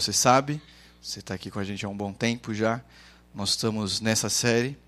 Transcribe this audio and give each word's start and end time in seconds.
você 0.00 0.12
sabe, 0.12 0.62
você 1.02 1.18
está 1.18 1.34
aqui 1.34 1.50
com 1.50 1.58
a 1.58 1.64
gente 1.64 1.84
há 1.84 1.88
um 1.88 1.96
bom 1.96 2.12
tempo 2.12 2.54
já. 2.54 2.80
Nós 3.34 3.50
estamos 3.50 4.00
nessa 4.00 4.30
série. 4.30 4.78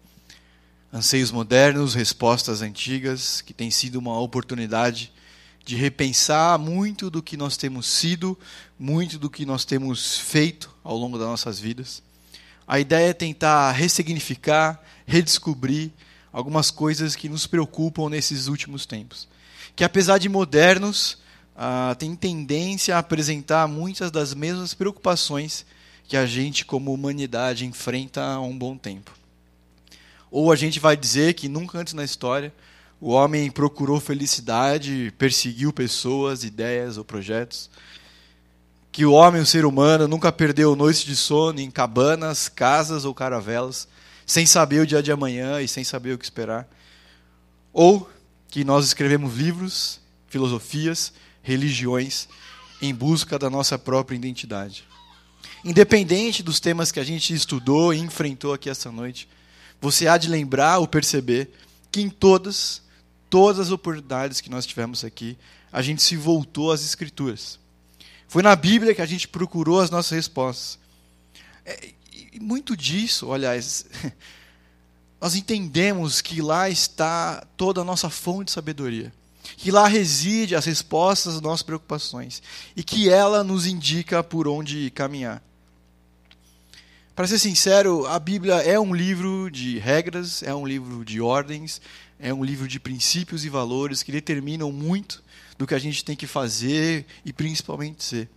Anseios 0.93 1.33
modernos, 1.33 1.95
respostas 1.95 2.62
antigas, 2.62 3.41
que 3.41 3.52
tem 3.52 3.73
sido 3.73 3.96
uma 3.96 4.20
oportunidade 4.20 5.12
de 5.65 5.75
repensar 5.75 6.57
muito 6.61 7.11
do 7.11 7.20
que 7.20 7.37
nós 7.37 7.57
temos 7.57 7.87
sido, 7.87 8.38
muito 8.79 9.19
do 9.19 9.29
que 9.29 9.45
nós 9.45 9.65
temos 9.65 10.16
feito 10.16 10.70
ao 10.84 10.96
longo 10.96 11.19
das 11.19 11.27
nossas 11.27 11.59
vidas. 11.59 12.05
A 12.65 12.79
ideia 12.79 13.11
é 13.11 13.12
tentar 13.12 13.73
ressignificar, 13.73 14.80
redescobrir 15.05 15.91
algumas 16.33 16.70
coisas 16.70 17.16
que 17.16 17.29
nos 17.29 17.48
preocupam 17.48 18.09
nesses 18.09 18.47
últimos 18.47 18.87
tempos. 18.87 19.27
Que 19.74 19.83
apesar 19.83 20.19
de 20.19 20.29
modernos, 20.29 21.19
uh, 21.56 21.95
tem 21.96 22.14
tendência 22.14 22.96
a 22.96 22.98
apresentar 22.98 23.66
muitas 23.68 24.10
das 24.10 24.34
mesmas 24.34 24.74
preocupações 24.74 25.64
que 26.06 26.16
a 26.16 26.26
gente, 26.26 26.64
como 26.64 26.92
humanidade, 26.92 27.64
enfrenta 27.64 28.23
há 28.23 28.40
um 28.40 28.56
bom 28.56 28.76
tempo. 28.76 29.12
Ou 30.30 30.52
a 30.52 30.56
gente 30.56 30.80
vai 30.80 30.96
dizer 30.96 31.34
que 31.34 31.48
nunca 31.48 31.78
antes 31.78 31.95
na 31.95 32.04
história 32.04 32.52
o 33.00 33.10
homem 33.10 33.50
procurou 33.50 33.98
felicidade, 33.98 35.12
perseguiu 35.16 35.73
pessoas, 35.73 36.45
ideias 36.45 36.98
ou 36.98 37.04
projetos. 37.04 37.70
Que 38.92 39.06
o 39.06 39.12
homem, 39.12 39.40
o 39.40 39.46
ser 39.46 39.64
humano, 39.64 40.06
nunca 40.06 40.30
perdeu 40.30 40.76
noites 40.76 41.04
de 41.04 41.16
sono 41.16 41.60
em 41.60 41.70
cabanas, 41.70 42.48
casas 42.48 43.04
ou 43.04 43.14
caravelas, 43.14 43.88
sem 44.26 44.45
saber 44.45 44.80
o 44.80 44.87
dia 44.87 45.02
de 45.02 45.10
amanhã 45.10 45.62
e 45.62 45.68
sem 45.68 45.82
saber 45.82 46.12
o 46.12 46.18
que 46.18 46.24
esperar. 46.24 46.68
Ou 47.73 48.10
que 48.48 48.64
nós 48.64 48.85
escrevemos 48.85 49.35
livros, 49.37 50.01
filosofias, 50.29 51.12
religiões 51.43 52.29
em 52.80 52.95
busca 52.95 53.38
da 53.38 53.51
nossa 53.51 53.79
própria 53.79 54.16
identidade. 54.16 54.85
Independente 55.65 56.43
dos 56.43 56.60
temas 56.60 56.91
que 56.91 57.01
a 57.01 57.05
gente 57.05 57.35
estudou 57.35 57.93
e 57.93 57.99
enfrentou 57.99 58.52
aqui 58.52 58.71
essa 58.71 58.91
noite, 58.91 59.29
você 59.80 60.07
há 60.07 60.16
de 60.16 60.29
lembrar 60.29 60.79
ou 60.79 60.88
perceber 60.88 61.51
que 61.91 62.01
em 62.01 62.09
todas 62.09 62.82
todas 63.30 63.60
as 63.60 63.71
oportunidades 63.71 64.41
que 64.41 64.50
nós 64.50 64.66
tivemos 64.66 65.05
aqui, 65.05 65.38
a 65.72 65.81
gente 65.81 66.03
se 66.03 66.16
voltou 66.16 66.72
às 66.72 66.84
Escrituras. 66.84 67.60
Foi 68.27 68.43
na 68.43 68.56
Bíblia 68.56 68.94
que 68.94 69.00
a 69.00 69.06
gente 69.06 69.28
procurou 69.28 69.81
as 69.81 69.88
nossas 69.88 70.10
respostas. 70.10 70.78
É, 71.65 71.91
e 72.32 72.41
muito 72.41 72.77
disso, 72.77 73.32
aliás, 73.32 73.87
nós 75.21 75.37
entendemos 75.37 76.21
que 76.21 76.43
lá 76.43 76.69
está 76.69 77.47
toda 77.56 77.81
a 77.82 77.84
nossa 77.84 78.10
fonte 78.10 78.47
de 78.47 78.53
sabedoria. 78.53 79.12
Que 79.62 79.71
lá 79.71 79.87
reside 79.87 80.56
as 80.56 80.65
respostas 80.65 81.34
às 81.34 81.41
nossas 81.43 81.62
preocupações. 81.62 82.43
E 82.75 82.83
que 82.83 83.11
ela 83.11 83.44
nos 83.44 83.66
indica 83.66 84.25
por 84.25 84.49
onde 84.49 84.91
caminhar. 84.91 85.43
Para 87.15 87.27
ser 87.27 87.39
sincero, 87.39 88.06
a 88.06 88.19
Bíblia 88.19 88.55
é 88.55 88.81
um 88.81 88.94
livro 88.94 89.50
de 89.50 89.78
regras, 89.78 90.43
é 90.43 90.55
um 90.55 90.66
livro 90.66 91.05
de 91.05 91.21
ordens, 91.21 91.78
é 92.19 92.33
um 92.33 92.43
livro 92.43 92.66
de 92.66 92.81
princípios 92.81 93.44
e 93.44 93.50
valores 93.50 94.03
que 94.03 94.11
determinam 94.11 94.72
muito 94.72 95.22
do 95.59 95.66
que 95.66 95.75
a 95.75 95.78
gente 95.78 96.03
tem 96.03 96.16
que 96.16 96.27
fazer 96.27 97.05
e 97.22 97.31
principalmente 97.31 98.03
ser. 98.03 98.31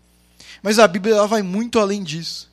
Mas 0.61 0.77
a 0.77 0.85
Bíblia 0.85 1.15
ela 1.15 1.27
vai 1.27 1.41
muito 1.41 1.79
além 1.79 2.03
disso. 2.03 2.51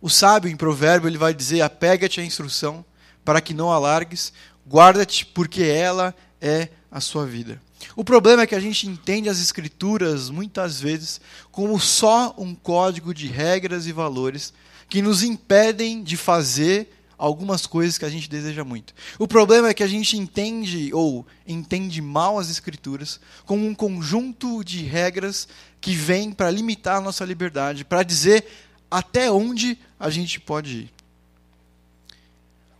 O 0.00 0.08
sábio 0.08 0.50
em 0.50 0.56
provérbio 0.56 1.06
ele 1.06 1.18
vai 1.18 1.34
dizer: 1.34 1.60
apega-te 1.60 2.18
à 2.18 2.24
instrução 2.24 2.82
para 3.22 3.42
que 3.42 3.52
não 3.52 3.70
alargues, 3.70 4.32
guarda-te 4.68 5.26
porque 5.26 5.62
ela 5.62 6.14
é 6.40 6.68
a 6.90 7.00
sua 7.00 7.26
vida. 7.26 7.60
O 7.96 8.04
problema 8.04 8.42
é 8.42 8.46
que 8.46 8.54
a 8.54 8.60
gente 8.60 8.88
entende 8.88 9.28
as 9.28 9.40
escrituras 9.40 10.30
muitas 10.30 10.80
vezes 10.80 11.20
como 11.50 11.78
só 11.78 12.34
um 12.38 12.54
código 12.54 13.12
de 13.12 13.26
regras 13.26 13.86
e 13.86 13.92
valores 13.92 14.52
que 14.88 15.02
nos 15.02 15.22
impedem 15.22 16.02
de 16.02 16.16
fazer 16.16 16.88
algumas 17.16 17.66
coisas 17.66 17.96
que 17.96 18.04
a 18.04 18.10
gente 18.10 18.28
deseja 18.28 18.64
muito. 18.64 18.94
O 19.18 19.28
problema 19.28 19.68
é 19.68 19.74
que 19.74 19.82
a 19.82 19.88
gente 19.88 20.16
entende 20.16 20.92
ou 20.92 21.26
entende 21.46 22.00
mal 22.02 22.38
as 22.38 22.50
escrituras 22.50 23.20
como 23.46 23.66
um 23.66 23.74
conjunto 23.74 24.64
de 24.64 24.82
regras 24.82 25.48
que 25.80 25.94
vem 25.94 26.32
para 26.32 26.50
limitar 26.50 26.96
a 26.96 27.00
nossa 27.00 27.24
liberdade, 27.24 27.84
para 27.84 28.02
dizer 28.02 28.44
até 28.90 29.30
onde 29.30 29.78
a 29.98 30.10
gente 30.10 30.40
pode 30.40 30.76
ir. 30.76 30.93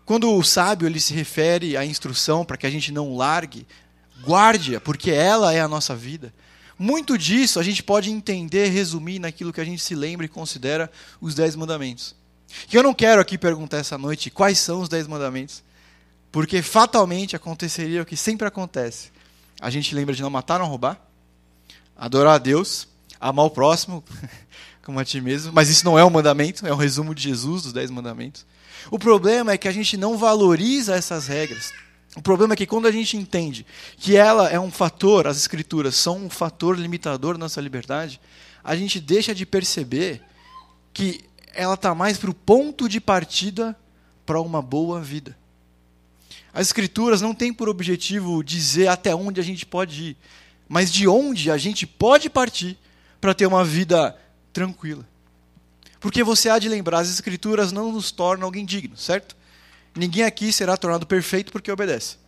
Quando 0.05 0.31
o 0.31 0.43
sábio 0.43 0.87
ele 0.87 1.01
se 1.01 1.15
refere 1.15 1.77
à 1.77 1.85
instrução 1.85 2.45
para 2.45 2.57
que 2.57 2.67
a 2.67 2.71
gente 2.71 2.93
não 2.93 3.17
largue, 3.17 3.67
guarde-a, 4.23 4.81
porque 4.81 5.11
ela 5.11 5.53
é 5.53 5.61
a 5.61 5.69
nossa 5.69 5.97
vida. 5.97 6.33
Muito 6.79 7.17
disso 7.17 7.59
a 7.59 7.63
gente 7.63 7.83
pode 7.83 8.11
entender, 8.11 8.69
resumir 8.69 9.19
naquilo 9.19 9.53
que 9.53 9.61
a 9.61 9.65
gente 9.65 9.83
se 9.83 9.95
lembra 9.95 10.27
e 10.27 10.29
considera 10.29 10.91
os 11.21 11.35
dez 11.35 11.55
mandamentos. 11.57 12.15
Que 12.69 12.77
eu 12.77 12.83
não 12.83 12.93
quero 12.93 13.21
aqui 13.21 13.39
perguntar 13.39 13.79
essa 13.79 13.97
noite 13.97 14.31
quais 14.31 14.59
são 14.59 14.81
os 14.81 14.89
dez 14.89 15.07
mandamentos, 15.07 15.63
porque 16.31 16.63
fatalmente 16.63 17.35
aconteceria 17.37 18.03
o 18.03 18.07
que 18.07 18.17
sempre 18.17 18.47
acontece. 18.47 19.11
A 19.61 19.71
gente 19.71 19.95
lembra 19.95 20.15
de 20.15 20.23
não 20.23 20.31
matar, 20.31 20.59
não 20.59 20.67
roubar, 20.67 21.01
adorar 21.97 22.35
a 22.35 22.39
Deus, 22.39 22.89
amar 23.21 23.47
o 23.47 23.51
próximo 23.51 24.05
como 24.83 24.99
a 24.99 25.05
ti 25.05 25.21
mesmo, 25.21 25.53
mas 25.53 25.71
isso 25.71 25.85
não 25.85 25.99
é 25.99 26.05
um 26.05 26.11
mandamento, 26.11 26.67
é 26.67 26.73
um 26.73 26.77
resumo 26.77 27.15
de 27.15 27.23
Jesus 27.23 27.63
dos 27.63 27.73
dez 27.73 27.91
mandamentos. 27.91 28.45
O 28.91 28.99
problema 28.99 29.53
é 29.53 29.59
que 29.59 29.69
a 29.69 29.73
gente 29.73 29.97
não 29.97 30.17
valoriza 30.17 30.95
essas 30.95 31.27
regras. 31.27 31.73
O 32.17 32.23
problema 32.23 32.55
é 32.55 32.57
que 32.57 32.67
quando 32.67 32.87
a 32.87 32.93
gente 32.93 33.17
entende 33.17 33.67
que 33.97 34.17
ela 34.17 34.49
é 34.49 34.59
um 34.59 34.71
fator, 34.71 35.27
as 35.27 35.37
escrituras 35.37 35.97
são 35.97 36.27
um 36.27 36.31
fator 36.31 36.79
limitador 36.79 37.35
da 37.35 37.41
nossa 37.41 37.61
liberdade, 37.61 38.21
a 38.63 38.77
gente 38.77 39.01
deixa 39.01 39.35
de 39.35 39.45
perceber 39.45 40.23
que 40.93 41.25
ela 41.53 41.75
está 41.75 41.95
mais 41.95 42.17
para 42.17 42.31
o 42.31 42.35
ponto 42.35 42.89
de 42.89 43.01
partida 43.01 43.77
para 44.25 44.41
uma 44.41 44.63
boa 44.63 45.01
vida. 45.01 45.37
As 46.53 46.69
Escrituras 46.69 47.21
não 47.21 47.35
têm 47.35 47.53
por 47.53 47.69
objetivo 47.69 48.43
dizer 48.43 48.87
até 48.87 49.15
onde 49.15 49.41
a 49.41 49.45
gente 49.45 49.67
pode 49.67 50.11
ir, 50.11 50.17
mas 50.69 50.93
de 50.93 51.09
onde 51.09 51.51
a 51.51 51.59
gente 51.59 51.85
pode 51.85 52.31
partir 52.31 52.79
para 53.21 53.35
ter 53.35 53.47
uma 53.47 53.65
vida 53.65 54.17
tranquila. 54.53 55.05
Porque 56.05 56.23
você 56.23 56.51
há 56.51 56.59
de 56.59 56.69
lembrar, 56.69 56.99
as 56.99 57.09
Escrituras 57.09 57.73
não 57.73 57.91
nos 57.91 58.11
tornam 58.11 58.45
alguém 58.45 58.63
digno, 58.63 58.95
certo? 58.95 59.35
Ninguém 59.97 60.25
aqui 60.25 60.53
será 60.53 60.77
tornado 60.77 61.07
perfeito 61.07 61.51
porque 61.51 61.73
obedece. 61.73 62.19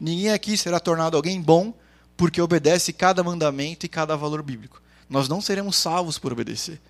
Ninguém 0.00 0.30
aqui 0.30 0.56
será 0.56 0.80
tornado 0.80 1.14
alguém 1.14 1.38
bom 1.38 1.74
porque 2.16 2.40
obedece 2.40 2.90
cada 2.90 3.22
mandamento 3.22 3.84
e 3.84 3.88
cada 3.90 4.16
valor 4.16 4.42
bíblico. 4.42 4.80
Nós 5.10 5.28
não 5.28 5.42
seremos 5.42 5.76
salvos 5.76 6.18
por 6.18 6.32
obedecer 6.32 6.80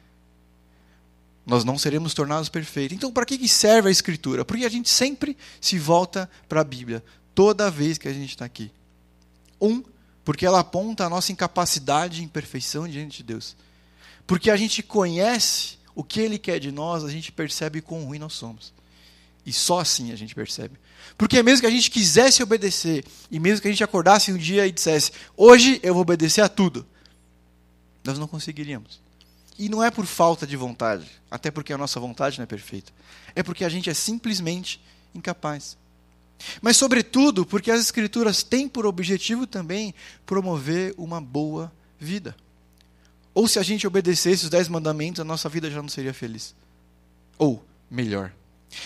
nós 1.45 1.65
não 1.65 1.79
seremos 1.79 2.13
tornados 2.13 2.51
perfeitos. 2.51 2.95
Então, 2.95 3.11
para 3.11 3.25
que 3.25 3.49
serve 3.49 3.89
a 3.89 3.91
Escritura? 3.91 4.45
Porque 4.45 4.67
a 4.67 4.69
gente 4.69 4.91
sempre 4.91 5.35
se 5.59 5.79
volta 5.79 6.31
para 6.47 6.61
a 6.61 6.65
Bíblia, 6.65 7.03
toda 7.35 7.71
vez 7.71 7.97
que 7.97 8.07
a 8.07 8.13
gente 8.13 8.29
está 8.29 8.45
aqui. 8.45 8.71
Um, 9.59 9.83
porque 10.27 10.45
ela 10.45 10.61
aponta 10.61 11.07
a 11.07 11.09
nossa 11.09 11.33
incapacidade 11.33 12.21
e 12.21 12.25
imperfeição 12.25 12.87
diante 12.87 13.17
de 13.17 13.23
Deus. 13.23 13.57
Porque 14.27 14.51
a 14.51 14.59
gente 14.59 14.83
conhece 14.83 15.78
o 15.99 16.05
que 16.05 16.21
Ele 16.21 16.39
quer 16.39 16.61
de 16.61 16.71
nós, 16.71 17.03
a 17.03 17.11
gente 17.11 17.33
percebe 17.33 17.81
quão 17.81 18.05
ruim 18.05 18.21
nós 18.21 18.33
somos. 18.33 18.73
E 19.45 19.53
só 19.53 19.81
assim 19.81 20.13
a 20.13 20.17
gente 20.17 20.33
percebe. 20.33 20.79
Porque 21.17 21.43
mesmo 21.43 21.63
que 21.63 21.67
a 21.67 21.71
gente 21.71 21.91
quisesse 21.91 22.41
obedecer, 22.41 23.05
e 23.29 23.41
mesmo 23.41 23.61
que 23.61 23.67
a 23.67 23.71
gente 23.73 23.83
acordasse 23.83 24.33
um 24.33 24.37
dia 24.37 24.65
e 24.65 24.71
dissesse, 24.71 25.11
hoje 25.37 25.81
eu 25.83 25.93
vou 25.93 26.03
obedecer 26.03 26.41
a 26.41 26.49
tudo, 26.49 26.87
nós 28.05 28.17
não 28.17 28.29
conseguiríamos. 28.29 29.01
E 29.59 29.69
não 29.69 29.83
é 29.83 29.91
por 29.91 30.07
falta 30.07 30.47
de 30.47 30.57
vontade, 30.57 31.05
até 31.29 31.51
porque 31.51 31.73
a 31.73 31.79
nossa 31.79 31.99
vontade 31.99 32.39
não 32.39 32.45
é 32.45 32.47
perfeita. 32.47 32.93
É 33.35 33.43
porque 33.43 33.65
a 33.65 33.69
gente 33.69 33.91
é 33.91 33.95
simplesmente 33.95 34.81
incapaz. 35.13 35.77
Mas, 36.63 36.77
sobretudo, 36.77 37.45
porque 37.45 37.73
as 37.73 37.81
Escrituras 37.81 38.45
têm 38.45 38.69
por 38.69 38.87
objetivo 38.87 39.49
também 39.49 39.93
promover 40.25 40.95
uma 40.97 41.21
boa 41.21 41.73
vida. 41.99 42.37
Ou 43.39 43.47
se 43.47 43.57
a 43.57 43.63
gente 43.63 43.87
obedecesse 43.87 44.43
os 44.43 44.51
dez 44.51 44.67
mandamentos, 44.67 45.21
a 45.21 45.25
nossa 45.25 45.49
vida 45.49 45.71
já 45.71 45.81
não 45.81 45.89
seria 45.89 46.13
feliz. 46.13 46.57
Ou, 47.39 47.65
melhor, 47.89 48.33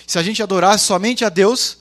se 0.06 0.18
a 0.18 0.22
gente 0.22 0.42
adorasse 0.42 0.84
somente 0.84 1.24
a 1.24 1.30
Deus, 1.30 1.78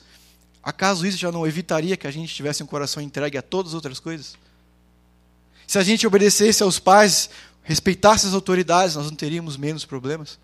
acaso 0.62 1.06
isso 1.06 1.18
já 1.18 1.30
não 1.30 1.46
evitaria 1.46 1.98
que 1.98 2.06
a 2.06 2.10
gente 2.10 2.34
tivesse 2.34 2.62
um 2.62 2.66
coração 2.66 3.02
entregue 3.02 3.36
a 3.36 3.42
todas 3.42 3.72
as 3.72 3.74
outras 3.74 4.00
coisas? 4.00 4.38
Se 5.66 5.76
a 5.76 5.82
gente 5.82 6.06
obedecesse 6.06 6.62
aos 6.62 6.78
pais 6.78 7.28
respeitasse 7.62 8.26
as 8.26 8.32
autoridades, 8.32 8.96
nós 8.96 9.04
não 9.04 9.16
teríamos 9.16 9.58
menos 9.58 9.84
problemas. 9.84 10.38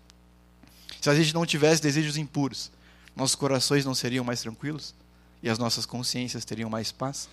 Se 1.01 1.09
a 1.09 1.15
gente 1.15 1.33
não 1.33 1.47
tivesse 1.47 1.81
desejos 1.81 2.15
impuros, 2.15 2.69
nossos 3.15 3.35
corações 3.35 3.85
não 3.85 3.95
seriam 3.95 4.23
mais 4.23 4.39
tranquilos 4.39 4.93
e 5.41 5.49
as 5.49 5.57
nossas 5.57 5.83
consciências 5.83 6.45
teriam 6.45 6.69
mais 6.69 6.91
paz. 6.91 7.27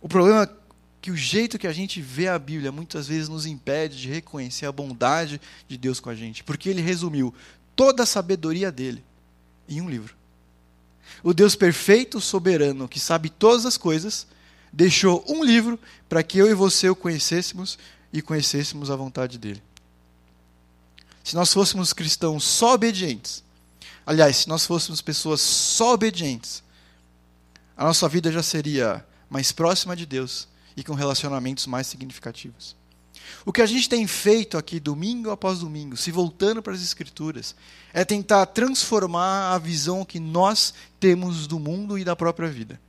O 0.00 0.08
problema 0.08 0.50
que 1.02 1.10
o 1.10 1.16
jeito 1.16 1.58
que 1.58 1.66
a 1.66 1.72
gente 1.72 2.00
vê 2.00 2.28
a 2.28 2.38
Bíblia 2.38 2.70
muitas 2.70 3.08
vezes 3.08 3.28
nos 3.28 3.44
impede 3.44 4.00
de 4.00 4.08
reconhecer 4.08 4.66
a 4.66 4.72
bondade 4.72 5.40
de 5.66 5.76
Deus 5.76 5.98
com 5.98 6.08
a 6.08 6.14
gente, 6.14 6.44
porque 6.44 6.68
ele 6.68 6.80
resumiu 6.80 7.34
toda 7.74 8.04
a 8.04 8.06
sabedoria 8.06 8.70
dele 8.70 9.04
em 9.68 9.80
um 9.80 9.90
livro. 9.90 10.14
O 11.20 11.34
Deus 11.34 11.56
perfeito, 11.56 12.20
soberano, 12.20 12.88
que 12.88 13.00
sabe 13.00 13.28
todas 13.28 13.66
as 13.66 13.76
coisas, 13.76 14.28
deixou 14.72 15.24
um 15.28 15.42
livro 15.42 15.76
para 16.08 16.22
que 16.22 16.38
eu 16.38 16.48
e 16.48 16.54
você 16.54 16.88
o 16.88 16.94
conhecêssemos 16.94 17.80
e 18.12 18.22
conhecêssemos 18.22 18.88
a 18.88 18.94
vontade 18.94 19.38
dele. 19.38 19.60
Se 21.24 21.34
nós 21.34 21.52
fôssemos 21.52 21.92
cristãos 21.92 22.44
só 22.44 22.74
obedientes, 22.74 23.42
aliás, 24.06 24.36
se 24.36 24.48
nós 24.48 24.64
fôssemos 24.64 25.02
pessoas 25.02 25.40
só 25.40 25.94
obedientes, 25.94 26.62
a 27.76 27.84
nossa 27.86 28.08
vida 28.08 28.30
já 28.30 28.42
seria 28.42 29.04
mais 29.28 29.50
próxima 29.50 29.96
de 29.96 30.06
Deus 30.06 30.51
e 30.76 30.82
com 30.82 30.94
relacionamentos 30.94 31.66
mais 31.66 31.86
significativos. 31.86 32.76
O 33.44 33.52
que 33.52 33.62
a 33.62 33.66
gente 33.66 33.88
tem 33.88 34.06
feito 34.06 34.56
aqui, 34.56 34.78
domingo 34.78 35.30
após 35.30 35.60
domingo, 35.60 35.96
se 35.96 36.10
voltando 36.10 36.62
para 36.62 36.72
as 36.72 36.82
Escrituras, 36.82 37.54
é 37.92 38.04
tentar 38.04 38.46
transformar 38.46 39.54
a 39.54 39.58
visão 39.58 40.04
que 40.04 40.20
nós 40.20 40.72
temos 41.00 41.46
do 41.46 41.58
mundo 41.58 41.98
e 41.98 42.04
da 42.04 42.16
própria 42.16 42.48
vida. 42.48 42.80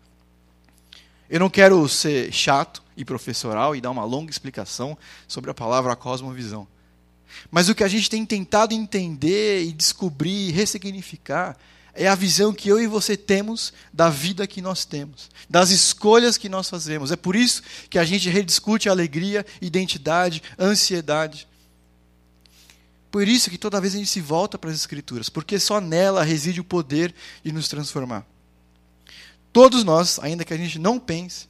Eu 1.30 1.40
não 1.40 1.50
quero 1.50 1.88
ser 1.90 2.32
chato 2.32 2.84
e 2.96 3.04
professoral 3.04 3.76
e 3.76 3.82
dar 3.82 3.90
uma 3.90 4.06
longa 4.06 4.30
explicação 4.30 4.98
sobre 5.28 5.50
a 5.50 5.54
palavra 5.54 5.96
cosmovisão. 5.96 6.68
Mas 7.50 7.70
o 7.70 7.76
que 7.76 7.84
a 7.84 7.88
gente 7.88 8.10
tem 8.10 8.26
tentado 8.26 8.74
entender 8.74 9.64
e 9.64 9.74
descobrir 9.74 10.50
e 10.50 10.52
ressignificar 10.52 11.58
é 11.94 12.08
a 12.08 12.16
visão 12.16 12.54
que 12.54 12.70
eu 12.70 12.82
e 12.82 12.88
você 12.88 13.16
temos 13.16 13.72
da 13.94 14.10
vida 14.10 14.48
que 14.48 14.62
nós 14.62 14.84
temos, 14.84 15.30
das 15.48 15.70
escolhas 15.70 16.38
que 16.38 16.50
nós 16.50 16.70
fazemos. 16.70 17.12
É 17.12 17.16
por 17.16 17.36
isso 17.36 17.62
que 17.90 18.00
a 18.00 18.04
gente 18.04 18.30
rediscute 18.30 18.90
alegria, 18.90 19.46
identidade, 19.62 20.42
ansiedade. 20.60 21.48
Por 23.12 23.28
isso 23.28 23.52
que 23.52 23.60
toda 23.60 23.80
vez 23.80 23.94
a 23.94 23.98
gente 24.00 24.10
se 24.10 24.22
volta 24.22 24.58
para 24.58 24.72
as 24.72 24.76
Escrituras, 24.76 25.30
porque 25.30 25.60
só 25.60 25.80
nela 25.80 26.24
reside 26.24 26.60
o 26.60 26.64
poder 26.64 27.14
de 27.44 27.52
nos 27.52 27.68
transformar. 27.68 28.26
Todos 29.52 29.84
nós, 29.84 30.18
ainda 30.20 30.44
que 30.44 30.54
a 30.54 30.58
gente 30.58 30.80
não 30.80 31.00
pense, 31.00 31.48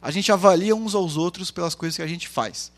a 0.00 0.10
gente 0.10 0.32
avalia 0.32 0.74
uns 0.74 0.94
aos 0.94 1.18
outros 1.18 1.50
pelas 1.50 1.74
coisas 1.74 1.96
que 1.96 2.02
a 2.02 2.06
gente 2.06 2.26
faz. 2.26 2.72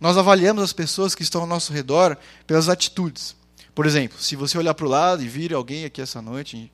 Nós 0.00 0.16
avaliamos 0.16 0.62
as 0.62 0.72
pessoas 0.72 1.12
que 1.12 1.24
estão 1.24 1.40
ao 1.40 1.46
nosso 1.46 1.72
redor 1.72 2.16
pelas 2.46 2.68
atitudes. 2.68 3.34
Por 3.78 3.86
exemplo, 3.86 4.20
se 4.20 4.34
você 4.34 4.58
olhar 4.58 4.74
para 4.74 4.86
o 4.86 4.88
lado 4.88 5.22
e 5.22 5.28
vir 5.28 5.54
alguém 5.54 5.84
aqui 5.84 6.02
essa 6.02 6.20
noite, 6.20 6.68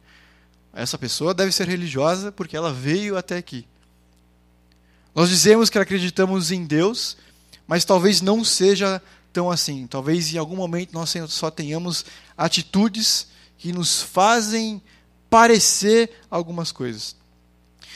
essa 0.72 0.96
pessoa 0.96 1.34
deve 1.34 1.52
ser 1.52 1.68
religiosa 1.68 2.32
porque 2.32 2.56
ela 2.56 2.72
veio 2.72 3.18
até 3.18 3.36
aqui. 3.36 3.68
Nós 5.14 5.28
dizemos 5.28 5.68
que 5.68 5.78
acreditamos 5.78 6.50
em 6.50 6.64
Deus, 6.64 7.18
mas 7.66 7.84
talvez 7.84 8.22
não 8.22 8.42
seja 8.42 9.02
tão 9.34 9.50
assim. 9.50 9.86
Talvez 9.86 10.32
em 10.32 10.38
algum 10.38 10.56
momento 10.56 10.94
nós 10.94 11.14
só 11.28 11.50
tenhamos 11.50 12.06
atitudes 12.38 13.26
que 13.58 13.70
nos 13.70 14.00
fazem 14.00 14.80
parecer 15.28 16.10
algumas 16.30 16.72
coisas. 16.72 17.14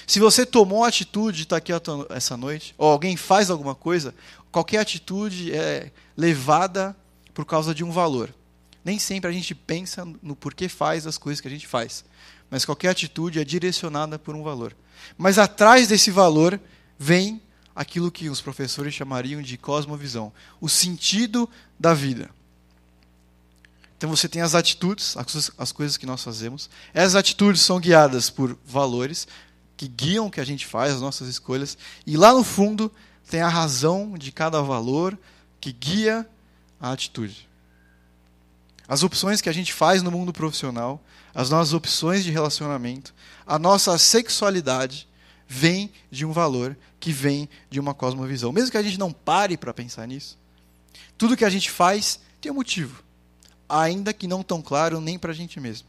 Se 0.06 0.20
você 0.20 0.44
tomou 0.44 0.84
a 0.84 0.88
atitude 0.88 1.38
de 1.38 1.43
estar 1.44 1.56
aqui 1.56 1.72
essa 2.11 2.37
noite, 2.37 2.75
ou 2.76 2.90
alguém 2.90 3.16
faz 3.16 3.49
alguma 3.49 3.75
coisa, 3.75 4.14
qualquer 4.52 4.81
atitude 4.81 5.50
é 5.54 5.90
levada 6.14 6.94
por 7.32 7.46
causa 7.46 7.75
de 7.75 7.82
um 7.82 7.90
valor. 7.90 8.34
Nem 8.88 8.99
sempre 8.99 9.29
a 9.29 9.32
gente 9.35 9.55
pensa 9.55 10.02
no 10.23 10.35
porquê 10.35 10.67
faz 10.67 11.06
as 11.06 11.19
coisas 11.19 11.43
que 11.43 11.46
a 11.46 11.50
gente 11.50 11.67
faz, 11.67 12.06
mas 12.50 12.64
qualquer 12.64 12.88
atitude 12.88 13.38
é 13.38 13.44
direcionada 13.44 14.19
por 14.19 14.35
um 14.35 14.43
valor. 14.43 14.75
Mas 15.19 15.37
atrás 15.37 15.88
desse 15.88 16.11
valor 16.11 16.58
vem 16.99 17.38
aquilo 17.76 18.11
que 18.11 18.31
os 18.31 18.40
professores 18.40 18.94
chamariam 18.94 19.43
de 19.43 19.58
cosmovisão, 19.58 20.32
o 20.58 20.70
sentido 20.70 21.46
da 21.79 21.93
vida. 21.93 22.31
Então 23.99 24.08
você 24.08 24.26
tem 24.26 24.40
as 24.40 24.55
atitudes, 24.55 25.14
as 25.58 25.70
coisas 25.70 25.99
que 25.99 26.06
nós 26.06 26.25
fazemos. 26.25 26.70
Essas 26.94 27.14
atitudes 27.14 27.61
são 27.61 27.79
guiadas 27.79 28.31
por 28.31 28.56
valores 28.64 29.29
que 29.76 29.87
guiam 29.87 30.29
o 30.29 30.31
que 30.31 30.40
a 30.40 30.46
gente 30.46 30.64
faz, 30.64 30.94
as 30.94 31.02
nossas 31.02 31.29
escolhas. 31.29 31.76
E 32.06 32.17
lá 32.17 32.32
no 32.32 32.43
fundo 32.43 32.90
tem 33.29 33.43
a 33.43 33.50
razão 33.50 34.17
de 34.17 34.32
cada 34.32 34.62
valor 34.62 35.19
que 35.61 35.73
guia 35.73 36.26
a 36.81 36.90
atitude. 36.90 37.47
As 38.88 39.02
opções 39.02 39.43
que 39.43 39.50
a 39.50 39.52
gente 39.52 39.75
faz 39.75 40.02
no 40.02 40.11
mundo 40.11 40.32
profissional, 40.32 41.05
as 41.35 41.50
nossas 41.50 41.75
opções 41.75 42.25
de 42.25 42.31
relacionamento, 42.31 43.14
a 43.46 43.58
nossa 43.58 43.96
sexualidade 43.99 45.06
vem 45.46 45.93
de 46.11 46.25
um 46.25 46.32
valor 46.32 46.76
que 46.99 47.12
vem 47.12 47.49
de 47.70 47.79
uma 47.79 47.93
cosmovisão. 47.93 48.50
Mesmo 48.50 48.70
que 48.70 48.79
a 48.79 48.82
gente 48.82 48.99
não 48.99 49.12
pare 49.12 49.56
para 49.56 49.75
pensar 49.75 50.06
nisso, 50.08 50.38
tudo 51.19 51.37
que 51.37 51.44
a 51.44 51.50
gente 51.50 51.70
faz 51.70 52.19
tem 52.40 52.50
um 52.50 52.55
motivo, 52.55 53.05
ainda 53.69 54.12
que 54.12 54.26
não 54.26 54.43
tão 54.43 54.62
claro 54.62 55.00
nem 55.00 55.19
para 55.19 55.32
a 55.32 55.35
gente 55.35 55.61
mesmo. 55.61 55.87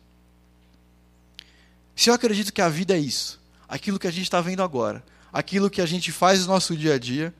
Se 1.95 2.09
eu 2.09 2.13
acredito 2.13 2.51
que 2.51 2.61
a 2.61 2.69
vida 2.69 2.95
é 2.95 2.99
isso, 2.99 3.39
aquilo 3.67 3.99
que 3.99 4.07
a 4.07 4.11
gente 4.11 4.23
está 4.23 4.41
vendo 4.41 4.63
agora, 4.63 5.03
aquilo 5.31 5.69
que 5.69 5.81
a 5.81 5.85
gente 5.85 6.11
faz 6.11 6.41
no 6.41 6.47
nosso 6.47 6.75
dia 6.75 6.95
a 6.95 6.99
dia, 6.99 7.33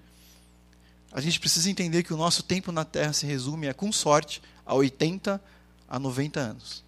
a 1.11 1.21
gente 1.21 1.39
precisa 1.39 1.69
entender 1.69 2.03
que 2.03 2.13
o 2.13 2.17
nosso 2.17 2.43
tempo 2.43 2.71
na 2.71 2.85
Terra 2.85 3.13
se 3.13 3.25
resume, 3.25 3.67
é, 3.67 3.73
com 3.73 3.91
sorte, 3.91 4.41
a 4.65 4.73
80 4.75 5.41
a 5.87 5.99
90 5.99 6.39
anos. 6.39 6.83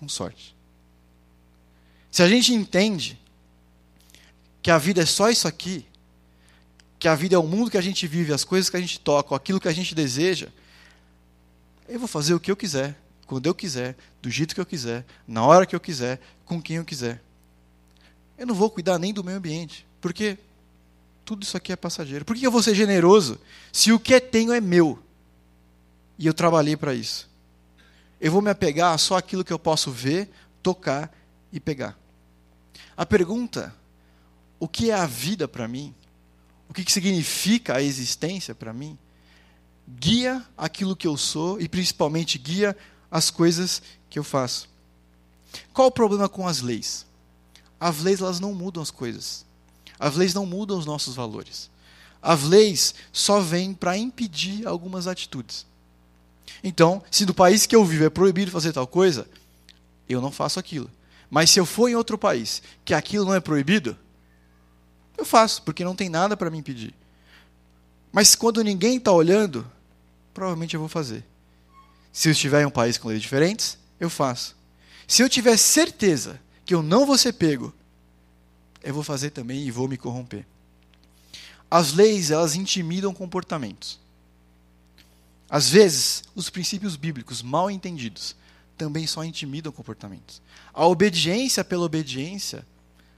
Com 0.00 0.08
sorte. 0.08 0.56
Se 2.10 2.22
a 2.22 2.28
gente 2.28 2.52
entende 2.52 3.18
que 4.62 4.70
a 4.70 4.78
vida 4.78 5.02
é 5.02 5.06
só 5.06 5.28
isso 5.28 5.46
aqui, 5.46 5.86
que 6.98 7.06
a 7.06 7.14
vida 7.14 7.36
é 7.36 7.38
o 7.38 7.42
mundo 7.42 7.70
que 7.70 7.78
a 7.78 7.82
gente 7.82 8.06
vive, 8.06 8.32
as 8.32 8.44
coisas 8.44 8.70
que 8.70 8.76
a 8.76 8.80
gente 8.80 8.98
toca, 8.98 9.36
aquilo 9.36 9.60
que 9.60 9.68
a 9.68 9.72
gente 9.72 9.94
deseja, 9.94 10.48
eu 11.88 11.98
vou 11.98 12.08
fazer 12.08 12.34
o 12.34 12.40
que 12.40 12.50
eu 12.50 12.56
quiser, 12.56 12.96
quando 13.26 13.46
eu 13.46 13.54
quiser, 13.54 13.94
do 14.22 14.30
jeito 14.30 14.54
que 14.54 14.60
eu 14.60 14.66
quiser, 14.66 15.04
na 15.26 15.44
hora 15.44 15.66
que 15.66 15.76
eu 15.76 15.80
quiser, 15.80 16.20
com 16.44 16.60
quem 16.60 16.76
eu 16.76 16.84
quiser. 16.84 17.22
Eu 18.36 18.46
não 18.46 18.54
vou 18.54 18.70
cuidar 18.70 18.98
nem 18.98 19.12
do 19.12 19.22
meio 19.22 19.36
ambiente, 19.36 19.86
porque 20.00 20.38
tudo 21.28 21.42
isso 21.42 21.58
aqui 21.58 21.70
é 21.70 21.76
passageiro. 21.76 22.24
Por 22.24 22.34
que 22.34 22.46
eu 22.46 22.50
vou 22.50 22.62
ser 22.62 22.74
generoso 22.74 23.38
se 23.70 23.92
o 23.92 24.00
que 24.00 24.18
tenho 24.18 24.50
é 24.50 24.62
meu? 24.62 24.98
E 26.18 26.26
eu 26.26 26.32
trabalhei 26.32 26.74
para 26.74 26.94
isso. 26.94 27.28
Eu 28.18 28.32
vou 28.32 28.40
me 28.40 28.48
apegar 28.48 28.98
só 28.98 29.18
àquilo 29.18 29.44
que 29.44 29.52
eu 29.52 29.58
posso 29.58 29.90
ver, 29.90 30.30
tocar 30.62 31.14
e 31.52 31.60
pegar. 31.60 31.98
A 32.96 33.04
pergunta, 33.04 33.74
o 34.58 34.66
que 34.66 34.90
é 34.90 34.94
a 34.94 35.04
vida 35.04 35.46
para 35.46 35.68
mim? 35.68 35.94
O 36.66 36.72
que, 36.72 36.82
que 36.82 36.90
significa 36.90 37.76
a 37.76 37.82
existência 37.82 38.54
para 38.54 38.72
mim? 38.72 38.98
Guia 39.86 40.42
aquilo 40.56 40.96
que 40.96 41.06
eu 41.06 41.18
sou 41.18 41.60
e 41.60 41.68
principalmente 41.68 42.38
guia 42.38 42.74
as 43.10 43.30
coisas 43.30 43.82
que 44.08 44.18
eu 44.18 44.24
faço. 44.24 44.66
Qual 45.74 45.88
o 45.88 45.92
problema 45.92 46.26
com 46.26 46.48
as 46.48 46.62
leis? 46.62 47.04
As 47.78 48.00
leis 48.00 48.22
elas 48.22 48.40
não 48.40 48.54
mudam 48.54 48.82
as 48.82 48.90
coisas. 48.90 49.46
As 49.98 50.16
leis 50.16 50.34
não 50.34 50.46
mudam 50.46 50.78
os 50.78 50.86
nossos 50.86 51.14
valores. 51.14 51.70
As 52.22 52.42
leis 52.42 52.94
só 53.12 53.40
vêm 53.40 53.74
para 53.74 53.96
impedir 53.96 54.66
algumas 54.66 55.06
atitudes. 55.06 55.66
Então, 56.62 57.02
se 57.10 57.24
no 57.26 57.34
país 57.34 57.66
que 57.66 57.76
eu 57.76 57.84
vivo 57.84 58.04
é 58.04 58.10
proibido 58.10 58.50
fazer 58.50 58.72
tal 58.72 58.86
coisa, 58.86 59.28
eu 60.08 60.20
não 60.20 60.32
faço 60.32 60.58
aquilo. 60.58 60.90
Mas 61.30 61.50
se 61.50 61.60
eu 61.60 61.66
for 61.66 61.88
em 61.88 61.94
outro 61.94 62.16
país 62.16 62.62
que 62.84 62.94
aquilo 62.94 63.26
não 63.26 63.34
é 63.34 63.40
proibido, 63.40 63.96
eu 65.16 65.24
faço, 65.24 65.62
porque 65.62 65.84
não 65.84 65.94
tem 65.94 66.08
nada 66.08 66.36
para 66.36 66.50
me 66.50 66.58
impedir. 66.58 66.94
Mas 68.12 68.34
quando 68.34 68.62
ninguém 68.62 68.96
está 68.96 69.12
olhando, 69.12 69.70
provavelmente 70.32 70.74
eu 70.74 70.80
vou 70.80 70.88
fazer. 70.88 71.24
Se 72.12 72.28
eu 72.28 72.32
estiver 72.32 72.62
em 72.62 72.66
um 72.66 72.70
país 72.70 72.96
com 72.96 73.08
leis 73.08 73.20
diferentes, 73.20 73.78
eu 74.00 74.08
faço. 74.08 74.56
Se 75.06 75.22
eu 75.22 75.28
tiver 75.28 75.56
certeza 75.56 76.40
que 76.64 76.74
eu 76.74 76.82
não 76.82 77.04
vou 77.04 77.18
ser 77.18 77.32
pego, 77.32 77.72
eu 78.82 78.94
vou 78.94 79.02
fazer 79.02 79.30
também 79.30 79.66
e 79.66 79.70
vou 79.70 79.88
me 79.88 79.96
corromper. 79.96 80.46
As 81.70 81.92
leis, 81.92 82.30
elas 82.30 82.54
intimidam 82.54 83.12
comportamentos. 83.12 83.98
Às 85.50 85.68
vezes, 85.68 86.24
os 86.34 86.50
princípios 86.50 86.96
bíblicos 86.96 87.42
mal 87.42 87.70
entendidos 87.70 88.36
também 88.76 89.06
só 89.06 89.24
intimidam 89.24 89.72
comportamentos. 89.72 90.40
A 90.72 90.86
obediência 90.86 91.64
pela 91.64 91.84
obediência 91.84 92.64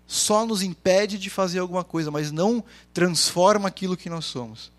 só 0.07 0.45
nos 0.45 0.63
impede 0.63 1.19
de 1.19 1.31
fazer 1.31 1.61
alguma 1.61 1.85
coisa, 1.85 2.11
mas 2.11 2.33
não 2.33 2.65
transforma 2.93 3.69
aquilo 3.69 3.97
que 3.97 4.11
nós 4.11 4.25
somos. 4.25 4.73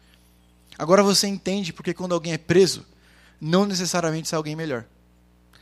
Agora 0.77 1.03
você 1.03 1.27
entende 1.27 1.71
porque 1.71 1.93
quando 1.93 2.13
alguém 2.13 2.33
é 2.33 2.37
preso, 2.37 2.85
não 3.39 3.65
necessariamente 3.65 4.33
é 4.33 4.37
alguém 4.37 4.55
melhor. 4.55 4.85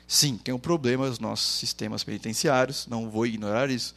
Sim, 0.07 0.37
tem 0.37 0.53
um 0.53 0.59
problema 0.59 1.07
nos 1.07 1.19
nossos 1.19 1.59
sistemas 1.59 2.03
penitenciários, 2.03 2.87
não 2.87 3.09
vou 3.11 3.27
ignorar 3.27 3.69
isso. 3.69 3.93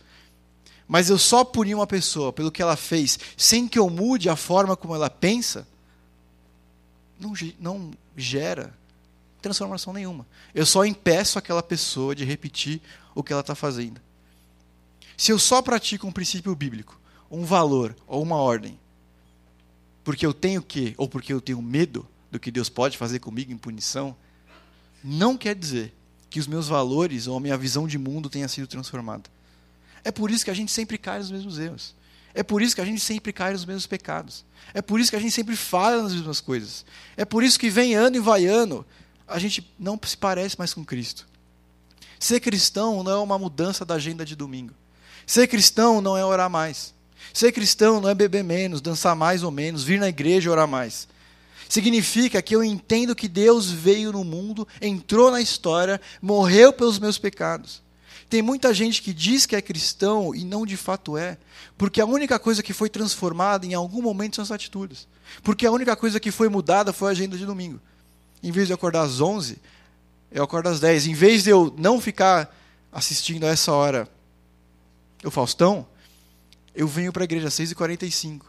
Mas 0.93 1.09
eu 1.09 1.17
só 1.17 1.43
punir 1.43 1.75
uma 1.75 1.87
pessoa 1.87 2.35
pelo 2.35 2.53
que 2.53 2.61
ela 2.61 2.77
fez, 2.77 3.19
sem 3.35 3.67
que 3.67 3.79
eu 3.79 3.89
mude 3.89 4.29
a 4.29 4.37
forma 4.37 4.77
como 4.77 4.95
ela 4.95 5.09
pensa, 5.09 5.67
não, 7.19 7.33
não 7.59 7.91
gera 8.15 8.75
transformação 9.41 9.95
nenhuma. 9.95 10.27
Eu 10.55 10.67
só 10.67 10.85
impeço 10.85 11.39
aquela 11.39 11.63
pessoa 11.63 12.15
de 12.15 12.27
repetir 12.27 12.79
o 13.15 13.23
que 13.23 13.33
ela 13.33 13.41
está 13.41 13.55
fazendo. 13.55 14.03
Se 15.17 15.33
eu 15.33 15.39
só 15.39 15.63
pratico 15.63 16.07
um 16.07 16.13
princípio 16.13 16.55
bíblico, 16.55 17.01
um 17.31 17.43
valor 17.43 17.97
ou 18.07 18.23
uma 18.23 18.37
ordem, 18.37 18.79
porque 20.05 20.27
eu 20.27 20.35
tenho 20.35 20.61
que, 20.61 20.93
ou 20.99 21.09
porque 21.09 21.33
eu 21.33 21.41
tenho 21.41 21.63
medo 21.63 22.07
do 22.31 22.39
que 22.39 22.51
Deus 22.51 22.69
pode 22.69 22.99
fazer 22.99 23.19
comigo 23.19 23.51
em 23.51 23.57
punição, 23.57 24.15
não 25.03 25.39
quer 25.39 25.55
dizer 25.55 25.95
que 26.29 26.39
os 26.39 26.47
meus 26.47 26.69
valores 26.69 27.27
ou 27.27 27.39
a 27.39 27.41
minha 27.41 27.57
visão 27.57 27.89
de 27.89 27.97
mundo 27.97 28.29
tenha 28.29 28.47
sido 28.47 28.67
transformada. 28.67 29.31
É 30.05 30.11
por 30.11 30.31
isso 30.31 30.45
que 30.45 30.51
a 30.51 30.55
gente 30.55 30.73
sempre 30.73 30.99
cai 30.99 31.19
nos 31.19 31.31
mesmos 31.31 31.59
erros. 31.59 31.95
É 32.35 32.43
por 32.43 32.63
isso 32.63 32.75
que 32.75 32.81
a 32.81 32.85
gente 32.85 33.01
sempre 33.01 33.33
cai 33.33 33.53
nos 33.53 33.65
mesmos 33.65 33.87
pecados. 33.87 34.45
É 34.73 34.81
por 34.81 34.99
isso 34.99 35.11
que 35.11 35.17
a 35.17 35.21
gente 35.21 35.33
sempre 35.33 35.55
fala 35.55 36.03
nas 36.03 36.15
mesmas 36.15 36.41
coisas. 36.41 36.85
É 37.17 37.25
por 37.25 37.45
isso 37.45 37.59
que 37.59 37.69
vem 37.69 37.95
ano 37.95 38.17
e 38.17 38.21
vai 38.21 38.47
ano, 38.47 38.85
a 39.29 39.39
gente 39.39 39.71
não 39.79 39.99
se 40.05 40.17
parece 40.17 40.59
mais 40.59 40.73
com 40.73 40.85
Cristo. 40.85 41.27
Ser 42.19 42.41
cristão 42.41 43.03
não 43.03 43.13
é 43.13 43.17
uma 43.17 43.39
mudança 43.39 43.85
da 43.85 43.95
agenda 43.95 44.25
de 44.25 44.37
domingo. 44.37 44.73
Ser 45.27 45.47
cristão 45.47 46.01
não 46.01 46.17
é 46.17 46.25
orar 46.25 46.49
mais. 46.49 46.95
Ser 47.33 47.53
cristão 47.53 48.01
não 48.01 48.09
é 48.09 48.15
beber 48.15 48.45
menos, 48.45 48.81
dançar 48.81 49.17
mais 49.17 49.43
ou 49.43 49.51
menos, 49.51 49.83
vir 49.83 49.99
na 49.99 50.09
igreja 50.09 50.49
e 50.49 50.51
orar 50.51 50.69
mais. 50.69 51.09
Significa 51.69 52.43
que 52.43 52.55
eu 52.55 52.63
entendo 52.63 53.15
que 53.15 53.29
Deus 53.29 53.71
veio 53.71 54.13
no 54.13 54.25
mundo, 54.25 54.69
entrou 54.81 55.31
na 55.31 55.41
história, 55.41 56.01
morreu 56.21 56.73
pelos 56.73 56.99
meus 56.99 57.19
pecados. 57.19 57.83
Tem 58.33 58.41
muita 58.41 58.73
gente 58.73 59.03
que 59.03 59.13
diz 59.13 59.45
que 59.45 59.55
é 59.55 59.61
cristão 59.61 60.35
e 60.35 60.43
não 60.43 60.65
de 60.65 60.75
fato 60.75 61.19
é, 61.19 61.37
porque 61.77 62.01
a 62.01 62.07
única 62.07 62.39
coisa 62.39 62.63
que 62.63 62.73
foi 62.73 62.89
transformada 62.89 63.67
em 63.67 63.75
algum 63.75 64.01
momento 64.01 64.37
são 64.37 64.43
as 64.43 64.51
atitudes. 64.51 65.07
Porque 65.43 65.67
a 65.67 65.71
única 65.71 65.95
coisa 65.95 66.19
que 66.19 66.31
foi 66.31 66.49
mudada 66.49 66.95
foi 66.95 67.09
a 67.09 67.11
agenda 67.11 67.37
de 67.37 67.45
domingo. 67.45 67.79
Em 68.43 68.51
vez 68.51 68.69
de 68.69 68.73
acordar 68.73 69.03
às 69.03 69.21
11, 69.21 69.59
eu 70.31 70.43
acordo 70.43 70.71
às 70.71 70.81
10. 70.81 71.09
Em 71.09 71.13
vez 71.13 71.45
de 71.45 71.51
eu 71.51 71.75
não 71.77 72.01
ficar 72.01 72.51
assistindo 72.91 73.45
a 73.45 73.51
essa 73.51 73.71
hora 73.71 74.09
o 75.23 75.31
Faustão, 75.31 75.87
eu 76.75 76.89
venho 76.89 77.13
para 77.13 77.25
a 77.25 77.27
igreja 77.27 77.49
às 77.49 77.55
6h45. 77.55 78.45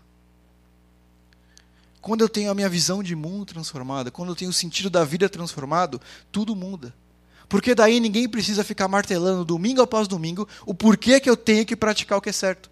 Quando 1.99 2.21
eu 2.21 2.29
tenho 2.29 2.49
a 2.49 2.55
minha 2.55 2.69
visão 2.69 3.03
de 3.03 3.17
mundo 3.17 3.47
transformada, 3.47 4.09
quando 4.09 4.29
eu 4.29 4.35
tenho 4.37 4.51
o 4.51 4.53
sentido 4.53 4.89
da 4.89 5.03
vida 5.03 5.27
transformado, 5.27 5.99
tudo 6.31 6.55
muda. 6.55 6.95
Porque 7.53 7.75
daí 7.75 7.99
ninguém 7.99 8.27
precisa 8.27 8.63
ficar 8.63 8.87
martelando 8.87 9.45
domingo 9.45 9.79
após 9.79 10.07
domingo 10.07 10.49
o 10.65 10.73
porquê 10.73 11.19
que 11.19 11.29
eu 11.29 11.37
tenho 11.37 11.63
que 11.63 11.75
praticar 11.75 12.17
o 12.17 12.21
que 12.21 12.31
é 12.31 12.33
certo. 12.33 12.67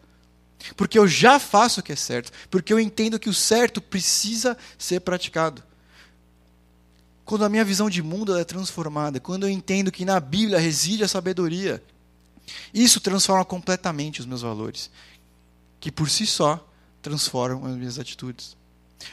Porque 0.75 0.97
eu 0.97 1.07
já 1.07 1.37
faço 1.37 1.81
o 1.81 1.83
que 1.83 1.91
é 1.91 1.95
certo. 1.95 2.31
Porque 2.49 2.73
eu 2.73 2.79
entendo 2.79 3.19
que 3.19 3.29
o 3.29 3.33
certo 3.33 3.79
precisa 3.79 4.57
ser 4.79 5.01
praticado. 5.01 5.61
Quando 7.23 7.45
a 7.45 7.49
minha 7.49 7.63
visão 7.63 7.91
de 7.91 8.01
mundo 8.01 8.35
é 8.35 8.43
transformada, 8.43 9.19
quando 9.19 9.43
eu 9.45 9.51
entendo 9.51 9.91
que 9.91 10.03
na 10.03 10.19
Bíblia 10.19 10.57
reside 10.57 11.03
a 11.03 11.07
sabedoria, 11.07 11.79
isso 12.73 12.99
transforma 12.99 13.45
completamente 13.45 14.19
os 14.19 14.25
meus 14.25 14.41
valores, 14.41 14.89
que 15.79 15.91
por 15.91 16.09
si 16.09 16.25
só 16.25 16.59
transformam 17.03 17.69
as 17.69 17.77
minhas 17.77 17.99
atitudes. 17.99 18.57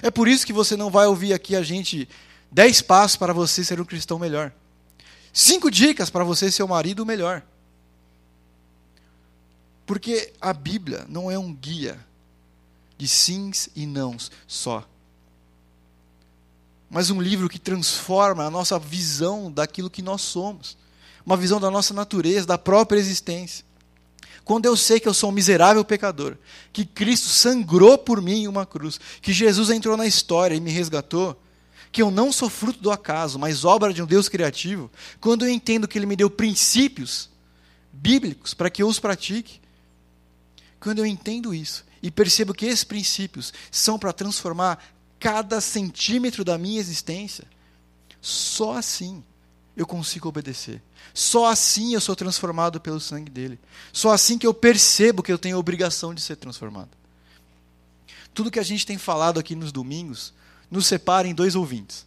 É 0.00 0.10
por 0.10 0.28
isso 0.28 0.46
que 0.46 0.52
você 0.54 0.78
não 0.78 0.88
vai 0.88 1.06
ouvir 1.06 1.34
aqui 1.34 1.54
a 1.54 1.62
gente 1.62 2.08
dez 2.50 2.80
passos 2.80 3.18
para 3.18 3.34
você 3.34 3.62
ser 3.62 3.78
um 3.78 3.84
cristão 3.84 4.18
melhor. 4.18 4.50
Cinco 5.32 5.70
dicas 5.70 6.10
para 6.10 6.24
você 6.24 6.50
ser 6.50 6.62
o 6.62 6.68
marido 6.68 7.04
melhor. 7.06 7.42
Porque 9.86 10.32
a 10.40 10.52
Bíblia 10.52 11.06
não 11.08 11.30
é 11.30 11.38
um 11.38 11.54
guia 11.54 11.98
de 12.96 13.08
sims 13.08 13.68
e 13.74 13.86
nãos 13.86 14.30
só. 14.46 14.86
Mas 16.90 17.10
um 17.10 17.20
livro 17.20 17.48
que 17.48 17.58
transforma 17.58 18.44
a 18.44 18.50
nossa 18.50 18.78
visão 18.78 19.50
daquilo 19.50 19.90
que 19.90 20.02
nós 20.02 20.22
somos 20.22 20.76
uma 21.28 21.36
visão 21.36 21.60
da 21.60 21.70
nossa 21.70 21.92
natureza, 21.92 22.46
da 22.46 22.56
própria 22.56 22.98
existência. 22.98 23.62
Quando 24.46 24.64
eu 24.64 24.74
sei 24.74 24.98
que 24.98 25.06
eu 25.06 25.12
sou 25.12 25.28
um 25.28 25.32
miserável 25.32 25.84
pecador, 25.84 26.38
que 26.72 26.86
Cristo 26.86 27.28
sangrou 27.28 27.98
por 27.98 28.22
mim 28.22 28.44
em 28.44 28.48
uma 28.48 28.64
cruz, 28.64 28.98
que 29.20 29.30
Jesus 29.30 29.68
entrou 29.68 29.94
na 29.94 30.06
história 30.06 30.54
e 30.54 30.60
me 30.60 30.70
resgatou, 30.70 31.38
que 31.90 32.02
eu 32.02 32.10
não 32.10 32.32
sou 32.32 32.48
fruto 32.48 32.80
do 32.80 32.90
acaso, 32.90 33.38
mas 33.38 33.64
obra 33.64 33.92
de 33.92 34.02
um 34.02 34.06
Deus 34.06 34.28
criativo, 34.28 34.90
quando 35.20 35.44
eu 35.44 35.50
entendo 35.50 35.88
que 35.88 35.98
Ele 35.98 36.06
me 36.06 36.16
deu 36.16 36.30
princípios 36.30 37.30
bíblicos 37.92 38.54
para 38.54 38.70
que 38.70 38.82
eu 38.82 38.88
os 38.88 38.98
pratique, 38.98 39.60
quando 40.78 40.98
eu 40.98 41.06
entendo 41.06 41.54
isso 41.54 41.84
e 42.02 42.10
percebo 42.10 42.54
que 42.54 42.66
esses 42.66 42.84
princípios 42.84 43.52
são 43.70 43.98
para 43.98 44.12
transformar 44.12 44.82
cada 45.18 45.60
centímetro 45.60 46.44
da 46.44 46.56
minha 46.56 46.78
existência, 46.78 47.44
só 48.20 48.76
assim 48.76 49.24
eu 49.76 49.86
consigo 49.86 50.28
obedecer. 50.28 50.82
Só 51.14 51.46
assim 51.46 51.94
eu 51.94 52.00
sou 52.00 52.14
transformado 52.14 52.80
pelo 52.80 53.00
sangue 53.00 53.30
dele. 53.30 53.58
Só 53.92 54.12
assim 54.12 54.36
que 54.36 54.46
eu 54.46 54.54
percebo 54.54 55.22
que 55.22 55.32
eu 55.32 55.38
tenho 55.38 55.56
a 55.56 55.58
obrigação 55.58 56.14
de 56.14 56.20
ser 56.20 56.36
transformado. 56.36 56.90
Tudo 58.34 58.50
que 58.50 58.58
a 58.58 58.64
gente 58.64 58.86
tem 58.86 58.98
falado 58.98 59.40
aqui 59.40 59.54
nos 59.54 59.72
domingos 59.72 60.32
nos 60.70 60.86
separa 60.86 61.26
em 61.26 61.34
dois 61.34 61.54
ouvintes. 61.54 62.06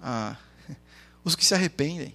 Ah, 0.00 0.36
os 1.24 1.34
que 1.34 1.44
se 1.44 1.54
arrependem 1.54 2.14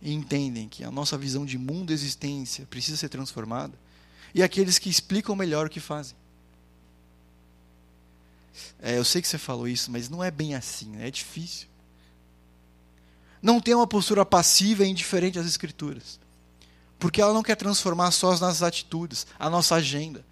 e 0.00 0.12
entendem 0.12 0.68
que 0.68 0.84
a 0.84 0.90
nossa 0.90 1.16
visão 1.16 1.44
de 1.46 1.58
mundo 1.58 1.90
e 1.90 1.94
existência 1.94 2.66
precisa 2.66 2.96
ser 2.96 3.08
transformada, 3.08 3.72
e 4.34 4.42
aqueles 4.42 4.78
que 4.78 4.90
explicam 4.90 5.34
melhor 5.34 5.66
o 5.66 5.70
que 5.70 5.80
fazem. 5.80 6.16
É, 8.80 8.98
eu 8.98 9.04
sei 9.04 9.22
que 9.22 9.28
você 9.28 9.38
falou 9.38 9.66
isso, 9.66 9.90
mas 9.90 10.08
não 10.08 10.22
é 10.22 10.30
bem 10.30 10.54
assim, 10.54 10.90
né? 10.90 11.08
é 11.08 11.10
difícil 11.10 11.68
não 13.46 13.60
tem 13.60 13.74
uma 13.74 13.86
postura 13.86 14.26
passiva 14.26 14.84
e 14.84 14.88
indiferente 14.88 15.38
às 15.38 15.46
Escrituras. 15.46 16.18
Porque 16.98 17.20
ela 17.20 17.32
não 17.32 17.42
quer 17.42 17.54
transformar 17.54 18.10
só 18.10 18.32
as 18.32 18.40
nossas 18.40 18.62
atitudes, 18.62 19.26
a 19.38 19.48
nossa 19.48 19.76
agenda, 19.76 20.24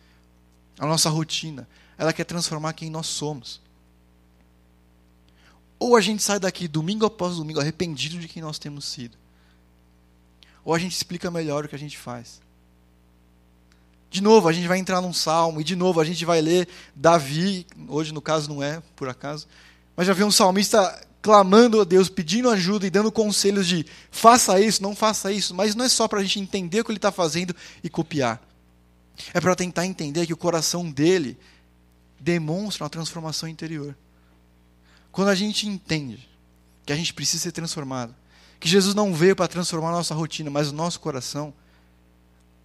a 0.78 0.84
nossa 0.86 1.08
rotina. 1.10 1.68
Ela 1.96 2.12
quer 2.12 2.24
transformar 2.24 2.72
quem 2.72 2.90
nós 2.90 3.06
somos. 3.06 3.60
Ou 5.78 5.96
a 5.96 6.00
gente 6.00 6.22
sai 6.22 6.38
daqui 6.38 6.68
domingo 6.68 7.04
após 7.04 7.36
domingo 7.36 7.60
arrependido 7.60 8.18
de 8.18 8.28
quem 8.28 8.42
nós 8.42 8.58
temos 8.58 8.84
sido. 8.84 9.16
Ou 10.64 10.74
a 10.74 10.78
gente 10.78 10.92
explica 10.92 11.30
melhor 11.30 11.64
o 11.64 11.68
que 11.68 11.74
a 11.74 11.78
gente 11.78 11.98
faz. 11.98 12.40
De 14.10 14.22
novo, 14.22 14.48
a 14.48 14.52
gente 14.52 14.68
vai 14.68 14.78
entrar 14.78 15.00
num 15.00 15.12
salmo, 15.12 15.60
e 15.60 15.64
de 15.64 15.74
novo 15.74 16.00
a 16.00 16.04
gente 16.04 16.24
vai 16.24 16.40
ler 16.40 16.68
Davi, 16.94 17.66
hoje 17.88 18.14
no 18.14 18.22
caso 18.22 18.48
não 18.48 18.62
é, 18.62 18.80
por 18.94 19.08
acaso, 19.08 19.48
mas 19.96 20.06
já 20.06 20.12
vi 20.12 20.22
um 20.22 20.30
salmista 20.30 21.04
clamando 21.20 21.80
a 21.80 21.84
Deus, 21.84 22.08
pedindo 22.08 22.48
ajuda 22.48 22.86
e 22.86 22.90
dando 22.90 23.10
conselhos 23.10 23.66
de 23.66 23.84
faça 24.10 24.60
isso, 24.60 24.82
não 24.82 24.94
faça 24.94 25.32
isso, 25.32 25.54
mas 25.54 25.74
não 25.74 25.84
é 25.84 25.88
só 25.88 26.06
para 26.06 26.20
a 26.20 26.22
gente 26.22 26.38
entender 26.38 26.80
o 26.80 26.84
que 26.84 26.90
ele 26.90 26.98
está 26.98 27.10
fazendo 27.10 27.56
e 27.82 27.88
copiar. 27.88 28.40
É 29.32 29.40
para 29.40 29.56
tentar 29.56 29.86
entender 29.86 30.26
que 30.26 30.32
o 30.32 30.36
coração 30.36 30.88
dele 30.90 31.36
demonstra 32.20 32.84
uma 32.84 32.90
transformação 32.90 33.48
interior. 33.48 33.96
Quando 35.14 35.28
a 35.28 35.34
gente 35.36 35.68
entende 35.68 36.28
que 36.84 36.92
a 36.92 36.96
gente 36.96 37.14
precisa 37.14 37.44
ser 37.44 37.52
transformado, 37.52 38.12
que 38.58 38.68
Jesus 38.68 38.96
não 38.96 39.14
veio 39.14 39.36
para 39.36 39.46
transformar 39.46 39.90
a 39.90 39.92
nossa 39.92 40.12
rotina, 40.12 40.50
mas 40.50 40.70
o 40.70 40.72
nosso 40.72 40.98
coração, 40.98 41.54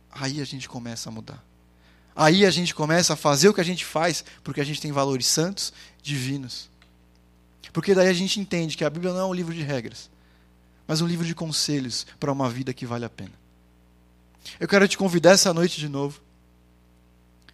aí 0.10 0.42
a 0.42 0.44
gente 0.44 0.68
começa 0.68 1.10
a 1.10 1.12
mudar. 1.12 1.46
Aí 2.16 2.48
a 2.48 2.50
gente 2.50 2.74
começa 2.74 3.14
a 3.14 3.16
fazer 3.16 3.50
o 3.50 3.54
que 3.54 3.62
a 3.62 3.64
gente 3.64 3.86
faz, 3.86 4.26
porque 4.44 4.60
a 4.60 4.64
gente 4.64 4.82
tem 4.82 4.92
valores 4.92 5.28
santos, 5.28 5.72
divinos. 6.02 6.72
Porque 7.72 7.94
daí 7.94 8.08
a 8.08 8.14
gente 8.14 8.40
entende 8.40 8.76
que 8.76 8.84
a 8.84 8.90
Bíblia 8.90 9.14
não 9.14 9.20
é 9.20 9.26
um 9.26 9.34
livro 9.34 9.54
de 9.54 9.62
regras, 9.62 10.10
mas 10.88 11.02
um 11.02 11.08
livro 11.08 11.28
de 11.28 11.36
conselhos 11.36 12.08
para 12.20 12.32
uma 12.32 12.50
vida 12.50 12.74
que 12.74 12.84
vale 12.84 13.06
a 13.06 13.10
pena. 13.12 13.34
Eu 14.60 14.68
quero 14.68 14.88
te 14.88 14.98
convidar 14.98 15.34
essa 15.34 15.54
noite 15.54 15.80
de 15.80 15.88
novo 15.88 16.20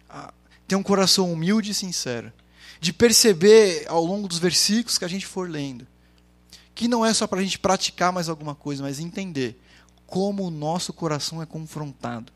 a 0.08 0.32
ter 0.66 0.74
um 0.74 0.82
coração 0.82 1.30
humilde 1.30 1.72
e 1.72 1.74
sincero, 1.74 2.32
de 2.80 2.92
perceber 2.92 3.86
ao 3.88 4.04
longo 4.04 4.28
dos 4.28 4.38
versículos 4.38 4.98
que 4.98 5.04
a 5.04 5.08
gente 5.08 5.26
for 5.26 5.48
lendo, 5.48 5.86
que 6.74 6.88
não 6.88 7.04
é 7.04 7.12
só 7.14 7.26
para 7.26 7.40
a 7.40 7.42
gente 7.42 7.58
praticar 7.58 8.12
mais 8.12 8.28
alguma 8.28 8.54
coisa, 8.54 8.82
mas 8.82 9.00
entender 9.00 9.60
como 10.06 10.46
o 10.46 10.50
nosso 10.50 10.92
coração 10.92 11.42
é 11.42 11.46
confrontado, 11.46 12.32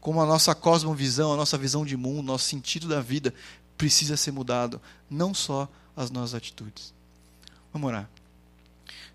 como 0.00 0.20
a 0.20 0.26
nossa 0.26 0.54
cosmovisão, 0.54 1.32
a 1.32 1.36
nossa 1.36 1.56
visão 1.56 1.84
de 1.84 1.96
mundo, 1.96 2.22
nosso 2.22 2.44
sentido 2.44 2.88
da 2.88 3.00
vida 3.00 3.32
precisa 3.76 4.16
ser 4.16 4.32
mudado, 4.32 4.80
não 5.08 5.32
só 5.32 5.68
as 5.96 6.10
nossas 6.10 6.34
atitudes. 6.34 6.92
Vamos 7.72 7.88
orar. 7.88 8.08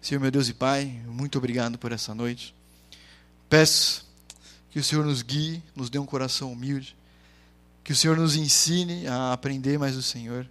Senhor 0.01 0.21
meu 0.21 0.31
Deus 0.31 0.47
e 0.47 0.53
Pai, 0.53 1.01
muito 1.07 1.37
obrigado 1.37 1.77
por 1.77 1.91
essa 1.91 2.15
noite. 2.15 2.55
Peço 3.49 4.05
que 4.69 4.79
o 4.79 4.83
Senhor 4.83 5.03
nos 5.03 5.21
guie, 5.21 5.61
nos 5.75 5.89
dê 5.89 5.97
um 5.99 6.05
coração 6.05 6.51
humilde, 6.51 6.95
que 7.87 7.93
o 7.93 7.95
Senhor 7.95 8.17
nos 8.17 8.35
ensine 8.35 9.07
a 9.07 9.31
aprender 9.31 9.79
mais 9.79 9.95
do 9.95 10.01
Senhor, 10.01 10.45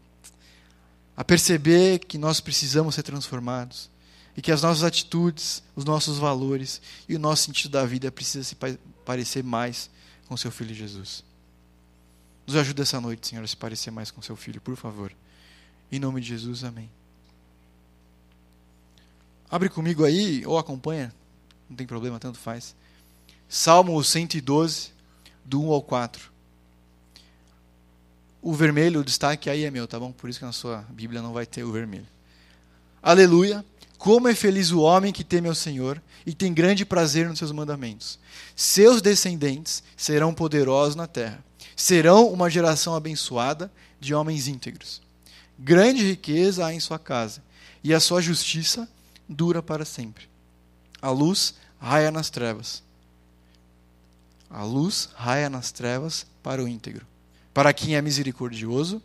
a 1.15 1.23
perceber 1.23 1.99
que 1.99 2.17
nós 2.17 2.41
precisamos 2.41 2.95
ser 2.95 3.03
transformados 3.03 3.91
e 4.35 4.41
que 4.41 4.51
as 4.51 4.63
nossas 4.63 4.83
atitudes, 4.83 5.63
os 5.77 5.85
nossos 5.85 6.17
valores 6.17 6.81
e 7.07 7.15
o 7.15 7.19
nosso 7.19 7.43
sentido 7.43 7.73
da 7.73 7.85
vida 7.85 8.11
precisa 8.11 8.43
se 8.43 8.57
parecer 9.05 9.45
mais 9.45 9.91
com 10.27 10.35
seu 10.35 10.51
filho 10.51 10.75
Jesus. 10.75 11.23
Nos 12.47 12.57
ajude 12.57 12.81
essa 12.81 13.03
noite, 13.03 13.29
Senhor, 13.29 13.45
a 13.45 13.47
se 13.47 13.55
parecer 13.55 13.91
mais 13.91 14.11
com 14.11 14.23
seu 14.23 14.35
filho, 14.35 14.59
por 14.59 14.75
favor. 14.75 15.13
Em 15.93 15.99
nome 15.99 16.23
de 16.23 16.29
Jesus, 16.29 16.65
amém. 16.65 16.91
Abre 19.51 19.69
comigo 19.69 20.07
aí, 20.07 20.43
ou 20.47 20.57
acompanha, 20.57 21.15
não 21.69 21.77
tem 21.77 21.87
problema, 21.87 22.19
tanto 22.19 22.39
faz. 22.39 22.75
Salmo 23.47 24.03
112, 24.03 24.91
do 25.45 25.63
1 25.63 25.71
ao 25.71 25.83
4. 25.83 26.36
O 28.47 28.53
vermelho, 28.53 29.01
o 29.01 29.05
destaque 29.05 29.51
aí 29.51 29.65
é 29.65 29.73
meu, 29.73 29.89
tá 29.89 29.99
bom? 29.99 30.13
Por 30.13 30.31
isso 30.31 30.39
que 30.39 30.45
na 30.45 30.53
sua 30.53 30.87
Bíblia 30.91 31.21
não 31.21 31.33
vai 31.33 31.45
ter 31.45 31.65
o 31.65 31.73
vermelho. 31.73 32.07
Aleluia! 33.03 33.65
Como 33.99 34.29
é 34.29 34.37
feliz 34.37 34.71
o 34.71 34.83
homem 34.83 35.13
que 35.13 35.25
teme 35.25 35.49
ao 35.49 35.55
Senhor 35.57 36.01
e 36.25 36.33
tem 36.33 36.55
grande 36.55 36.87
prazer 36.87 37.29
nos 37.29 37.41
seus 37.41 37.51
mandamentos. 37.51 38.21
Seus 38.55 39.03
descendentes 39.03 39.83
serão 39.97 40.33
poderosos 40.33 40.95
na 40.95 41.09
terra. 41.09 41.45
Serão 41.75 42.29
uma 42.29 42.49
geração 42.49 42.95
abençoada 42.95 43.69
de 43.99 44.15
homens 44.15 44.47
íntegros. 44.47 45.03
Grande 45.59 46.07
riqueza 46.07 46.67
há 46.67 46.73
em 46.73 46.79
sua 46.79 47.01
casa, 47.01 47.43
e 47.83 47.93
a 47.93 47.99
sua 47.99 48.23
justiça 48.23 48.89
dura 49.29 49.61
para 49.61 49.85
sempre. 49.85 50.29
A 51.03 51.11
luz 51.11 51.57
raia 51.81 52.13
nas 52.13 52.31
trevas. 52.31 52.81
A 54.49 54.63
luz 54.63 55.09
raia 55.17 55.51
nas 55.51 55.73
trevas 55.73 56.25
para 56.45 56.63
o 56.63 56.69
íntegro, 56.69 57.05
para 57.57 57.73
quem 57.73 57.97
é 57.97 58.03
misericordioso, 58.03 59.03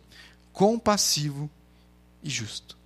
compassivo 0.52 1.48
e 2.22 2.28
justo. 2.28 2.76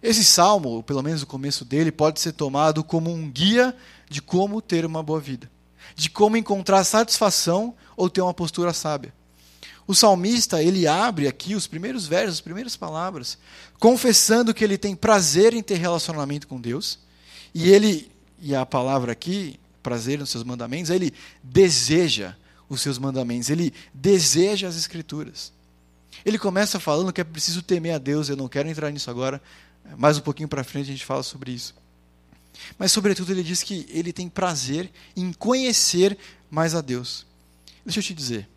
Esse 0.00 0.24
salmo, 0.24 0.84
pelo 0.84 1.02
menos 1.02 1.24
o 1.24 1.26
começo 1.26 1.64
dele, 1.64 1.90
pode 1.90 2.20
ser 2.20 2.30
tomado 2.30 2.84
como 2.84 3.10
um 3.10 3.28
guia 3.28 3.76
de 4.08 4.22
como 4.22 4.62
ter 4.62 4.86
uma 4.86 5.02
boa 5.02 5.18
vida, 5.18 5.50
de 5.96 6.08
como 6.08 6.36
encontrar 6.36 6.84
satisfação 6.84 7.74
ou 7.96 8.08
ter 8.08 8.20
uma 8.20 8.32
postura 8.32 8.72
sábia. 8.72 9.12
O 9.84 9.96
salmista, 9.96 10.62
ele 10.62 10.86
abre 10.86 11.26
aqui 11.26 11.56
os 11.56 11.66
primeiros 11.66 12.06
versos, 12.06 12.34
as 12.34 12.40
primeiras 12.40 12.76
palavras, 12.76 13.36
confessando 13.80 14.54
que 14.54 14.62
ele 14.62 14.78
tem 14.78 14.94
prazer 14.94 15.54
em 15.54 15.62
ter 15.62 15.74
relacionamento 15.74 16.46
com 16.46 16.60
Deus, 16.60 17.00
e 17.52 17.68
ele, 17.68 18.12
e 18.40 18.54
a 18.54 18.64
palavra 18.64 19.10
aqui, 19.10 19.58
prazer 19.82 20.20
nos 20.20 20.30
seus 20.30 20.44
mandamentos, 20.44 20.88
ele 20.88 21.12
deseja 21.42 22.36
os 22.68 22.80
seus 22.80 22.98
mandamentos, 22.98 23.50
ele 23.50 23.72
deseja 23.92 24.68
as 24.68 24.76
escrituras. 24.76 25.52
Ele 26.24 26.38
começa 26.38 26.80
falando 26.80 27.12
que 27.12 27.20
é 27.20 27.24
preciso 27.24 27.62
temer 27.62 27.94
a 27.94 27.98
Deus, 27.98 28.28
eu 28.28 28.36
não 28.36 28.48
quero 28.48 28.68
entrar 28.68 28.90
nisso 28.90 29.10
agora, 29.10 29.40
mais 29.96 30.18
um 30.18 30.20
pouquinho 30.20 30.48
para 30.48 30.64
frente 30.64 30.88
a 30.88 30.92
gente 30.92 31.04
fala 31.04 31.22
sobre 31.22 31.52
isso. 31.52 31.74
Mas, 32.78 32.92
sobretudo, 32.92 33.30
ele 33.30 33.42
diz 33.42 33.62
que 33.62 33.86
ele 33.88 34.12
tem 34.12 34.28
prazer 34.28 34.90
em 35.16 35.32
conhecer 35.32 36.18
mais 36.50 36.74
a 36.74 36.80
Deus. 36.80 37.26
Deixa 37.84 38.00
eu 38.00 38.02
te 38.02 38.14
dizer, 38.14 38.48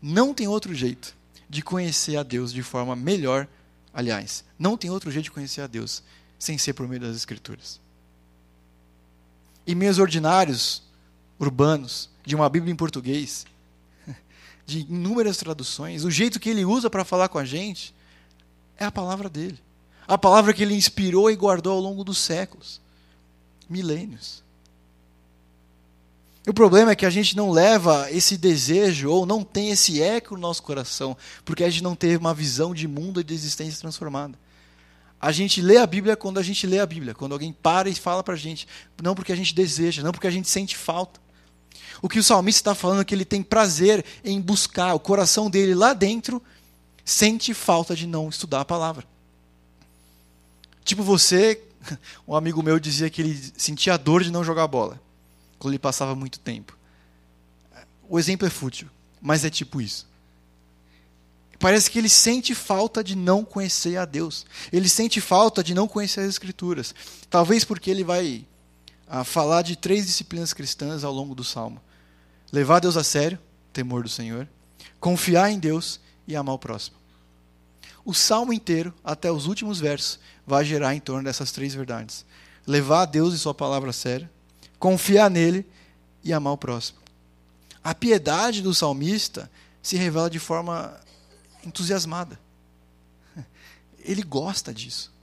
não 0.00 0.34
tem 0.34 0.48
outro 0.48 0.74
jeito 0.74 1.14
de 1.48 1.62
conhecer 1.62 2.16
a 2.16 2.22
Deus 2.22 2.52
de 2.52 2.62
forma 2.62 2.96
melhor, 2.96 3.46
aliás, 3.92 4.44
não 4.58 4.76
tem 4.76 4.90
outro 4.90 5.10
jeito 5.10 5.24
de 5.24 5.30
conhecer 5.30 5.60
a 5.60 5.66
Deus 5.66 6.02
sem 6.38 6.58
ser 6.58 6.72
por 6.72 6.88
meio 6.88 7.00
das 7.00 7.16
Escrituras. 7.16 7.80
E 9.66 9.74
meios 9.74 9.98
ordinários, 9.98 10.82
urbanos, 11.44 12.10
de 12.24 12.34
uma 12.34 12.48
Bíblia 12.48 12.72
em 12.72 12.76
português, 12.76 13.46
de 14.66 14.80
inúmeras 14.80 15.36
traduções, 15.36 16.04
o 16.04 16.10
jeito 16.10 16.40
que 16.40 16.50
ele 16.50 16.64
usa 16.64 16.88
para 16.88 17.04
falar 17.04 17.28
com 17.28 17.38
a 17.38 17.44
gente 17.44 17.94
é 18.76 18.84
a 18.84 18.90
palavra 18.90 19.28
dele. 19.28 19.58
A 20.06 20.18
palavra 20.18 20.52
que 20.52 20.62
ele 20.62 20.74
inspirou 20.74 21.30
e 21.30 21.36
guardou 21.36 21.72
ao 21.72 21.80
longo 21.80 22.04
dos 22.04 22.18
séculos 22.18 22.80
milênios. 23.68 24.42
O 26.46 26.52
problema 26.52 26.90
é 26.90 26.96
que 26.96 27.06
a 27.06 27.10
gente 27.10 27.34
não 27.34 27.50
leva 27.50 28.10
esse 28.10 28.36
desejo 28.36 29.10
ou 29.10 29.24
não 29.24 29.42
tem 29.42 29.70
esse 29.70 30.02
eco 30.02 30.34
no 30.34 30.42
nosso 30.42 30.62
coração, 30.62 31.16
porque 31.42 31.64
a 31.64 31.70
gente 31.70 31.82
não 31.82 31.96
teve 31.96 32.18
uma 32.18 32.34
visão 32.34 32.74
de 32.74 32.86
mundo 32.86 33.20
e 33.20 33.24
de 33.24 33.32
existência 33.32 33.80
transformada. 33.80 34.38
A 35.18 35.32
gente 35.32 35.62
lê 35.62 35.78
a 35.78 35.86
Bíblia 35.86 36.16
quando 36.16 36.36
a 36.36 36.42
gente 36.42 36.66
lê 36.66 36.78
a 36.80 36.84
Bíblia, 36.84 37.14
quando 37.14 37.32
alguém 37.32 37.50
para 37.50 37.88
e 37.88 37.94
fala 37.94 38.22
para 38.22 38.34
a 38.34 38.36
gente, 38.36 38.68
não 39.02 39.14
porque 39.14 39.32
a 39.32 39.36
gente 39.36 39.54
deseja, 39.54 40.02
não 40.02 40.12
porque 40.12 40.26
a 40.26 40.30
gente 40.30 40.50
sente 40.50 40.76
falta. 40.76 41.18
O 42.02 42.08
que 42.08 42.18
o 42.18 42.22
salmista 42.22 42.60
está 42.60 42.74
falando 42.74 43.00
é 43.00 43.04
que 43.04 43.14
ele 43.14 43.24
tem 43.24 43.42
prazer 43.42 44.04
em 44.24 44.40
buscar, 44.40 44.94
o 44.94 45.00
coração 45.00 45.50
dele 45.50 45.74
lá 45.74 45.92
dentro 45.92 46.42
sente 47.04 47.52
falta 47.52 47.94
de 47.94 48.06
não 48.06 48.28
estudar 48.28 48.60
a 48.60 48.64
palavra. 48.64 49.06
Tipo 50.84 51.02
você, 51.02 51.60
um 52.26 52.34
amigo 52.34 52.62
meu 52.62 52.78
dizia 52.78 53.10
que 53.10 53.22
ele 53.22 53.52
sentia 53.56 53.96
dor 53.96 54.22
de 54.22 54.30
não 54.30 54.44
jogar 54.44 54.66
bola 54.66 55.00
quando 55.58 55.72
ele 55.72 55.78
passava 55.78 56.14
muito 56.14 56.38
tempo. 56.38 56.76
O 58.08 58.18
exemplo 58.18 58.46
é 58.46 58.50
fútil, 58.50 58.88
mas 59.20 59.44
é 59.44 59.50
tipo 59.50 59.80
isso. 59.80 60.06
Parece 61.58 61.90
que 61.90 61.98
ele 61.98 62.08
sente 62.08 62.54
falta 62.54 63.02
de 63.02 63.16
não 63.16 63.44
conhecer 63.44 63.96
a 63.96 64.04
Deus. 64.04 64.44
Ele 64.70 64.88
sente 64.88 65.20
falta 65.20 65.64
de 65.64 65.72
não 65.72 65.88
conhecer 65.88 66.20
as 66.20 66.28
Escrituras. 66.28 66.94
Talvez 67.30 67.64
porque 67.64 67.90
ele 67.90 68.04
vai 68.04 68.44
ah, 69.16 69.22
falar 69.22 69.62
de 69.62 69.76
três 69.76 70.06
disciplinas 70.06 70.52
cristãs 70.52 71.04
ao 71.04 71.12
longo 71.12 71.36
do 71.36 71.44
salmo: 71.44 71.80
levar 72.50 72.80
Deus 72.80 72.96
a 72.96 73.04
sério, 73.04 73.38
temor 73.72 74.02
do 74.02 74.08
Senhor, 74.08 74.48
confiar 74.98 75.52
em 75.52 75.58
Deus 75.60 76.00
e 76.26 76.34
amar 76.34 76.56
o 76.56 76.58
próximo. 76.58 76.96
O 78.04 78.12
salmo 78.12 78.52
inteiro, 78.52 78.92
até 79.04 79.30
os 79.30 79.46
últimos 79.46 79.78
versos, 79.78 80.18
vai 80.44 80.64
gerar 80.64 80.96
em 80.96 81.00
torno 81.00 81.22
dessas 81.22 81.52
três 81.52 81.72
verdades: 81.72 82.26
levar 82.66 83.02
a 83.02 83.04
Deus 83.04 83.34
e 83.34 83.38
Sua 83.38 83.54
palavra 83.54 83.90
a 83.90 83.92
sério, 83.92 84.28
confiar 84.80 85.30
nele 85.30 85.64
e 86.24 86.32
amar 86.32 86.54
o 86.54 86.58
próximo. 86.58 86.98
A 87.84 87.94
piedade 87.94 88.62
do 88.62 88.74
salmista 88.74 89.48
se 89.80 89.96
revela 89.96 90.28
de 90.28 90.40
forma 90.40 91.00
entusiasmada. 91.64 92.36
Ele 94.04 94.24
gosta 94.24 94.74
disso. 94.74 95.13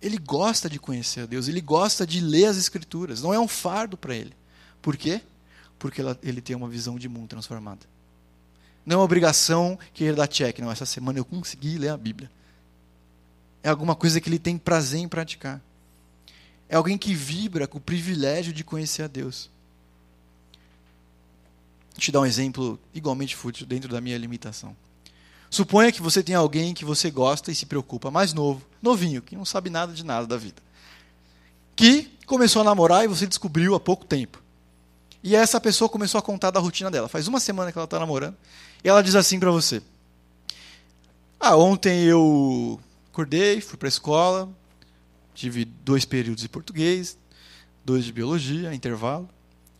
Ele 0.00 0.16
gosta 0.16 0.68
de 0.68 0.78
conhecer 0.78 1.20
a 1.20 1.26
Deus, 1.26 1.48
ele 1.48 1.60
gosta 1.60 2.06
de 2.06 2.20
ler 2.20 2.46
as 2.46 2.56
Escrituras. 2.56 3.22
Não 3.22 3.34
é 3.34 3.38
um 3.38 3.48
fardo 3.48 3.96
para 3.96 4.14
ele. 4.14 4.32
Por 4.80 4.96
quê? 4.96 5.20
Porque 5.78 6.00
ele 6.22 6.40
tem 6.40 6.54
uma 6.54 6.68
visão 6.68 6.98
de 6.98 7.08
mundo 7.08 7.28
transformada. 7.28 7.86
Não 8.86 8.94
é 8.94 8.98
uma 8.98 9.04
obrigação 9.04 9.78
que 9.92 10.04
ele 10.04 10.16
dá 10.16 10.26
check. 10.26 10.60
Não, 10.60 10.70
essa 10.70 10.86
semana 10.86 11.18
eu 11.18 11.24
consegui 11.24 11.76
ler 11.76 11.88
a 11.88 11.96
Bíblia. 11.96 12.30
É 13.62 13.68
alguma 13.68 13.94
coisa 13.94 14.20
que 14.20 14.28
ele 14.28 14.38
tem 14.38 14.56
prazer 14.56 15.00
em 15.00 15.08
praticar. 15.08 15.60
É 16.68 16.76
alguém 16.76 16.96
que 16.96 17.14
vibra 17.14 17.66
com 17.66 17.78
o 17.78 17.80
privilégio 17.80 18.52
de 18.52 18.62
conhecer 18.62 19.02
a 19.02 19.06
Deus. 19.06 19.50
Vou 21.92 22.00
te 22.00 22.12
dar 22.12 22.20
um 22.20 22.26
exemplo 22.26 22.78
igualmente 22.94 23.34
fútil 23.34 23.66
dentro 23.66 23.90
da 23.90 24.00
minha 24.00 24.16
limitação. 24.16 24.76
Suponha 25.50 25.90
que 25.90 26.02
você 26.02 26.22
tem 26.22 26.34
alguém 26.34 26.74
que 26.74 26.84
você 26.84 27.10
gosta 27.10 27.50
e 27.50 27.54
se 27.54 27.64
preocupa, 27.64 28.10
mais 28.10 28.34
novo, 28.34 28.62
novinho, 28.82 29.22
que 29.22 29.36
não 29.36 29.44
sabe 29.44 29.70
nada 29.70 29.92
de 29.92 30.04
nada 30.04 30.26
da 30.26 30.36
vida. 30.36 30.62
Que 31.74 32.10
começou 32.26 32.62
a 32.62 32.64
namorar 32.64 33.04
e 33.04 33.08
você 33.08 33.26
descobriu 33.26 33.74
há 33.74 33.80
pouco 33.80 34.04
tempo. 34.04 34.42
E 35.22 35.34
essa 35.34 35.60
pessoa 35.60 35.88
começou 35.88 36.18
a 36.18 36.22
contar 36.22 36.50
da 36.50 36.60
rotina 36.60 36.90
dela. 36.90 37.08
Faz 37.08 37.26
uma 37.26 37.40
semana 37.40 37.72
que 37.72 37.78
ela 37.78 37.86
está 37.86 37.98
namorando. 37.98 38.36
E 38.84 38.88
ela 38.88 39.02
diz 39.02 39.14
assim 39.14 39.40
para 39.40 39.50
você: 39.50 39.82
Ah, 41.40 41.56
ontem 41.56 42.04
eu 42.04 42.78
acordei, 43.10 43.60
fui 43.60 43.76
para 43.76 43.88
a 43.88 43.90
escola, 43.90 44.48
tive 45.34 45.64
dois 45.64 46.04
períodos 46.04 46.42
de 46.42 46.48
português, 46.48 47.18
dois 47.84 48.04
de 48.04 48.12
biologia, 48.12 48.74
intervalo. 48.74 49.28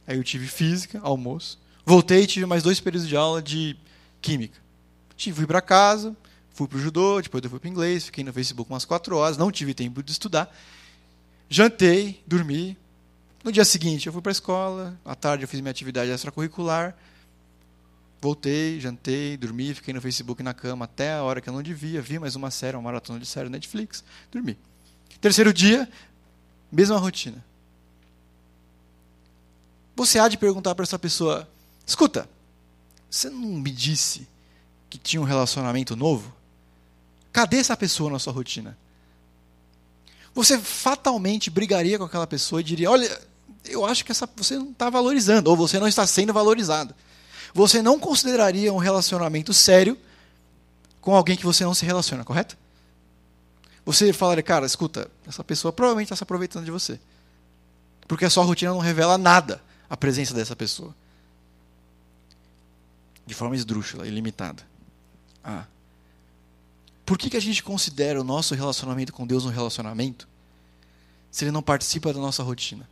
Aí 0.06 0.16
eu 0.16 0.24
tive 0.24 0.46
física, 0.46 0.98
almoço. 1.02 1.58
Voltei 1.84 2.22
e 2.22 2.26
tive 2.26 2.46
mais 2.46 2.62
dois 2.62 2.80
períodos 2.80 3.08
de 3.08 3.16
aula 3.16 3.42
de 3.42 3.76
química. 4.20 4.58
Fui 5.18 5.46
para 5.46 5.60
casa, 5.60 6.16
fui 6.52 6.68
para 6.68 6.78
o 6.78 6.80
judô, 6.80 7.20
depois 7.20 7.42
eu 7.42 7.50
fui 7.50 7.58
para 7.58 7.68
inglês, 7.68 8.04
fiquei 8.04 8.22
no 8.22 8.32
Facebook 8.32 8.70
umas 8.70 8.84
quatro 8.84 9.16
horas, 9.16 9.36
não 9.36 9.50
tive 9.50 9.74
tempo 9.74 10.00
de 10.00 10.12
estudar. 10.12 10.48
Jantei, 11.50 12.22
dormi. 12.24 12.78
No 13.42 13.50
dia 13.50 13.64
seguinte 13.64 14.06
eu 14.06 14.12
fui 14.12 14.22
para 14.22 14.30
a 14.30 14.32
escola, 14.32 14.98
à 15.04 15.14
tarde 15.14 15.42
eu 15.42 15.48
fiz 15.48 15.60
minha 15.60 15.72
atividade 15.72 16.10
extracurricular. 16.10 16.96
Voltei, 18.20 18.80
jantei, 18.80 19.36
dormi, 19.36 19.74
fiquei 19.74 19.92
no 19.92 20.00
Facebook 20.00 20.42
na 20.42 20.54
cama 20.54 20.84
até 20.84 21.14
a 21.14 21.22
hora 21.22 21.40
que 21.40 21.48
eu 21.48 21.52
não 21.52 21.62
devia, 21.62 22.00
vi 22.00 22.18
mais 22.18 22.36
uma 22.36 22.50
série, 22.50 22.76
uma 22.76 22.82
maratona 22.82 23.18
de 23.18 23.26
série 23.26 23.48
Netflix, 23.48 24.04
dormi. 24.30 24.56
Terceiro 25.20 25.52
dia, 25.52 25.88
mesma 26.70 26.96
rotina. 26.96 27.44
Você 29.96 30.18
há 30.18 30.28
de 30.28 30.38
perguntar 30.38 30.76
para 30.76 30.84
essa 30.84 30.98
pessoa: 30.98 31.48
escuta, 31.84 32.28
você 33.10 33.28
não 33.28 33.40
me 33.40 33.70
disse 33.70 34.28
que 34.88 34.98
tinha 34.98 35.20
um 35.20 35.24
relacionamento 35.24 35.94
novo? 35.96 36.34
Cadê 37.32 37.58
essa 37.58 37.76
pessoa 37.76 38.10
na 38.10 38.18
sua 38.18 38.32
rotina? 38.32 38.76
Você 40.34 40.58
fatalmente 40.58 41.50
brigaria 41.50 41.98
com 41.98 42.04
aquela 42.04 42.26
pessoa 42.26 42.60
e 42.60 42.64
diria: 42.64 42.90
olha, 42.90 43.20
eu 43.64 43.84
acho 43.84 44.04
que 44.04 44.12
essa, 44.12 44.28
você 44.36 44.56
não 44.56 44.70
está 44.70 44.88
valorizando, 44.88 45.50
ou 45.50 45.56
você 45.56 45.78
não 45.78 45.88
está 45.88 46.06
sendo 46.06 46.32
valorizado 46.32 46.94
você 47.54 47.82
não 47.82 47.98
consideraria 47.98 48.72
um 48.72 48.78
relacionamento 48.78 49.52
sério 49.52 49.98
com 51.00 51.14
alguém 51.14 51.36
que 51.36 51.44
você 51.44 51.64
não 51.64 51.74
se 51.74 51.84
relaciona, 51.84 52.24
correto? 52.24 52.56
Você 53.84 54.12
falaria, 54.12 54.42
cara, 54.42 54.66
escuta, 54.66 55.10
essa 55.26 55.42
pessoa 55.42 55.72
provavelmente 55.72 56.06
está 56.06 56.16
se 56.16 56.22
aproveitando 56.22 56.64
de 56.64 56.70
você. 56.70 57.00
Porque 58.06 58.24
a 58.24 58.30
sua 58.30 58.44
rotina 58.44 58.72
não 58.72 58.80
revela 58.80 59.16
nada 59.16 59.62
a 59.88 59.96
presença 59.96 60.34
dessa 60.34 60.54
pessoa. 60.54 60.94
De 63.26 63.34
forma 63.34 63.56
esdrúxula, 63.56 64.06
ilimitada. 64.06 64.62
Ah. 65.48 65.64
Por 67.06 67.16
que, 67.16 67.30
que 67.30 67.36
a 67.38 67.40
gente 67.40 67.62
considera 67.62 68.20
o 68.20 68.24
nosso 68.24 68.54
relacionamento 68.54 69.14
com 69.14 69.26
Deus 69.26 69.46
um 69.46 69.48
relacionamento 69.48 70.28
se 71.30 71.44
ele 71.44 71.50
não 71.50 71.62
participa 71.62 72.12
da 72.12 72.20
nossa 72.20 72.42
rotina? 72.42 72.86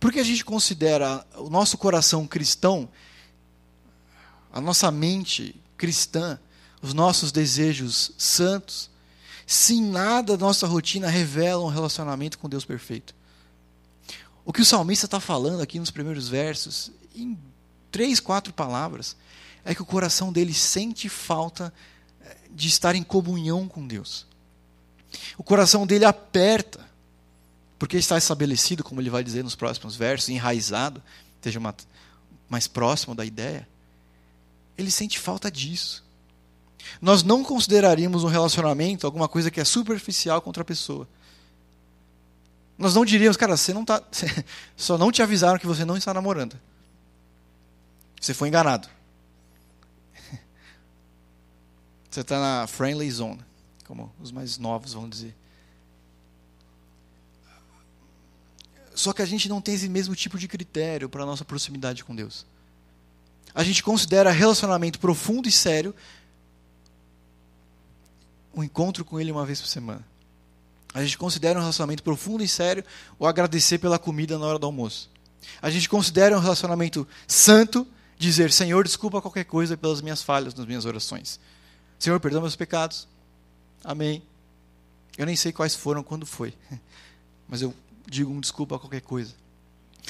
Porque 0.00 0.18
a 0.18 0.24
gente 0.24 0.42
considera 0.42 1.26
o 1.36 1.50
nosso 1.50 1.76
coração 1.76 2.26
cristão, 2.26 2.88
a 4.50 4.62
nossa 4.62 4.90
mente 4.90 5.54
cristã, 5.76 6.40
os 6.80 6.94
nossos 6.94 7.30
desejos 7.30 8.12
santos, 8.16 8.90
se 9.46 9.78
nada 9.78 10.36
da 10.36 10.46
nossa 10.46 10.66
rotina 10.66 11.10
revela 11.10 11.62
um 11.62 11.68
relacionamento 11.68 12.38
com 12.38 12.48
Deus 12.48 12.64
perfeito. 12.64 13.14
O 14.42 14.52
que 14.54 14.62
o 14.62 14.64
salmista 14.64 15.04
está 15.04 15.20
falando 15.20 15.60
aqui 15.60 15.78
nos 15.78 15.90
primeiros 15.90 16.28
versos, 16.28 16.90
em 17.14 17.38
três, 17.90 18.18
quatro 18.18 18.54
palavras, 18.54 19.14
é 19.64 19.74
que 19.74 19.82
o 19.82 19.86
coração 19.86 20.32
dele 20.32 20.52
sente 20.52 21.08
falta 21.08 21.72
eh, 22.20 22.36
de 22.50 22.68
estar 22.68 22.94
em 22.94 23.02
comunhão 23.02 23.68
com 23.68 23.86
Deus. 23.86 24.26
O 25.36 25.42
coração 25.42 25.86
dele 25.86 26.04
aperta, 26.04 26.80
porque 27.78 27.96
está 27.96 28.16
estabelecido, 28.16 28.82
como 28.82 29.00
ele 29.00 29.10
vai 29.10 29.22
dizer 29.22 29.42
nos 29.42 29.54
próximos 29.54 29.96
versos, 29.96 30.28
enraizado, 30.28 31.02
esteja 31.36 31.60
mais 32.48 32.66
próximo 32.66 33.14
da 33.14 33.24
ideia. 33.24 33.68
Ele 34.76 34.90
sente 34.90 35.18
falta 35.18 35.50
disso. 35.50 36.04
Nós 37.00 37.22
não 37.22 37.44
consideraríamos 37.44 38.24
um 38.24 38.28
relacionamento 38.28 39.06
alguma 39.06 39.28
coisa 39.28 39.50
que 39.50 39.60
é 39.60 39.64
superficial 39.64 40.40
contra 40.40 40.62
a 40.62 40.64
pessoa. 40.64 41.08
Nós 42.76 42.94
não 42.94 43.04
diríamos, 43.04 43.36
cara, 43.36 43.56
você 43.56 43.72
não 43.72 43.84
tá, 43.84 44.02
só 44.76 44.98
não 44.98 45.12
te 45.12 45.22
avisaram 45.22 45.58
que 45.58 45.66
você 45.66 45.84
não 45.84 45.96
está 45.96 46.12
namorando. 46.12 46.58
Você 48.20 48.34
foi 48.34 48.48
enganado. 48.48 48.88
Você 52.12 52.20
está 52.20 52.38
na 52.38 52.66
friendly 52.66 53.10
zone, 53.10 53.40
como 53.86 54.14
os 54.20 54.30
mais 54.30 54.58
novos 54.58 54.92
vão 54.92 55.08
dizer. 55.08 55.34
Só 58.94 59.14
que 59.14 59.22
a 59.22 59.24
gente 59.24 59.48
não 59.48 59.62
tem 59.62 59.74
esse 59.74 59.88
mesmo 59.88 60.14
tipo 60.14 60.38
de 60.38 60.46
critério 60.46 61.08
para 61.08 61.22
a 61.22 61.26
nossa 61.26 61.42
proximidade 61.42 62.04
com 62.04 62.14
Deus. 62.14 62.44
A 63.54 63.64
gente 63.64 63.82
considera 63.82 64.30
relacionamento 64.30 65.00
profundo 65.00 65.48
e 65.48 65.52
sério 65.52 65.94
um 68.54 68.62
encontro 68.62 69.06
com 69.06 69.18
Ele 69.18 69.32
uma 69.32 69.46
vez 69.46 69.58
por 69.58 69.68
semana. 69.68 70.06
A 70.92 71.02
gente 71.02 71.16
considera 71.16 71.58
um 71.58 71.62
relacionamento 71.62 72.02
profundo 72.02 72.44
e 72.44 72.48
sério 72.48 72.84
o 73.18 73.26
agradecer 73.26 73.78
pela 73.78 73.98
comida 73.98 74.38
na 74.38 74.44
hora 74.44 74.58
do 74.58 74.66
almoço. 74.66 75.10
A 75.62 75.70
gente 75.70 75.88
considera 75.88 76.36
um 76.36 76.40
relacionamento 76.40 77.08
santo 77.26 77.86
dizer: 78.18 78.52
Senhor, 78.52 78.84
desculpa 78.84 79.22
qualquer 79.22 79.44
coisa 79.44 79.78
pelas 79.78 80.02
minhas 80.02 80.22
falhas 80.22 80.54
nas 80.54 80.66
minhas 80.66 80.84
orações. 80.84 81.40
Senhor, 82.02 82.18
perdoa 82.18 82.40
meus 82.40 82.56
pecados. 82.56 83.06
Amém. 83.84 84.24
Eu 85.16 85.24
nem 85.24 85.36
sei 85.36 85.52
quais 85.52 85.76
foram, 85.76 86.02
quando 86.02 86.26
foi. 86.26 86.52
Mas 87.46 87.62
eu 87.62 87.72
digo 88.10 88.32
um 88.32 88.40
desculpa 88.40 88.74
a 88.74 88.78
qualquer 88.80 89.02
coisa. 89.02 89.32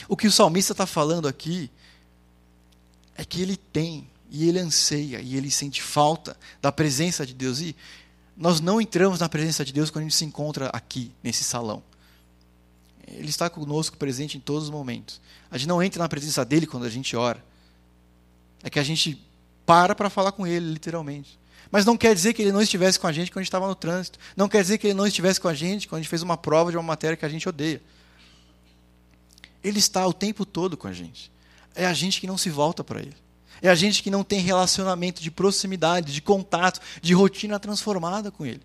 O 0.09 0.17
que 0.17 0.27
o 0.27 0.33
salmista 0.33 0.73
está 0.73 0.87
falando 0.87 1.29
aqui 1.29 1.71
é 3.15 3.27
que 3.27 3.43
ele 3.43 3.59
tem, 3.59 4.09
e 4.31 4.49
ele 4.49 4.59
anseia, 4.59 5.21
e 5.21 5.37
ele 5.37 5.51
sente 5.51 5.83
falta 5.83 6.35
da 6.63 6.73
presença 6.73 7.27
de 7.27 7.35
Deus. 7.35 7.61
E 7.61 7.77
nós 8.39 8.59
não 8.59 8.81
entramos 8.81 9.21
na 9.21 9.29
presença 9.29 9.63
de 9.63 9.71
Deus 9.71 9.91
quando 9.91 10.05
a 10.05 10.09
gente 10.09 10.17
se 10.17 10.25
encontra 10.25 10.69
aqui, 10.69 11.13
nesse 11.23 11.45
salão. 11.45 11.83
Ele 13.07 13.29
está 13.29 13.51
conosco 13.51 13.99
presente 13.99 14.39
em 14.39 14.41
todos 14.41 14.63
os 14.63 14.71
momentos. 14.71 15.21
A 15.51 15.59
gente 15.59 15.69
não 15.69 15.83
entra 15.83 16.03
na 16.03 16.09
presença 16.09 16.43
dele 16.43 16.67
quando 16.67 16.85
a 16.85 16.91
gente 16.91 17.15
ora. 17.15 17.45
É 18.63 18.71
que 18.71 18.79
a 18.79 18.83
gente 18.83 19.23
para 19.67 19.95
para 19.95 20.09
falar 20.09 20.33
com 20.33 20.47
ele, 20.47 20.73
literalmente. 20.73 21.42
Mas 21.73 21.87
não 21.87 21.97
quer 21.97 22.15
dizer 22.15 22.35
que 22.35 22.43
ele 22.43 22.53
não 22.53 22.61
estivesse 22.61 23.01
com 23.01 23.07
a 23.07 23.13
gente 23.13 23.31
quando 23.31 23.39
a 23.39 23.43
gente 23.43 23.49
estava 23.49 23.67
no 23.67 23.75
trânsito. 23.75 24.19
Não 24.37 24.47
quer 24.47 24.61
dizer 24.61 24.77
que 24.77 24.89
ele 24.89 24.95
não 24.95 25.07
estivesse 25.07 25.41
com 25.41 25.49
a 25.49 25.55
gente 25.55 25.89
quando 25.89 26.01
a 26.01 26.03
gente 26.03 26.11
fez 26.11 26.21
uma 26.21 26.37
prova 26.37 26.71
de 26.71 26.77
uma 26.77 26.83
matéria 26.83 27.17
que 27.17 27.25
a 27.25 27.29
gente 27.31 27.49
odeia. 27.49 27.81
Ele 29.65 29.79
está 29.79 30.07
o 30.07 30.13
tempo 30.13 30.45
todo 30.45 30.77
com 30.77 30.87
a 30.87 30.93
gente. 30.93 31.33
É 31.75 31.87
a 31.87 31.95
gente 31.95 32.21
que 32.21 32.27
não 32.27 32.37
se 32.37 32.51
volta 32.51 32.85
para 32.85 33.01
ele. 33.01 33.17
É 33.63 33.71
a 33.71 33.75
gente 33.75 34.03
que 34.03 34.11
não 34.11 34.23
tem 34.23 34.41
relacionamento 34.41 35.23
de 35.23 35.31
proximidade, 35.31 36.13
de 36.13 36.21
contato, 36.21 36.79
de 37.01 37.15
rotina 37.15 37.59
transformada 37.59 38.31
com 38.31 38.45
ele. 38.45 38.61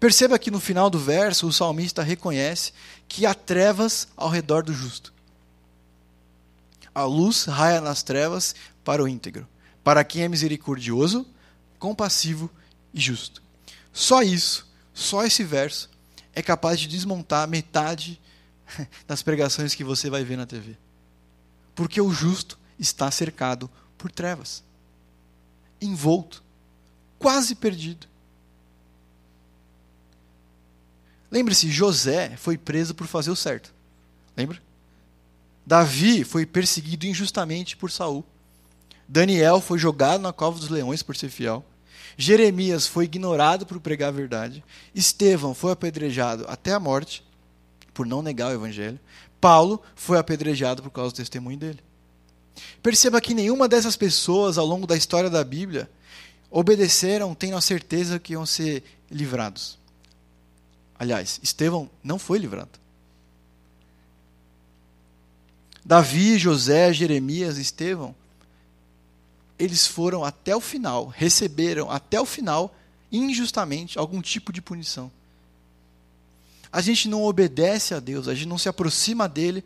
Perceba 0.00 0.38
que 0.38 0.50
no 0.50 0.60
final 0.60 0.88
do 0.88 0.98
verso 0.98 1.46
o 1.46 1.52
salmista 1.52 2.02
reconhece 2.02 2.72
que 3.06 3.26
há 3.26 3.34
trevas 3.34 4.08
ao 4.16 4.30
redor 4.30 4.62
do 4.62 4.72
justo. 4.72 5.12
A 6.94 7.04
luz 7.04 7.44
raia 7.44 7.82
nas 7.82 8.02
trevas 8.02 8.54
para 8.82 9.02
o 9.02 9.08
íntegro 9.08 9.46
para 9.84 10.02
quem 10.02 10.22
é 10.22 10.28
misericordioso, 10.28 11.26
compassivo 11.78 12.50
e 12.92 12.98
justo. 12.98 13.42
Só 13.92 14.22
isso, 14.22 14.66
só 14.94 15.24
esse 15.24 15.44
verso, 15.44 15.90
é 16.32 16.42
capaz 16.42 16.80
de 16.80 16.88
desmontar 16.88 17.46
metade 17.46 18.20
das 19.06 19.22
pregações 19.22 19.74
que 19.74 19.84
você 19.84 20.08
vai 20.08 20.24
ver 20.24 20.36
na 20.36 20.46
TV. 20.46 20.76
Porque 21.74 22.00
o 22.00 22.10
justo 22.10 22.58
está 22.78 23.10
cercado 23.10 23.70
por 23.98 24.10
trevas, 24.10 24.64
envolto, 25.80 26.42
quase 27.18 27.54
perdido. 27.54 28.08
Lembre-se, 31.30 31.70
José 31.70 32.36
foi 32.36 32.56
preso 32.56 32.94
por 32.94 33.06
fazer 33.06 33.30
o 33.30 33.36
certo. 33.36 33.74
Lembra? 34.36 34.62
Davi 35.66 36.22
foi 36.24 36.46
perseguido 36.46 37.06
injustamente 37.06 37.76
por 37.76 37.90
Saul. 37.90 38.24
Daniel 39.08 39.60
foi 39.60 39.78
jogado 39.78 40.20
na 40.20 40.32
cova 40.32 40.58
dos 40.58 40.68
leões 40.68 41.02
por 41.02 41.16
ser 41.16 41.28
fiel. 41.28 41.64
Jeremias 42.16 42.86
foi 42.86 43.04
ignorado 43.04 43.66
por 43.66 43.80
pregar 43.80 44.08
a 44.08 44.12
verdade. 44.12 44.64
Estevão 44.94 45.54
foi 45.54 45.72
apedrejado 45.72 46.44
até 46.48 46.72
a 46.72 46.80
morte 46.80 47.24
por 47.92 48.06
não 48.06 48.22
negar 48.22 48.50
o 48.50 48.54
evangelho. 48.54 48.98
Paulo 49.40 49.82
foi 49.94 50.18
apedrejado 50.18 50.82
por 50.82 50.90
causa 50.90 51.12
do 51.12 51.16
testemunho 51.16 51.58
dele. 51.58 51.80
Perceba 52.82 53.20
que 53.20 53.34
nenhuma 53.34 53.68
dessas 53.68 53.96
pessoas 53.96 54.58
ao 54.58 54.66
longo 54.66 54.86
da 54.86 54.96
história 54.96 55.28
da 55.28 55.42
Bíblia 55.42 55.90
obedeceram 56.50 57.34
tendo 57.34 57.56
a 57.56 57.60
certeza 57.60 58.18
que 58.18 58.32
iam 58.32 58.46
ser 58.46 58.84
livrados. 59.10 59.78
Aliás, 60.96 61.40
Estevão 61.42 61.90
não 62.02 62.18
foi 62.18 62.38
livrado. 62.38 62.78
Davi, 65.84 66.38
José, 66.38 66.92
Jeremias, 66.92 67.58
Estevão 67.58 68.14
eles 69.58 69.86
foram 69.86 70.24
até 70.24 70.54
o 70.54 70.60
final, 70.60 71.06
receberam 71.06 71.90
até 71.90 72.20
o 72.20 72.26
final, 72.26 72.74
injustamente, 73.10 73.98
algum 73.98 74.20
tipo 74.20 74.52
de 74.52 74.60
punição. 74.60 75.10
A 76.72 76.80
gente 76.80 77.08
não 77.08 77.22
obedece 77.22 77.94
a 77.94 78.00
Deus, 78.00 78.26
a 78.26 78.34
gente 78.34 78.48
não 78.48 78.58
se 78.58 78.68
aproxima 78.68 79.28
dele 79.28 79.64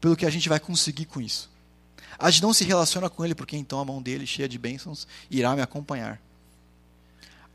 pelo 0.00 0.16
que 0.16 0.26
a 0.26 0.30
gente 0.30 0.48
vai 0.48 0.60
conseguir 0.60 1.06
com 1.06 1.20
isso. 1.20 1.48
A 2.18 2.30
gente 2.30 2.42
não 2.42 2.52
se 2.52 2.64
relaciona 2.64 3.08
com 3.08 3.24
ele 3.24 3.34
porque 3.34 3.56
então 3.56 3.80
a 3.80 3.84
mão 3.84 4.02
dele, 4.02 4.26
cheia 4.26 4.48
de 4.48 4.58
bênçãos, 4.58 5.06
irá 5.30 5.54
me 5.54 5.62
acompanhar. 5.62 6.20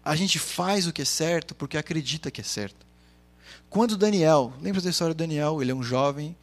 A 0.03 0.15
gente 0.15 0.39
faz 0.39 0.87
o 0.87 0.93
que 0.93 1.03
é 1.03 1.05
certo 1.05 1.53
porque 1.53 1.77
acredita 1.77 2.31
que 2.31 2.41
é 2.41 2.43
certo. 2.43 2.85
Quando 3.69 3.95
Daniel, 3.95 4.51
lembra 4.61 4.81
da 4.81 4.89
história 4.89 5.13
de 5.13 5.19
Daniel? 5.19 5.61
Ele 5.61 5.71
é 5.71 5.75
um 5.75 5.83
jovem 5.83 6.35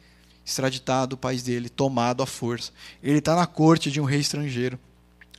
extraditado 0.45 1.11
do 1.11 1.17
país 1.17 1.43
dele, 1.43 1.69
tomado 1.69 2.23
à 2.23 2.25
força. 2.25 2.71
Ele 3.03 3.19
está 3.19 3.35
na 3.35 3.45
corte 3.45 3.91
de 3.91 3.99
um 3.99 4.05
rei 4.05 4.19
estrangeiro 4.19 4.79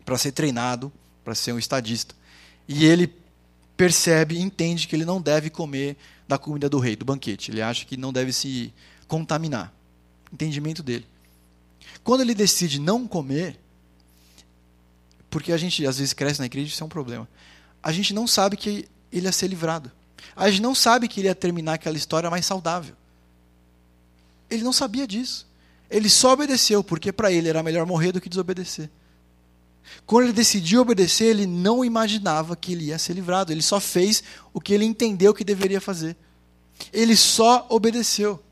para 0.04 0.18
ser 0.18 0.32
treinado, 0.32 0.92
para 1.24 1.34
ser 1.34 1.52
um 1.52 1.58
estadista. 1.58 2.14
E 2.68 2.84
ele 2.84 3.12
percebe, 3.76 4.38
entende 4.38 4.86
que 4.86 4.94
ele 4.94 5.04
não 5.04 5.20
deve 5.20 5.50
comer 5.50 5.96
da 6.28 6.38
comida 6.38 6.68
do 6.68 6.78
rei, 6.78 6.94
do 6.94 7.04
banquete. 7.04 7.50
Ele 7.50 7.62
acha 7.62 7.84
que 7.84 7.96
não 7.96 8.12
deve 8.12 8.32
se 8.32 8.72
contaminar. 9.08 9.72
Entendimento 10.32 10.82
dele. 10.82 11.06
Quando 12.04 12.20
ele 12.20 12.34
decide 12.34 12.78
não 12.78 13.06
comer, 13.06 13.58
porque 15.28 15.52
a 15.52 15.56
gente 15.56 15.86
às 15.86 15.98
vezes 15.98 16.12
cresce 16.12 16.40
na 16.40 16.46
igreja, 16.46 16.68
isso 16.68 16.82
é 16.82 16.86
um 16.86 16.90
problema. 16.90 17.28
A 17.82 17.92
gente 17.92 18.12
não 18.12 18.26
sabe 18.26 18.56
que 18.56 18.88
ele 19.12 19.26
ia 19.26 19.32
ser 19.32 19.48
livrado. 19.48 19.90
A 20.36 20.50
gente 20.50 20.62
não 20.62 20.74
sabe 20.74 21.08
que 21.08 21.20
ele 21.20 21.28
ia 21.28 21.34
terminar 21.34 21.74
aquela 21.74 21.96
história 21.96 22.30
mais 22.30 22.46
saudável. 22.46 22.94
Ele 24.48 24.62
não 24.62 24.72
sabia 24.72 25.06
disso. 25.06 25.46
Ele 25.90 26.08
só 26.08 26.32
obedeceu, 26.32 26.84
porque 26.84 27.12
para 27.12 27.32
ele 27.32 27.48
era 27.48 27.62
melhor 27.62 27.86
morrer 27.86 28.12
do 28.12 28.20
que 28.20 28.28
desobedecer. 28.28 28.90
Quando 30.07 30.24
ele 30.24 30.33
decidiu 30.33 30.83
obedecer, 30.83 31.26
ele 31.26 31.46
não 31.46 31.85
imaginava 31.85 32.57
que 32.57 32.72
ele 32.72 32.87
ia 32.87 32.98
ser 32.98 33.12
livrado. 33.12 33.53
Ele 33.53 33.62
só 33.62 33.79
fez 33.79 34.22
o 34.53 34.61
que 34.61 34.72
ele 34.72 34.85
entendeu 34.85 35.35
que 35.35 35.44
deveria 35.44 35.81
fazer. 35.81 36.16
Ele 36.92 37.16
só 37.16 37.66
obedeceu. 37.68 38.42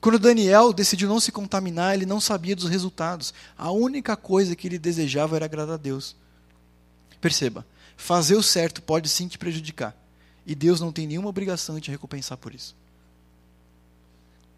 Quando 0.00 0.18
Daniel 0.18 0.72
decidiu 0.72 1.08
não 1.08 1.20
se 1.20 1.30
contaminar, 1.30 1.94
ele 1.94 2.04
não 2.04 2.20
sabia 2.20 2.56
dos 2.56 2.68
resultados. 2.68 3.32
A 3.56 3.70
única 3.70 4.16
coisa 4.16 4.56
que 4.56 4.66
ele 4.66 4.78
desejava 4.78 5.36
era 5.36 5.44
agradar 5.44 5.74
a 5.74 5.78
Deus. 5.78 6.16
Perceba, 7.20 7.64
fazer 7.96 8.34
o 8.34 8.42
certo 8.42 8.82
pode 8.82 9.08
sim 9.08 9.28
te 9.28 9.38
prejudicar. 9.38 9.96
E 10.44 10.56
Deus 10.56 10.80
não 10.80 10.90
tem 10.90 11.06
nenhuma 11.06 11.28
obrigação 11.28 11.76
de 11.76 11.82
te 11.82 11.90
recompensar 11.92 12.36
por 12.36 12.52
isso. 12.52 12.74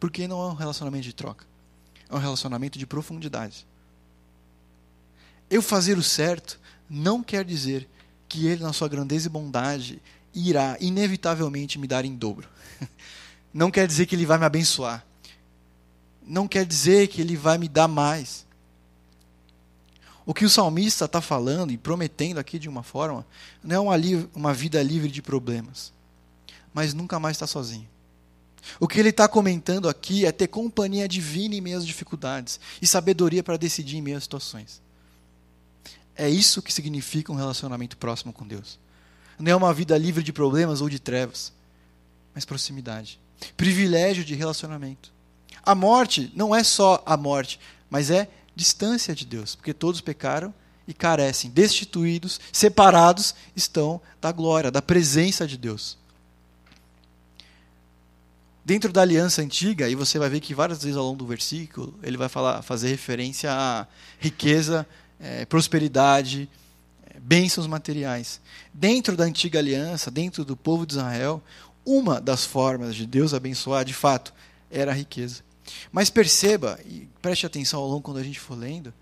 Porque 0.00 0.26
não 0.26 0.40
é 0.40 0.46
um 0.46 0.54
relacionamento 0.54 1.04
de 1.04 1.12
troca. 1.12 1.44
É 2.08 2.14
um 2.14 2.18
relacionamento 2.18 2.78
de 2.78 2.86
profundidade. 2.86 3.66
Eu 5.50 5.62
fazer 5.62 5.98
o 5.98 6.02
certo 6.02 6.60
não 6.88 7.22
quer 7.22 7.44
dizer 7.44 7.88
que 8.28 8.46
Ele, 8.46 8.62
na 8.62 8.72
sua 8.72 8.88
grandeza 8.88 9.26
e 9.28 9.30
bondade, 9.30 10.02
irá 10.34 10.76
inevitavelmente 10.80 11.78
me 11.78 11.86
dar 11.86 12.04
em 12.04 12.14
dobro. 12.14 12.48
Não 13.54 13.70
quer 13.70 13.86
dizer 13.86 14.06
que 14.06 14.16
Ele 14.16 14.26
vai 14.26 14.36
me 14.36 14.44
abençoar. 14.44 15.06
Não 16.26 16.48
quer 16.48 16.66
dizer 16.66 17.06
que 17.06 17.20
Ele 17.20 17.36
vai 17.36 17.56
me 17.56 17.68
dar 17.68 17.86
mais. 17.86 18.44
O 20.26 20.34
que 20.34 20.44
o 20.44 20.50
salmista 20.50 21.04
está 21.04 21.20
falando 21.20 21.70
e 21.70 21.78
prometendo 21.78 22.38
aqui 22.38 22.58
de 22.58 22.68
uma 22.68 22.82
forma, 22.82 23.26
não 23.62 23.76
é 23.76 23.96
uma, 23.96 24.28
uma 24.34 24.54
vida 24.54 24.82
livre 24.82 25.10
de 25.10 25.20
problemas, 25.20 25.92
mas 26.72 26.94
nunca 26.94 27.20
mais 27.20 27.36
está 27.36 27.46
sozinho. 27.46 27.86
O 28.80 28.88
que 28.88 28.98
ele 28.98 29.10
está 29.10 29.28
comentando 29.28 29.88
aqui 29.88 30.24
é 30.24 30.32
ter 30.32 30.48
companhia 30.48 31.06
divina 31.06 31.54
em 31.54 31.60
meio 31.60 31.76
às 31.76 31.86
dificuldades 31.86 32.58
e 32.80 32.86
sabedoria 32.86 33.42
para 33.42 33.58
decidir 33.58 33.98
em 33.98 34.02
meio 34.02 34.16
às 34.16 34.22
situações. 34.22 34.80
É 36.16 36.28
isso 36.28 36.62
que 36.62 36.72
significa 36.72 37.32
um 37.32 37.36
relacionamento 37.36 37.96
próximo 37.96 38.32
com 38.32 38.46
Deus. 38.46 38.78
Não 39.38 39.50
é 39.50 39.56
uma 39.56 39.74
vida 39.74 39.98
livre 39.98 40.22
de 40.22 40.32
problemas 40.32 40.80
ou 40.80 40.88
de 40.88 40.98
trevas, 40.98 41.52
mas 42.34 42.44
proximidade. 42.44 43.20
Privilégio 43.56 44.24
de 44.24 44.34
relacionamento. 44.34 45.12
A 45.62 45.74
morte 45.74 46.30
não 46.34 46.54
é 46.54 46.62
só 46.62 47.02
a 47.04 47.16
morte, 47.16 47.58
mas 47.90 48.10
é 48.10 48.28
distância 48.54 49.14
de 49.14 49.24
Deus, 49.24 49.54
porque 49.54 49.74
todos 49.74 50.00
pecaram 50.00 50.54
e 50.86 50.92
carecem, 50.92 51.50
destituídos, 51.50 52.38
separados 52.52 53.34
estão 53.56 54.00
da 54.20 54.30
glória, 54.30 54.70
da 54.70 54.82
presença 54.82 55.46
de 55.46 55.56
Deus. 55.56 55.96
Dentro 58.64 58.92
da 58.92 59.02
aliança 59.02 59.42
antiga, 59.42 59.88
e 59.88 59.94
você 59.94 60.18
vai 60.18 60.28
ver 60.28 60.40
que 60.40 60.54
várias 60.54 60.82
vezes 60.82 60.96
ao 60.96 61.04
longo 61.04 61.18
do 61.18 61.26
versículo, 61.26 61.98
ele 62.02 62.16
vai 62.16 62.28
falar, 62.28 62.62
fazer 62.62 62.88
referência 62.88 63.50
à 63.52 63.86
riqueza, 64.18 64.86
é, 65.24 65.44
prosperidade, 65.44 66.48
é, 67.06 67.18
bênçãos 67.18 67.66
materiais. 67.66 68.40
Dentro 68.72 69.16
da 69.16 69.24
antiga 69.24 69.58
aliança, 69.58 70.10
dentro 70.10 70.44
do 70.44 70.56
povo 70.56 70.86
de 70.86 70.94
Israel, 70.94 71.42
uma 71.84 72.20
das 72.20 72.44
formas 72.44 72.94
de 72.94 73.06
Deus 73.06 73.32
abençoar, 73.32 73.84
de 73.84 73.94
fato, 73.94 74.34
era 74.70 74.90
a 74.90 74.94
riqueza. 74.94 75.42
Mas 75.90 76.10
perceba, 76.10 76.78
e 76.84 77.08
preste 77.22 77.46
atenção 77.46 77.80
ao 77.80 77.88
longo 77.88 78.02
quando 78.02 78.18
a 78.18 78.22
gente 78.22 78.38
for 78.38 78.58
lendo, 78.58 78.92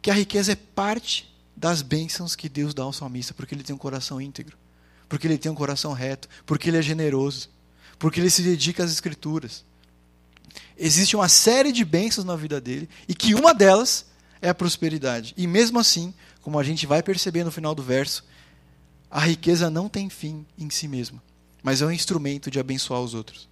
que 0.00 0.10
a 0.10 0.14
riqueza 0.14 0.52
é 0.52 0.56
parte 0.56 1.30
das 1.56 1.82
bênçãos 1.82 2.36
que 2.36 2.48
Deus 2.48 2.72
dá 2.72 2.84
ao 2.84 2.92
salmista, 2.92 3.34
porque 3.34 3.54
ele 3.54 3.62
tem 3.62 3.74
um 3.74 3.78
coração 3.78 4.20
íntegro, 4.20 4.56
porque 5.08 5.26
ele 5.26 5.36
tem 5.36 5.50
um 5.50 5.54
coração 5.54 5.92
reto, 5.92 6.28
porque 6.46 6.70
ele 6.70 6.78
é 6.78 6.82
generoso 6.82 7.50
porque 8.00 8.18
ele 8.18 8.30
se 8.30 8.42
dedica 8.42 8.82
às 8.82 8.90
Escrituras. 8.90 9.62
Existe 10.76 11.14
uma 11.14 11.28
série 11.28 11.70
de 11.70 11.84
bênçãos 11.84 12.24
na 12.24 12.34
vida 12.34 12.58
dele, 12.58 12.88
e 13.06 13.14
que 13.14 13.34
uma 13.34 13.52
delas 13.52 14.06
é 14.40 14.48
a 14.48 14.54
prosperidade. 14.54 15.34
E 15.36 15.46
mesmo 15.46 15.78
assim, 15.78 16.14
como 16.42 16.58
a 16.58 16.62
gente 16.62 16.86
vai 16.86 17.02
perceber 17.02 17.44
no 17.44 17.52
final 17.52 17.74
do 17.74 17.82
verso, 17.82 18.24
a 19.10 19.20
riqueza 19.20 19.68
não 19.68 19.88
tem 19.88 20.08
fim 20.08 20.46
em 20.58 20.70
si 20.70 20.86
mesma, 20.86 21.22
mas 21.62 21.82
é 21.82 21.86
um 21.86 21.90
instrumento 21.90 22.50
de 22.50 22.60
abençoar 22.60 23.00
os 23.00 23.14
outros. 23.14 23.48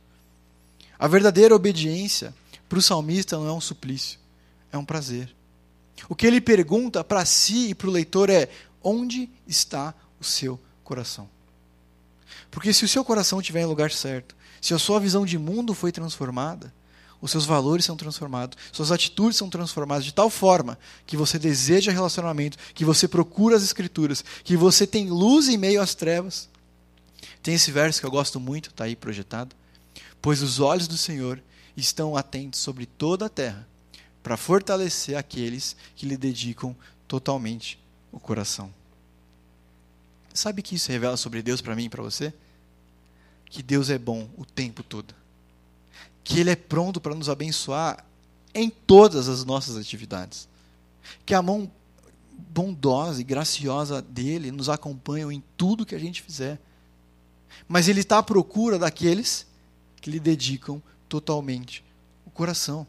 A 0.98 1.06
verdadeira 1.06 1.54
obediência 1.54 2.34
para 2.68 2.78
o 2.78 2.82
salmista 2.82 3.36
não 3.36 3.48
é 3.48 3.52
um 3.52 3.60
suplício, 3.60 4.18
é 4.72 4.78
um 4.78 4.84
prazer. 4.84 5.34
O 6.08 6.14
que 6.14 6.26
ele 6.26 6.40
pergunta 6.40 7.02
para 7.02 7.24
si 7.24 7.70
e 7.70 7.74
para 7.74 7.88
o 7.88 7.92
leitor 7.92 8.30
é: 8.30 8.48
onde 8.82 9.28
está 9.46 9.94
o 10.20 10.24
seu 10.24 10.60
coração? 10.84 11.28
Porque 12.50 12.72
se 12.72 12.84
o 12.84 12.88
seu 12.88 13.04
coração 13.04 13.40
estiver 13.40 13.62
em 13.62 13.66
lugar 13.66 13.90
certo, 13.90 14.36
se 14.60 14.74
a 14.74 14.78
sua 14.78 15.00
visão 15.00 15.24
de 15.24 15.38
mundo 15.38 15.74
foi 15.74 15.92
transformada, 15.92 16.72
os 17.20 17.30
seus 17.30 17.44
valores 17.44 17.84
são 17.84 17.96
transformados, 17.96 18.56
suas 18.72 18.92
atitudes 18.92 19.36
são 19.36 19.50
transformadas 19.50 20.04
de 20.04 20.14
tal 20.14 20.30
forma 20.30 20.78
que 21.06 21.16
você 21.16 21.38
deseja 21.38 21.92
relacionamento, 21.92 22.58
que 22.74 22.84
você 22.84 23.08
procura 23.08 23.56
as 23.56 23.62
escrituras, 23.62 24.24
que 24.44 24.56
você 24.56 24.86
tem 24.86 25.10
luz 25.10 25.48
em 25.48 25.56
meio 25.56 25.80
às 25.80 25.94
trevas. 25.94 26.48
Tem 27.42 27.54
esse 27.54 27.72
verso 27.72 28.00
que 28.00 28.06
eu 28.06 28.10
gosto 28.10 28.38
muito, 28.38 28.70
está 28.70 28.84
aí 28.84 28.94
projetado. 28.94 29.54
Pois 30.22 30.42
os 30.42 30.60
olhos 30.60 30.86
do 30.86 30.96
Senhor 30.96 31.42
estão 31.76 32.16
atentos 32.16 32.60
sobre 32.60 32.86
toda 32.86 33.26
a 33.26 33.30
terra, 33.30 33.66
para 34.22 34.36
fortalecer 34.36 35.16
aqueles 35.16 35.76
que 35.96 36.06
lhe 36.06 36.16
dedicam 36.16 36.74
totalmente 37.06 37.78
o 38.12 38.20
coração. 38.20 38.72
Sabe 40.34 40.62
que 40.62 40.74
isso 40.74 40.90
revela 40.90 41.16
sobre 41.16 41.42
Deus 41.42 41.60
para 41.60 41.74
mim 41.74 41.84
e 41.84 41.88
para 41.88 42.02
você? 42.02 42.32
que 43.48 43.62
Deus 43.62 43.90
é 43.90 43.98
bom 43.98 44.28
o 44.36 44.44
tempo 44.44 44.82
todo. 44.82 45.14
Que 46.28 46.40
Ele 46.40 46.50
é 46.50 46.56
pronto 46.56 47.00
para 47.00 47.14
nos 47.14 47.30
abençoar 47.30 48.04
em 48.54 48.68
todas 48.68 49.28
as 49.28 49.46
nossas 49.46 49.78
atividades. 49.78 50.46
Que 51.24 51.32
a 51.32 51.40
mão 51.40 51.70
bondosa 52.50 53.22
e 53.22 53.24
graciosa 53.24 54.02
dele 54.02 54.52
nos 54.52 54.68
acompanha 54.68 55.32
em 55.32 55.42
tudo 55.56 55.86
que 55.86 55.94
a 55.94 55.98
gente 55.98 56.20
fizer. 56.20 56.60
Mas 57.66 57.88
Ele 57.88 58.00
está 58.00 58.18
à 58.18 58.22
procura 58.22 58.78
daqueles 58.78 59.46
que 60.02 60.10
lhe 60.10 60.20
dedicam 60.20 60.82
totalmente 61.08 61.82
o 62.26 62.30
coração. 62.30 62.86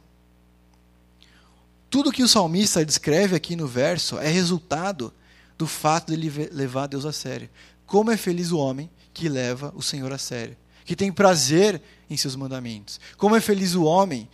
Tudo 1.89 2.11
que 2.11 2.21
o 2.21 2.27
salmista 2.27 2.85
descreve 2.85 3.37
aqui 3.37 3.55
no 3.55 3.65
verso 3.65 4.19
é 4.19 4.27
resultado 4.27 5.13
do 5.57 5.65
fato 5.65 6.07
de 6.07 6.13
ele 6.13 6.49
levar 6.51 6.87
Deus 6.87 7.05
a 7.05 7.13
sério. 7.13 7.49
Como 7.85 8.11
é 8.11 8.17
feliz 8.17 8.51
o 8.51 8.57
homem 8.57 8.89
que 9.13 9.29
leva 9.29 9.73
o 9.73 9.81
Senhor 9.81 10.11
a 10.11 10.17
sério, 10.17 10.57
que 10.89 10.95
tem 10.95 11.11
prazer 11.11 11.79
em 12.09 12.17
seus 12.17 12.35
mandamentos. 12.35 12.99
Como 13.15 13.35
é 13.35 13.39
feliz 13.39 13.75
o 13.75 13.83
homem 13.83 14.27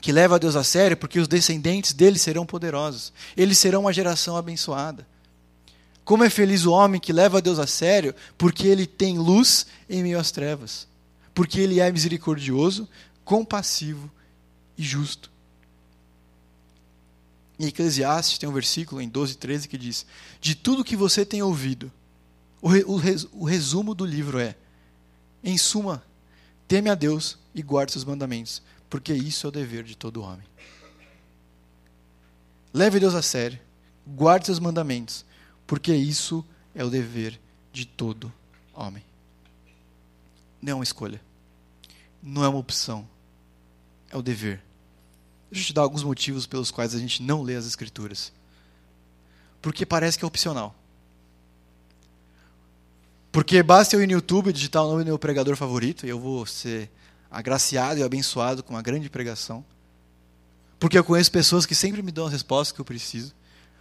que 0.00 0.10
leva 0.10 0.36
a 0.36 0.38
Deus 0.38 0.56
a 0.56 0.64
sério, 0.64 0.96
porque 0.96 1.20
os 1.20 1.28
descendentes 1.28 1.92
dele 1.92 2.18
serão 2.18 2.46
poderosos. 2.46 3.12
Eles 3.36 3.58
serão 3.58 3.82
uma 3.82 3.92
geração 3.92 4.38
abençoada. 4.38 5.06
Como 6.02 6.24
é 6.24 6.30
feliz 6.30 6.64
o 6.64 6.72
homem 6.72 6.98
que 6.98 7.12
leva 7.12 7.36
a 7.36 7.40
Deus 7.42 7.58
a 7.58 7.66
sério, 7.66 8.14
porque 8.38 8.66
ele 8.66 8.86
tem 8.86 9.18
luz 9.18 9.66
em 9.86 10.02
meio 10.02 10.18
às 10.18 10.30
trevas. 10.30 10.88
Porque 11.34 11.60
ele 11.60 11.78
é 11.78 11.92
misericordioso, 11.92 12.88
compassivo 13.22 14.10
e 14.78 14.82
justo. 14.82 15.30
Em 17.58 17.66
Eclesiastes 17.66 18.38
tem 18.38 18.48
um 18.48 18.54
versículo 18.54 19.02
em 19.02 19.10
12, 19.10 19.36
13 19.36 19.68
que 19.68 19.76
diz: 19.76 20.06
De 20.40 20.54
tudo 20.54 20.82
que 20.82 20.96
você 20.96 21.22
tem 21.22 21.42
ouvido, 21.42 21.92
o, 22.62 23.44
resumo 23.44 23.94
do 23.94 24.06
livro 24.06 24.38
é: 24.38 24.56
em 25.42 25.56
suma, 25.56 26.02
teme 26.68 26.90
a 26.90 26.94
Deus 26.94 27.38
e 27.54 27.62
guarde 27.62 27.92
seus 27.92 28.04
mandamentos, 28.04 28.62
porque 28.88 29.12
isso 29.12 29.46
é 29.46 29.48
o 29.48 29.52
dever 29.52 29.84
de 29.84 29.96
todo 29.96 30.22
homem. 30.22 30.46
Leve 32.72 33.00
Deus 33.00 33.14
a 33.14 33.22
sério, 33.22 33.58
guarde 34.06 34.46
seus 34.46 34.58
mandamentos, 34.58 35.24
porque 35.66 35.94
isso 35.94 36.44
é 36.74 36.84
o 36.84 36.90
dever 36.90 37.38
de 37.72 37.84
todo 37.86 38.32
homem. 38.72 39.02
Não 40.62 40.72
é 40.72 40.74
uma 40.74 40.84
escolha, 40.84 41.20
não 42.22 42.44
é 42.44 42.48
uma 42.48 42.58
opção, 42.58 43.08
é 44.10 44.16
o 44.16 44.22
dever. 44.22 44.62
Deixa 45.50 45.64
eu 45.64 45.66
te 45.68 45.72
dar 45.72 45.82
alguns 45.82 46.04
motivos 46.04 46.46
pelos 46.46 46.70
quais 46.70 46.94
a 46.94 46.98
gente 46.98 47.22
não 47.22 47.42
lê 47.42 47.56
as 47.56 47.66
Escrituras. 47.66 48.32
Porque 49.60 49.84
parece 49.84 50.16
que 50.16 50.24
é 50.24 50.28
opcional. 50.28 50.74
Porque 53.32 53.62
basta 53.62 53.94
eu 53.94 54.02
ir 54.02 54.06
no 54.06 54.12
YouTube 54.12 54.52
digitar 54.52 54.84
o 54.84 54.88
nome 54.88 55.04
do 55.04 55.08
meu 55.08 55.18
pregador 55.18 55.54
favorito 55.56 56.04
e 56.04 56.08
eu 56.08 56.18
vou 56.18 56.44
ser 56.46 56.90
agraciado 57.30 58.00
e 58.00 58.02
abençoado 58.02 58.62
com 58.62 58.74
uma 58.74 58.82
grande 58.82 59.08
pregação. 59.08 59.64
Porque 60.80 60.98
eu 60.98 61.04
conheço 61.04 61.30
pessoas 61.30 61.64
que 61.64 61.74
sempre 61.74 62.02
me 62.02 62.10
dão 62.10 62.26
as 62.26 62.32
respostas 62.32 62.72
que 62.72 62.80
eu 62.80 62.84
preciso. 62.84 63.32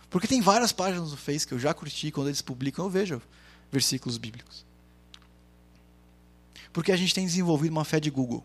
Porque 0.10 0.28
tem 0.28 0.42
várias 0.42 0.72
páginas 0.72 1.12
no 1.12 1.18
Face 1.18 1.48
que 1.48 1.54
eu 1.54 1.60
já 1.60 1.74
curti, 1.74 2.12
quando 2.12 2.28
eles 2.28 2.42
publicam 2.42 2.86
eu 2.86 2.92
vejo 2.92 3.22
versículos 3.72 4.18
bíblicos. 4.18 4.66
Porque 6.72 6.92
a 6.92 6.98
gente 6.98 7.14
tem 7.14 7.26
desenvolvido 7.26 7.72
uma 7.72 7.86
fé 7.86 8.00
de 8.00 8.10
Google. 8.10 8.44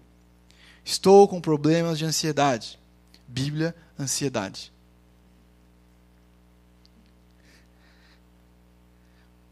Estou 0.85 1.27
com 1.29 1.41
problemas 1.41 1.99
de 1.99 2.05
ansiedade. 2.05 2.79
Bíblia, 3.27 3.75
ansiedade. 3.99 4.73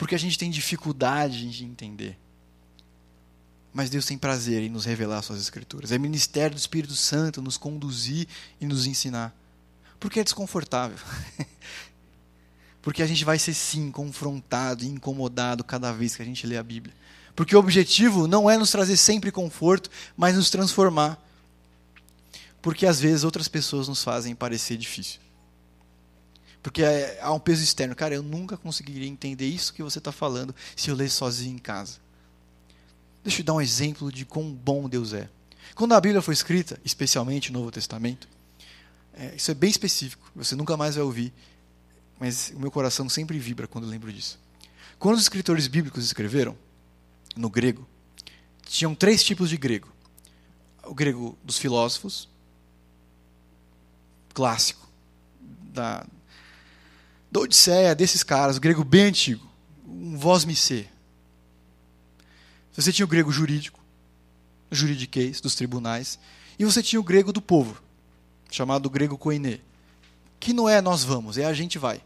Porque 0.03 0.17
a 0.17 0.19
gente 0.19 0.37
tem 0.37 0.51
dificuldade 0.51 1.49
de 1.49 1.65
entender. 1.65 2.19
Mas 3.73 3.89
Deus 3.89 4.05
tem 4.05 4.19
prazer 4.19 4.61
em 4.61 4.69
nos 4.69 4.85
revelar 4.85 5.23
suas 5.23 5.41
escrituras. 5.41 5.93
É 5.93 5.97
ministério 5.97 6.57
do 6.57 6.59
Espírito 6.59 6.97
Santo 6.97 7.41
nos 7.41 7.57
conduzir 7.57 8.27
e 8.61 8.67
nos 8.67 8.85
ensinar. 8.85 9.33
Porque 10.01 10.19
é 10.19 10.25
desconfortável. 10.25 10.99
porque 12.83 13.01
a 13.01 13.07
gente 13.07 13.25
vai 13.25 13.39
ser 13.39 13.55
sim 13.55 13.93
confrontado 13.93 14.83
e 14.83 14.89
incomodado 14.89 15.63
cada 15.63 15.93
vez 15.93 16.17
que 16.17 16.23
a 16.23 16.25
gente 16.25 16.49
lê 16.49 16.57
a 16.57 16.65
Bíblia. 16.65 16.97
Porque 17.37 17.55
o 17.55 17.61
objetivo 17.61 18.27
não 18.27 18.51
é 18.51 18.59
nos 18.59 18.73
trazer 18.73 18.97
sempre 18.97 19.31
conforto, 19.31 19.89
mas 20.17 20.35
nos 20.35 20.51
transformar. 20.51 21.17
Porque 22.61 22.87
às 22.87 22.99
vezes 22.99 23.23
outras 23.23 23.47
pessoas 23.47 23.87
nos 23.87 24.03
fazem 24.03 24.35
parecer 24.35 24.77
difícil. 24.77 25.21
Porque 26.63 26.83
é, 26.83 27.19
há 27.21 27.33
um 27.33 27.41
peso 27.41 27.63
externo. 27.63 27.95
Cara, 27.95 28.15
eu 28.15 28.23
nunca 28.23 28.57
conseguiria 28.57 29.09
entender 29.09 29.47
isso 29.47 29.75
que 29.75 29.83
você 29.83 29.99
está 29.99 30.13
falando 30.13 30.55
se 30.77 30.91
eu 30.91 30.95
ler 30.95 31.11
sozinho 31.11 31.57
em 31.57 31.59
casa. 31.59 31.99
Deixa 33.25 33.41
eu 33.41 33.45
dar 33.45 33.55
um 33.55 33.61
exemplo 33.61 34.13
de 34.13 34.25
quão 34.25 34.53
bom 34.53 34.89
Deus 34.89 35.13
é. 35.13 35.29
Quando 35.75 35.93
a 35.93 36.01
Bíblia 36.01 36.23
foi 36.23 36.35
escrita, 36.35 36.81
especialmente 36.85 37.51
o 37.51 37.53
Novo 37.53 37.71
Testamento, 37.71 38.29
é, 39.15 39.35
isso 39.35 39.51
é 39.51 39.55
bem 39.55 39.71
específico, 39.71 40.31
você 40.35 40.55
nunca 40.55 40.77
mais 40.77 40.95
vai 40.95 41.05
ouvir, 41.05 41.33
mas 42.19 42.53
o 42.55 42.61
meu 42.61 42.71
coração 42.71 43.09
sempre 43.09 43.39
vibra 43.39 43.67
quando 43.67 43.87
lembro 43.87 44.13
disso. 44.13 44.39
Quando 44.99 45.17
os 45.17 45.23
escritores 45.23 45.67
bíblicos 45.67 46.05
escreveram, 46.05 46.57
no 47.37 47.49
grego, 47.51 47.87
tinham 48.65 48.95
três 48.95 49.23
tipos 49.25 49.49
de 49.49 49.57
grego: 49.57 49.89
o 50.85 50.95
grego 50.95 51.37
dos 51.43 51.59
filósofos, 51.59 52.29
clássico, 54.35 54.87
da, 55.73 56.07
da 57.33 57.41
Odisseia, 57.41 57.95
desses 57.95 58.23
caras, 58.23 58.59
grego 58.59 58.85
bem 58.85 59.05
antigo, 59.05 59.49
um 59.89 60.19
me 60.47 60.55
ser. 60.55 60.93
Você 62.75 62.93
tinha 62.93 63.07
o 63.07 63.09
grego 63.09 63.33
jurídico, 63.33 63.81
juridiquês, 64.71 65.41
dos 65.41 65.55
tribunais, 65.55 66.19
e 66.59 66.65
você 66.67 66.83
tinha 66.83 67.01
o 67.01 67.03
grego 67.03 67.33
do 67.33 67.41
povo, 67.41 67.83
chamado 68.51 68.91
grego 68.91 69.17
koine, 69.17 69.63
que 70.39 70.53
não 70.53 70.69
é 70.69 70.83
nós 70.83 71.05
vamos, 71.05 71.39
é 71.39 71.47
a 71.47 71.55
gente 71.55 71.79
vai. 71.79 72.03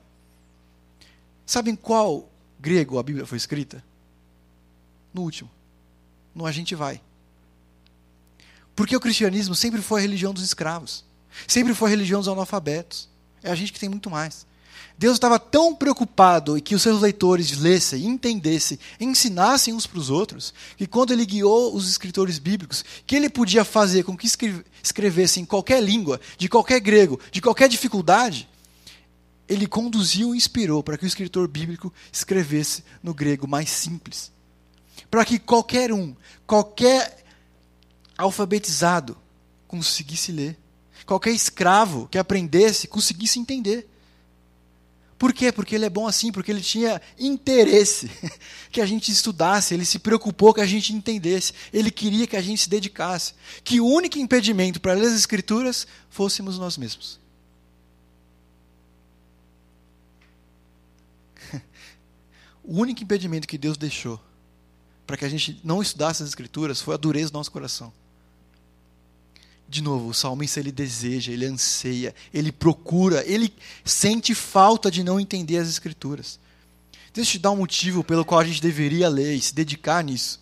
Sabem 1.45 1.75
qual 1.75 2.31
grego 2.61 2.97
a 2.97 3.03
Bíblia 3.03 3.27
foi 3.27 3.37
escrita? 3.37 3.83
No 5.13 5.23
último. 5.23 5.51
No 6.33 6.47
a 6.47 6.53
gente 6.53 6.77
vai. 6.77 7.01
Porque 8.77 8.95
o 8.95 9.01
cristianismo 9.01 9.57
sempre 9.57 9.83
foi 9.83 10.01
a 10.01 10.03
religião 10.03 10.33
dos 10.33 10.45
escravos. 10.45 11.05
Sempre 11.49 11.75
foi 11.75 11.89
a 11.89 11.91
religião 11.91 12.21
dos 12.21 12.29
analfabetos. 12.29 13.09
É 13.43 13.51
a 13.51 13.55
gente 13.57 13.73
que 13.73 13.81
tem 13.81 13.89
muito 13.89 14.09
mais. 14.09 14.47
Deus 14.99 15.15
estava 15.17 15.39
tão 15.39 15.75
preocupado 15.75 16.57
em 16.57 16.61
que 16.61 16.75
os 16.75 16.83
seus 16.83 17.03
leitores 17.03 17.59
lessem, 17.59 18.07
entendessem, 18.07 18.79
ensinassem 18.99 19.75
uns 19.75 19.87
para 19.87 19.99
os 19.99 20.09
outros, 20.09 20.55
que 20.77 20.87
quando 20.87 21.13
ele 21.13 21.27
guiou 21.27 21.75
os 21.75 21.89
escritores 21.89 22.39
bíblicos, 22.39 22.85
que 23.07 23.15
ele 23.15 23.29
podia 23.29 23.65
fazer 23.65 24.05
com 24.05 24.17
que 24.17 24.27
escrevessem 24.83 25.43
em 25.43 25.47
qualquer 25.47 25.83
língua, 25.83 26.19
de 26.39 26.49
qualquer 26.49 26.81
grego, 26.81 27.21
de 27.31 27.43
qualquer 27.43 27.69
dificuldade, 27.69 28.49
ele 29.47 29.67
conduziu 29.67 30.35
e 30.35 30.39
inspirou 30.39 30.83
para 30.83 30.97
que 30.97 31.05
o 31.05 31.07
escritor 31.07 31.47
bíblico 31.47 31.93
escrevesse 32.11 32.83
no 33.03 33.13
grego 33.13 33.47
mais 33.47 33.69
simples. 33.69 34.33
Para 35.11 35.25
que 35.25 35.39
qualquer 35.39 35.93
um, 35.93 36.17
qualquer 36.47 37.25
alfabetizado, 38.17 39.17
conseguisse 39.69 40.33
ler. 40.33 40.57
Qualquer 41.05 41.33
escravo 41.33 42.09
que 42.11 42.19
aprendesse 42.19 42.89
conseguisse 42.89 43.39
entender. 43.39 43.89
Por 45.19 45.33
quê? 45.33 45.51
Porque 45.51 45.75
ele 45.75 45.87
é 45.87 45.91
bom 45.91 46.07
assim, 46.07 46.31
porque 46.31 46.51
ele 46.51 46.61
tinha 46.61 47.01
interesse 47.19 48.11
que 48.71 48.81
a 48.81 48.87
gente 48.87 49.11
estudasse, 49.11 49.73
ele 49.73 49.85
se 49.85 49.99
preocupou 49.99 50.53
que 50.53 50.61
a 50.61 50.67
gente 50.67 50.93
entendesse, 50.93 51.55
ele 51.73 51.91
queria 51.91 52.27
que 52.27 52.37
a 52.37 52.43
gente 52.43 52.63
se 52.63 52.69
dedicasse. 52.69 53.33
Que 53.65 53.81
o 53.81 53.87
único 53.87 54.19
impedimento 54.19 54.81
para 54.81 54.93
ler 54.93 55.07
as 55.07 55.15
Escrituras 55.15 55.87
fôssemos 56.11 56.59
nós 56.59 56.77
mesmos. 56.77 57.19
O 62.69 62.81
único 62.81 63.01
impedimento 63.01 63.47
que 63.47 63.57
Deus 63.57 63.77
deixou 63.77 64.21
para 65.07 65.17
que 65.17 65.25
a 65.25 65.29
gente 65.29 65.61
não 65.63 65.81
estudasse 65.81 66.21
as 66.21 66.29
Escrituras 66.29 66.81
foi 66.81 66.95
a 66.95 66.99
dureza 66.99 67.31
do 67.31 67.39
nosso 67.39 67.53
coração. 67.53 67.93
De 69.69 69.83
novo, 69.83 70.09
o 70.09 70.15
salmista 70.15 70.61
ele 70.61 70.71
deseja, 70.71 71.33
ele 71.33 71.45
anseia, 71.45 72.15
ele 72.33 72.53
procura, 72.53 73.25
ele 73.27 73.53
sente 73.85 74.35
falta 74.35 74.91
de 74.91 75.03
não 75.03 75.19
entender 75.19 75.59
as 75.59 75.69
escrituras. 75.69 76.39
Deixa 77.13 77.31
eu 77.31 77.33
te 77.33 77.39
dar 77.39 77.51
um 77.51 77.57
motivo 77.57 78.05
pelo 78.05 78.25
qual 78.25 78.41
a 78.41 78.45
gente 78.45 78.63
deveria 78.63 79.09
ler 79.09 79.35
e 79.35 79.41
se 79.41 79.55
dedicar 79.55 80.05
nisso. 80.05 80.41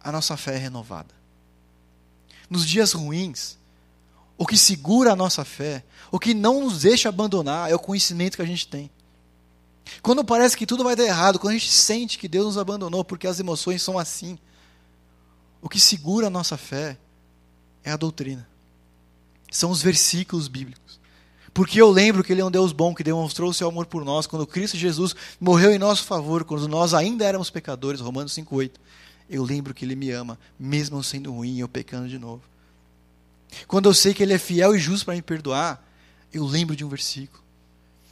A 0.00 0.12
nossa 0.12 0.36
fé 0.36 0.54
é 0.54 0.58
renovada. 0.58 1.14
Nos 2.48 2.66
dias 2.66 2.92
ruins, 2.92 3.58
o 4.36 4.46
que 4.46 4.56
segura 4.56 5.12
a 5.12 5.16
nossa 5.16 5.44
fé, 5.44 5.82
o 6.12 6.18
que 6.18 6.34
não 6.34 6.60
nos 6.60 6.82
deixa 6.82 7.08
abandonar 7.08 7.70
é 7.70 7.74
o 7.74 7.78
conhecimento 7.78 8.36
que 8.36 8.42
a 8.42 8.46
gente 8.46 8.68
tem. 8.68 8.90
Quando 10.02 10.24
parece 10.24 10.56
que 10.56 10.66
tudo 10.66 10.84
vai 10.84 10.94
dar 10.94 11.04
errado, 11.04 11.38
quando 11.38 11.52
a 11.52 11.58
gente 11.58 11.70
sente 11.70 12.18
que 12.18 12.28
Deus 12.28 12.46
nos 12.46 12.58
abandonou 12.58 13.04
porque 13.04 13.26
as 13.26 13.40
emoções 13.40 13.82
são 13.82 13.98
assim, 13.98 14.38
o 15.60 15.68
que 15.68 15.80
segura 15.80 16.26
a 16.26 16.30
nossa 16.30 16.56
fé 16.56 16.98
é 17.84 17.92
a 17.92 17.96
doutrina. 17.96 18.48
São 19.50 19.70
os 19.70 19.82
versículos 19.82 20.48
bíblicos. 20.48 20.98
Porque 21.52 21.80
eu 21.80 21.88
lembro 21.88 22.24
que 22.24 22.32
Ele 22.32 22.40
é 22.40 22.44
um 22.44 22.50
Deus 22.50 22.72
bom 22.72 22.92
que 22.92 23.04
demonstrou 23.04 23.50
o 23.50 23.54
seu 23.54 23.68
amor 23.68 23.86
por 23.86 24.04
nós 24.04 24.26
quando 24.26 24.44
Cristo 24.44 24.76
Jesus 24.76 25.14
morreu 25.38 25.70
em 25.70 25.78
nosso 25.78 26.02
favor, 26.02 26.42
quando 26.42 26.66
nós 26.66 26.92
ainda 26.92 27.24
éramos 27.24 27.50
pecadores, 27.50 28.00
Romanos 28.00 28.32
5,8. 28.32 28.72
Eu 29.30 29.44
lembro 29.44 29.72
que 29.72 29.84
Ele 29.84 29.94
me 29.94 30.10
ama, 30.10 30.38
mesmo 30.58 31.02
sendo 31.04 31.32
ruim 31.32 31.54
e 31.54 31.60
eu 31.60 31.68
pecando 31.68 32.08
de 32.08 32.18
novo. 32.18 32.42
Quando 33.68 33.88
eu 33.88 33.94
sei 33.94 34.12
que 34.12 34.22
Ele 34.22 34.32
é 34.32 34.38
fiel 34.38 34.74
e 34.74 34.80
justo 34.80 35.04
para 35.04 35.14
me 35.14 35.22
perdoar, 35.22 35.86
eu 36.32 36.44
lembro 36.44 36.74
de 36.74 36.84
um 36.84 36.88
versículo. 36.88 37.43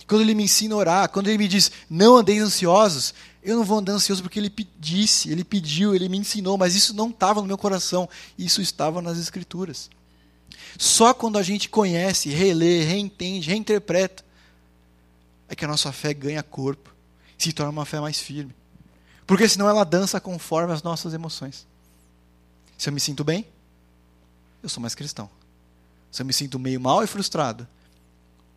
Quando 0.06 0.22
Ele 0.22 0.34
me 0.34 0.44
ensina 0.44 0.74
a 0.74 0.78
orar, 0.78 1.08
quando 1.08 1.28
Ele 1.28 1.38
me 1.38 1.48
diz, 1.48 1.70
não 1.88 2.16
andeis 2.16 2.42
ansiosos, 2.42 3.14
eu 3.42 3.56
não 3.56 3.64
vou 3.64 3.78
andar 3.78 3.92
ansioso 3.92 4.22
porque 4.22 4.38
Ele 4.38 4.52
disse, 4.78 5.30
Ele 5.30 5.44
pediu, 5.44 5.94
Ele 5.94 6.08
me 6.08 6.18
ensinou, 6.18 6.56
mas 6.56 6.74
isso 6.74 6.94
não 6.94 7.10
estava 7.10 7.40
no 7.40 7.46
meu 7.46 7.58
coração, 7.58 8.08
isso 8.38 8.60
estava 8.60 9.02
nas 9.02 9.18
Escrituras. 9.18 9.90
Só 10.78 11.12
quando 11.12 11.38
a 11.38 11.42
gente 11.42 11.68
conhece, 11.68 12.28
relê, 12.28 12.82
reentende, 12.82 13.48
reinterpreta, 13.48 14.24
é 15.48 15.54
que 15.54 15.64
a 15.64 15.68
nossa 15.68 15.92
fé 15.92 16.14
ganha 16.14 16.42
corpo, 16.42 16.94
se 17.36 17.52
torna 17.52 17.72
uma 17.72 17.84
fé 17.84 18.00
mais 18.00 18.18
firme. 18.18 18.54
Porque 19.26 19.48
senão 19.48 19.68
ela 19.68 19.84
dança 19.84 20.20
conforme 20.20 20.72
as 20.72 20.82
nossas 20.82 21.12
emoções. 21.14 21.66
Se 22.78 22.88
eu 22.88 22.92
me 22.92 23.00
sinto 23.00 23.22
bem, 23.22 23.46
eu 24.62 24.68
sou 24.68 24.80
mais 24.80 24.94
cristão. 24.94 25.28
Se 26.10 26.22
eu 26.22 26.26
me 26.26 26.32
sinto 26.32 26.58
meio 26.58 26.80
mal 26.80 27.02
e 27.02 27.06
frustrado, 27.06 27.66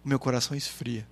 o 0.03 0.07
meu 0.07 0.19
coração 0.19 0.55
esfria. 0.55 1.07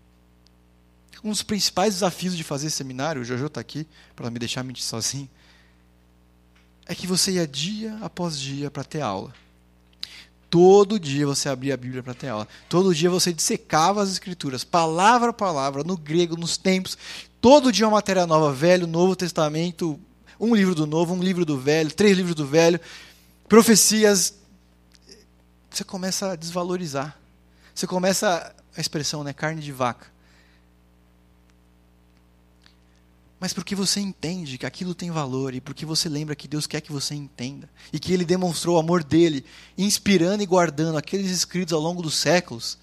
Um 1.24 1.30
dos 1.30 1.42
principais 1.42 1.94
desafios 1.96 2.36
de 2.36 2.44
fazer 2.44 2.70
seminário, 2.70 3.22
o 3.22 3.26
Jojo 3.26 3.46
está 3.46 3.62
aqui 3.62 3.88
para 4.16 4.30
me 4.30 4.38
deixar 4.38 4.64
mentir 4.64 4.84
sozinho, 4.84 5.30
é 6.86 6.94
que 6.94 7.08
você 7.08 7.34
ia 7.34 7.48
dia 7.48 7.98
após 8.02 8.38
dia 8.38 8.70
para 8.70 8.84
ter 8.84 9.02
aula. 9.02 9.34
Todo 10.50 11.00
dia 11.00 11.26
você 11.26 11.50
abria 11.50 11.74
a 11.74 11.78
Bíblia 11.78 12.04
para 12.04 12.14
ter 12.14 12.28
aula. 12.28 12.48
Todo 12.70 12.94
dia 12.94 13.10
você 13.10 13.34
dissecava 13.34 14.04
as 14.04 14.12
Escrituras, 14.12 14.64
palavra 14.64 15.32
a 15.32 15.34
palavra, 15.34 15.84
no 15.84 15.98
grego, 15.98 16.36
nos 16.36 16.58
tempos. 16.58 16.96
Todo 17.42 17.72
dia 17.72 17.88
uma 17.88 17.96
matéria 17.96 18.28
nova, 18.28 18.54
Velho, 18.54 18.86
Novo 18.86 19.16
Testamento, 19.16 20.00
um 20.40 20.54
livro 20.54 20.76
do 20.76 20.86
Novo, 20.86 21.16
um 21.16 21.24
livro 21.24 21.44
do 21.44 21.58
Velho, 21.58 21.92
três 21.92 22.16
livros 22.16 22.36
do 22.36 22.46
Velho, 22.46 22.80
profecias. 23.50 24.36
Você 25.72 25.84
começa 25.84 26.34
a 26.34 26.36
desvalorizar. 26.36 27.18
Você 27.74 27.88
começa 27.88 28.54
a 28.78 28.80
expressão, 28.80 29.24
né, 29.24 29.34
carne 29.34 29.60
de 29.60 29.72
vaca. 29.72 30.13
Mas 33.44 33.52
porque 33.52 33.76
você 33.76 34.00
entende 34.00 34.58
que 34.58 34.66
aquilo 34.66 34.96
tem 34.96 35.12
valor 35.12 35.54
e 35.54 35.60
porque 35.60 35.86
você 35.86 36.08
lembra 36.08 36.34
que 36.34 36.48
Deus 36.48 36.66
quer 36.66 36.80
que 36.80 36.94
você 36.94 37.14
entenda 37.14 37.70
e 37.92 38.00
que 38.00 38.14
Ele 38.14 38.24
demonstrou 38.24 38.78
o 38.78 38.80
amor 38.80 39.04
dele, 39.04 39.44
inspirando 39.78 40.42
e 40.42 40.46
guardando 40.46 40.98
aqueles 40.98 41.30
escritos 41.30 41.74
ao 41.74 41.82
longo 41.82 42.02
dos 42.02 42.16
séculos, 42.16 42.78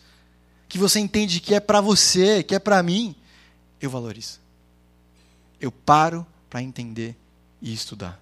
que 0.69 0.77
você 0.77 1.01
entende 1.01 1.41
que 1.41 1.55
é 1.55 1.61
para 1.61 1.81
você, 1.81 2.43
que 2.43 2.55
é 2.55 2.59
para 2.59 2.83
mim, 2.83 3.17
eu 3.81 3.89
valorizo. 3.89 4.39
Eu 5.59 5.73
paro 5.73 6.27
para 6.51 6.63
entender 6.63 7.17
e 7.63 7.73
estudar. 7.73 8.21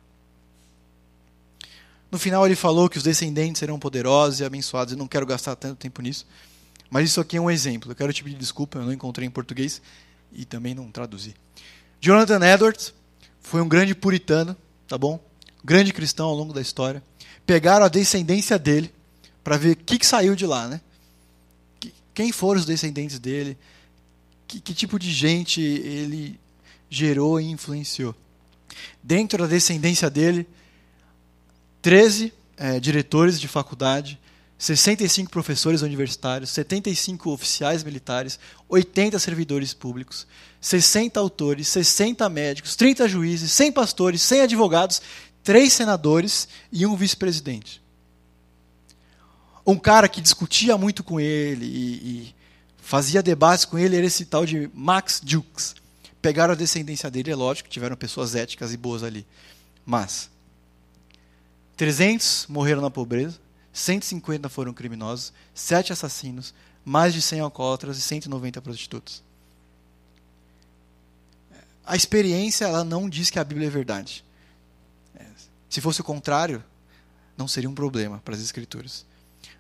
No 2.12 2.20
final 2.20 2.46
ele 2.46 2.55
falou 2.55 2.88
que 2.88 2.98
os 2.98 3.03
descendentes 3.03 3.59
serão 3.59 3.81
poderosos 3.81 4.38
e 4.38 4.44
abençoados. 4.44 4.92
Eu 4.92 4.98
não 4.98 5.09
quero 5.09 5.27
gastar 5.27 5.57
tanto 5.57 5.77
tempo 5.77 6.01
nisso, 6.01 6.24
mas 6.88 7.11
isso 7.11 7.20
aqui 7.20 7.37
é 7.37 7.40
um 7.40 7.51
exemplo. 7.51 7.90
Eu 7.90 7.96
quero 7.96 8.12
te 8.12 8.22
pedir 8.22 8.38
desculpa, 8.38 8.79
eu 8.79 8.85
não 8.85 8.92
encontrei 8.92 9.27
em 9.27 9.31
português 9.31 9.83
e 10.33 10.44
também 10.44 10.72
não 10.72 10.88
traduzi. 10.92 11.35
Jonathan 12.00 12.40
Edwards 12.44 12.94
foi 13.40 13.61
um 13.61 13.68
grande 13.68 13.94
puritano, 13.94 14.56
tá 14.87 14.96
bom? 14.96 15.18
Grande 15.64 15.92
cristão 15.92 16.26
ao 16.28 16.34
longo 16.34 16.52
da 16.52 16.61
história. 16.61 17.02
Pegaram 17.44 17.84
a 17.84 17.88
descendência 17.88 18.58
dele 18.58 18.92
para 19.42 19.56
ver 19.56 19.72
o 19.72 19.76
que, 19.76 19.98
que, 19.98 20.06
saiu 20.06 20.37
de 20.37 20.46
lá, 20.46 20.68
né? 20.68 20.80
Quem 22.14 22.32
foram 22.32 22.61
os 22.61 22.66
descendentes 22.66 23.18
dele? 23.18 23.56
Que, 24.46 24.61
que 24.61 24.74
tipo 24.74 24.98
de 24.98 25.12
gente 25.12 25.61
ele 25.61 26.38
gerou 26.90 27.40
e 27.40 27.50
influenciou? 27.50 28.14
Dentro 29.02 29.38
da 29.38 29.46
descendência 29.46 30.11
dele, 30.11 30.46
13 31.80 32.32
é, 32.56 32.80
diretores 32.80 33.40
de 33.40 33.48
faculdade, 33.48 34.20
65 34.58 35.30
professores 35.30 35.82
universitários, 35.82 36.50
75 36.50 37.30
oficiais 37.30 37.84
militares, 37.84 38.40
80 38.68 39.16
servidores 39.20 39.72
públicos, 39.72 40.26
60 40.61 41.20
autores, 41.20 41.68
60 41.68 42.28
médicos, 42.28 42.74
30 42.74 43.06
juízes, 43.06 43.52
100 43.52 43.70
pastores, 43.70 44.20
100 44.20 44.40
advogados, 44.42 45.00
3 45.44 45.72
senadores 45.72 46.48
e 46.72 46.84
um 46.84 46.96
vice-presidente. 46.96 47.80
Um 49.64 49.78
cara 49.78 50.09
que 50.09 50.20
discutia 50.20 50.76
muito 50.76 51.04
com 51.04 51.20
ele 51.20 51.64
e, 51.64 51.94
e, 51.94 52.34
fazia 52.78 53.22
debates 53.22 53.64
com 53.64 53.78
ele 53.78 53.96
era 53.96 54.06
esse 54.06 54.24
tal 54.24 54.44
de 54.44 54.68
Max 54.74 55.22
Jukes. 55.24 55.76
Pegaram 56.20 56.54
a 56.54 56.56
descendência 56.56 57.09
dele, 57.09 57.30
é 57.30 57.36
lógico, 57.36 57.68
tiveram 57.68 57.94
pessoas 57.94 58.34
éticas 58.34 58.72
e 58.72 58.76
boas 58.76 59.04
ali. 59.04 59.24
Mas 59.86 60.28
300 61.76 62.46
morreram 62.48 62.82
na 62.82 62.90
pobreza, 62.90 63.38
150 63.72 64.48
foram 64.48 64.72
criminosos, 64.72 65.32
7 65.54 65.92
assassinos, 65.92 66.54
mais 66.84 67.12
de 67.12 67.22
100 67.22 67.40
alcoólatras 67.40 67.98
e 67.98 68.02
190 68.02 68.60
prostitutas. 68.62 69.22
A 71.84 71.96
experiência 71.96 72.66
ela 72.66 72.84
não 72.84 73.08
diz 73.08 73.30
que 73.30 73.38
a 73.38 73.44
Bíblia 73.44 73.68
é 73.68 73.70
verdade. 73.70 74.24
É, 75.14 75.24
se 75.70 75.80
fosse 75.80 76.00
o 76.00 76.04
contrário, 76.04 76.62
não 77.36 77.48
seria 77.48 77.70
um 77.70 77.74
problema 77.74 78.20
para 78.24 78.34
as 78.34 78.42
Escrituras. 78.42 79.06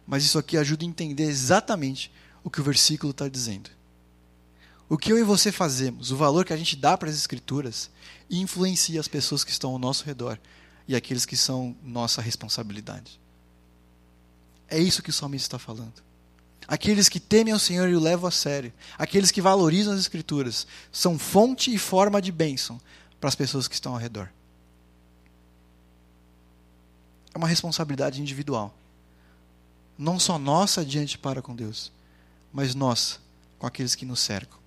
Mas 0.06 0.24
isso 0.24 0.38
aqui 0.38 0.56
ajuda 0.56 0.84
a 0.84 0.88
entender 0.88 1.24
exatamente 1.24 2.12
o 2.42 2.50
que 2.50 2.60
o 2.60 2.64
versículo 2.64 3.12
está 3.12 3.28
dizendo. 3.28 3.70
O 4.88 4.98
que 4.98 5.12
eu 5.12 5.18
e 5.18 5.22
você 5.22 5.52
fazemos, 5.52 6.10
o 6.10 6.16
valor 6.16 6.44
que 6.44 6.52
a 6.52 6.56
gente 6.56 6.74
dá 6.74 6.96
para 6.96 7.08
as 7.08 7.16
Escrituras, 7.16 7.90
influencia 8.30 9.00
as 9.00 9.08
pessoas 9.08 9.44
que 9.44 9.50
estão 9.50 9.70
ao 9.70 9.78
nosso 9.78 10.04
redor 10.04 10.38
e 10.86 10.96
aqueles 10.96 11.24
que 11.24 11.36
são 11.36 11.76
nossa 11.82 12.20
responsabilidade. 12.20 13.20
É 14.68 14.78
isso 14.78 15.02
que 15.02 15.10
o 15.10 15.12
salmista 15.12 15.56
está 15.56 15.58
falando. 15.58 16.02
Aqueles 16.66 17.08
que 17.08 17.18
temem 17.18 17.52
ao 17.52 17.58
Senhor 17.58 17.88
e 17.88 17.96
o 17.96 18.00
levam 18.00 18.28
a 18.28 18.30
sério, 18.30 18.72
aqueles 18.98 19.30
que 19.30 19.40
valorizam 19.40 19.94
as 19.94 20.00
Escrituras, 20.00 20.66
são 20.92 21.18
fonte 21.18 21.72
e 21.72 21.78
forma 21.78 22.20
de 22.20 22.30
bênção 22.30 22.78
para 23.18 23.28
as 23.28 23.34
pessoas 23.34 23.66
que 23.66 23.74
estão 23.74 23.92
ao 23.92 23.98
redor. 23.98 24.28
É 27.34 27.38
uma 27.38 27.48
responsabilidade 27.48 28.20
individual. 28.20 28.74
Não 29.96 30.18
só 30.18 30.38
nossa 30.38 30.84
diante 30.84 31.16
para 31.16 31.40
com 31.40 31.56
Deus, 31.56 31.90
mas 32.52 32.74
nossa 32.74 33.18
com 33.58 33.66
aqueles 33.66 33.94
que 33.94 34.04
nos 34.04 34.20
cercam, 34.20 34.58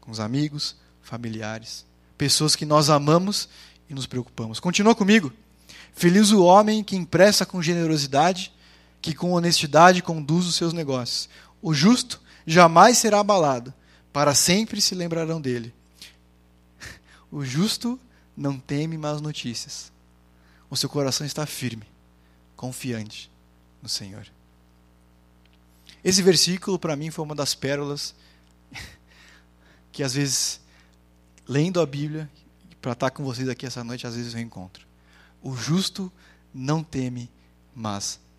com 0.00 0.10
os 0.10 0.20
amigos, 0.20 0.76
familiares, 1.02 1.86
pessoas 2.18 2.54
que 2.54 2.66
nós 2.66 2.90
amamos 2.90 3.48
e 3.88 3.94
nos 3.94 4.06
preocupamos. 4.06 4.60
Continua 4.60 4.94
comigo. 4.94 5.32
Feliz 5.94 6.30
o 6.30 6.44
homem 6.44 6.84
que 6.84 6.96
empresta 6.96 7.46
com 7.46 7.62
generosidade, 7.62 8.52
que 9.00 9.14
com 9.14 9.32
honestidade 9.32 10.02
conduz 10.02 10.46
os 10.46 10.54
seus 10.54 10.72
negócios. 10.72 11.28
O 11.62 11.72
justo 11.72 12.20
jamais 12.46 12.98
será 12.98 13.20
abalado, 13.20 13.72
para 14.12 14.34
sempre 14.34 14.80
se 14.80 14.94
lembrarão 14.94 15.40
dele. 15.40 15.74
O 17.32 17.44
justo 17.44 17.98
não 18.36 18.58
teme 18.58 18.98
más 18.98 19.20
notícias. 19.20 19.92
O 20.68 20.76
seu 20.76 20.88
coração 20.88 21.24
está 21.24 21.46
firme, 21.46 21.86
confiante 22.56 23.30
no 23.80 23.88
Senhor. 23.88 24.26
Esse 26.02 26.22
versículo, 26.22 26.78
para 26.78 26.96
mim, 26.96 27.10
foi 27.10 27.24
uma 27.24 27.34
das 27.34 27.54
pérolas 27.54 28.14
que, 29.92 30.02
às 30.02 30.14
vezes, 30.14 30.60
lendo 31.46 31.80
a 31.80 31.86
Bíblia, 31.86 32.28
para 32.80 32.92
estar 32.92 33.10
com 33.10 33.22
vocês 33.22 33.48
aqui 33.48 33.66
essa 33.66 33.84
noite, 33.84 34.06
às 34.06 34.16
vezes 34.16 34.34
eu 34.34 34.40
encontro. 34.40 34.86
O 35.42 35.54
justo 35.54 36.10
não 36.52 36.82
teme 36.82 37.30
más 37.74 38.14
notícias. 38.14 38.29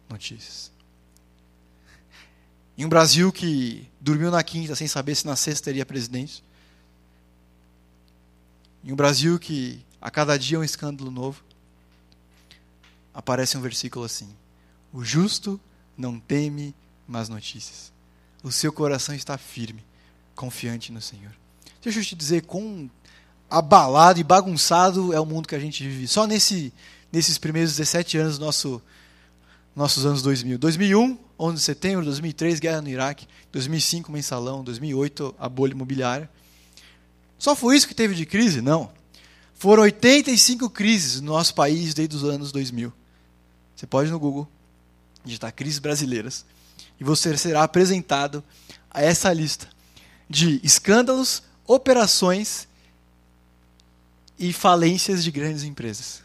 Em 2.77 2.85
um 2.85 2.89
Brasil 2.89 3.31
que 3.31 3.87
dormiu 3.99 4.31
na 4.31 4.43
quinta 4.43 4.75
sem 4.75 4.87
saber 4.87 5.15
se 5.15 5.25
na 5.25 5.35
sexta 5.35 5.65
teria 5.65 5.85
presidente. 5.85 6.43
Em 8.83 8.91
um 8.91 8.95
Brasil 8.95 9.37
que 9.37 9.85
a 10.01 10.09
cada 10.09 10.37
dia 10.37 10.57
é 10.57 10.59
um 10.59 10.63
escândalo 10.63 11.11
novo. 11.11 11.43
Aparece 13.13 13.57
um 13.57 13.61
versículo 13.61 14.05
assim: 14.05 14.29
O 14.91 15.03
justo 15.03 15.59
não 15.97 16.19
teme 16.19 16.73
más 17.07 17.29
notícias. 17.29 17.91
O 18.41 18.51
seu 18.51 18.73
coração 18.73 19.13
está 19.13 19.37
firme, 19.37 19.83
confiante 20.35 20.91
no 20.91 21.01
Senhor. 21.01 21.31
Deixa 21.81 21.99
eu 21.99 22.03
te 22.03 22.15
dizer 22.15 22.43
quão 22.45 22.89
abalado 23.49 24.19
e 24.19 24.23
bagunçado 24.23 25.13
é 25.13 25.19
o 25.19 25.25
mundo 25.25 25.47
que 25.47 25.55
a 25.55 25.59
gente 25.59 25.87
vive. 25.87 26.07
Só 26.07 26.25
nesse, 26.25 26.73
nesses 27.11 27.37
primeiros 27.37 27.75
17 27.75 28.17
anos 28.17 28.39
do 28.39 28.45
nosso 28.45 28.81
nossos 29.75 30.05
anos 30.05 30.21
2000. 30.21 30.57
2001, 30.57 31.17
11 31.39 31.55
de 31.55 31.61
setembro, 31.61 32.05
2003, 32.05 32.59
guerra 32.59 32.81
no 32.81 32.89
Iraque, 32.89 33.27
2005, 33.51 34.11
mensalão, 34.11 34.63
2008, 34.63 35.35
a 35.39 35.49
bolha 35.49 35.71
imobiliária. 35.71 36.29
Só 37.37 37.55
foi 37.55 37.75
isso 37.75 37.87
que 37.87 37.95
teve 37.95 38.13
de 38.13 38.25
crise? 38.25 38.61
Não. 38.61 38.91
Foram 39.55 39.83
85 39.83 40.69
crises 40.69 41.21
no 41.21 41.33
nosso 41.33 41.53
país 41.53 41.93
desde 41.93 42.15
os 42.15 42.23
anos 42.23 42.51
2000. 42.51 42.91
Você 43.75 43.87
pode 43.87 44.09
ir 44.09 44.11
no 44.11 44.19
Google 44.19 44.47
digitar 45.23 45.53
crises 45.53 45.79
brasileiras 45.79 46.45
e 46.99 47.03
você 47.03 47.35
será 47.37 47.63
apresentado 47.63 48.43
a 48.89 49.01
essa 49.01 49.31
lista 49.31 49.67
de 50.29 50.59
escândalos, 50.63 51.43
operações 51.65 52.67
e 54.37 54.51
falências 54.51 55.23
de 55.23 55.31
grandes 55.31 55.63
empresas. 55.63 56.23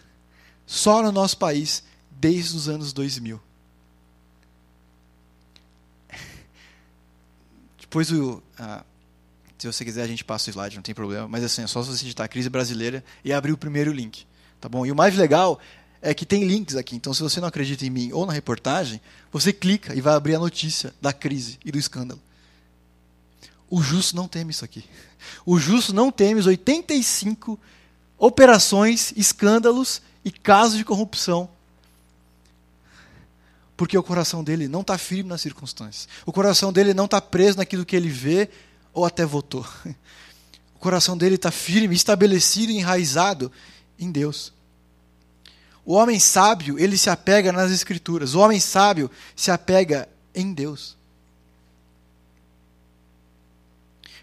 Só 0.66 1.03
no 1.03 1.12
nosso 1.12 1.36
país 1.38 1.82
desde 2.21 2.57
os 2.57 2.69
anos 2.69 2.93
2000. 2.93 3.41
Depois, 7.81 8.11
o, 8.11 8.43
ah, 8.59 8.85
se 9.59 9.67
você 9.67 9.85
quiser, 9.85 10.03
a 10.03 10.07
gente 10.07 10.25
passa 10.25 10.51
o 10.51 10.53
slide, 10.53 10.77
não 10.77 10.83
tem 10.83 10.95
problema. 10.95 11.27
Mas 11.29 11.45
assim, 11.45 11.62
é 11.62 11.67
só 11.67 11.83
você 11.83 12.01
digitar 12.01 12.29
crise 12.29 12.49
brasileira 12.49 13.05
e 13.25 13.33
abrir 13.33 13.53
o 13.53 13.59
primeiro 13.59 13.93
link. 13.93 14.27
Tá 14.61 14.69
bom? 14.69 14.85
E 14.85 14.93
o 14.93 14.97
mais 14.97 15.14
legal 15.17 15.59
é 16.01 16.14
que 16.14 16.27
tem 16.27 16.45
links 16.45 16.77
aqui. 16.77 16.97
Então, 16.97 17.12
se 17.14 17.23
você 17.23 17.41
não 17.41 17.49
acredita 17.49 17.85
em 17.85 17.91
mim 17.91 18.12
ou 18.12 18.27
na 18.27 18.33
reportagem, 18.33 19.01
você 19.33 19.53
clica 19.53 19.95
e 19.95 20.01
vai 20.01 20.14
abrir 20.14 20.35
a 20.35 20.39
notícia 20.39 20.95
da 21.01 21.12
crise 21.12 21.59
e 21.64 21.73
do 21.73 21.79
escândalo. 21.79 22.21
O 23.69 23.83
justo 23.83 24.14
não 24.14 24.29
teme 24.29 24.51
isso 24.51 24.64
aqui. 24.64 24.85
O 25.45 25.59
justo 25.59 25.93
não 25.93 26.12
teme 26.12 26.39
os 26.39 26.47
85 26.47 27.59
operações, 28.17 29.12
escândalos 29.17 30.01
e 30.25 30.31
casos 30.31 30.79
de 30.79 30.85
corrupção 30.85 31.49
porque 33.77 33.97
o 33.97 34.03
coração 34.03 34.43
dele 34.43 34.68
não 34.68 34.81
está 34.81 34.97
firme 34.97 35.29
nas 35.29 35.41
circunstâncias. 35.41 36.09
O 36.24 36.33
coração 36.33 36.72
dele 36.72 36.95
não 36.95 37.05
está 37.05 37.20
preso 37.20 37.59
naquilo 37.59 37.85
que 37.85 37.95
ele 37.95 38.09
vê 38.09 38.49
ou 38.93 39.05
até 39.05 39.24
votou. 39.24 39.66
O 40.74 40.79
coração 40.79 41.16
dele 41.16 41.37
está 41.37 41.51
firme, 41.51 41.97
estabelecido 41.97 42.70
enraizado 42.70 43.51
em 43.99 44.12
Deus. 44.12 44.53
O 45.87 45.95
homem 45.95 46.20
sábio, 46.20 46.79
ele 46.79 46.99
se 46.99 47.09
apega 47.09 47.51
nas 47.51 47.72
Escrituras. 47.72 48.35
O 48.35 48.41
homem 48.41 48.61
sábio 48.61 49.11
se 49.35 49.51
apega 49.51 50.07
em 50.35 50.53
Deus. 50.53 50.97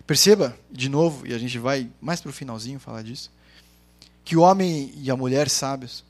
Perceba, 0.06 0.58
de 0.72 0.88
novo, 0.90 1.26
e 1.26 1.34
a 1.34 1.38
gente 1.38 1.58
vai 1.58 1.90
mais 2.00 2.22
para 2.22 2.30
o 2.30 2.34
finalzinho 2.34 2.80
falar 2.80 3.02
disso, 3.02 3.32
que 4.24 4.38
o 4.38 4.42
homem 4.42 4.94
e 4.96 5.10
a 5.10 5.18
mulher 5.18 5.50
sábios, 5.50 6.04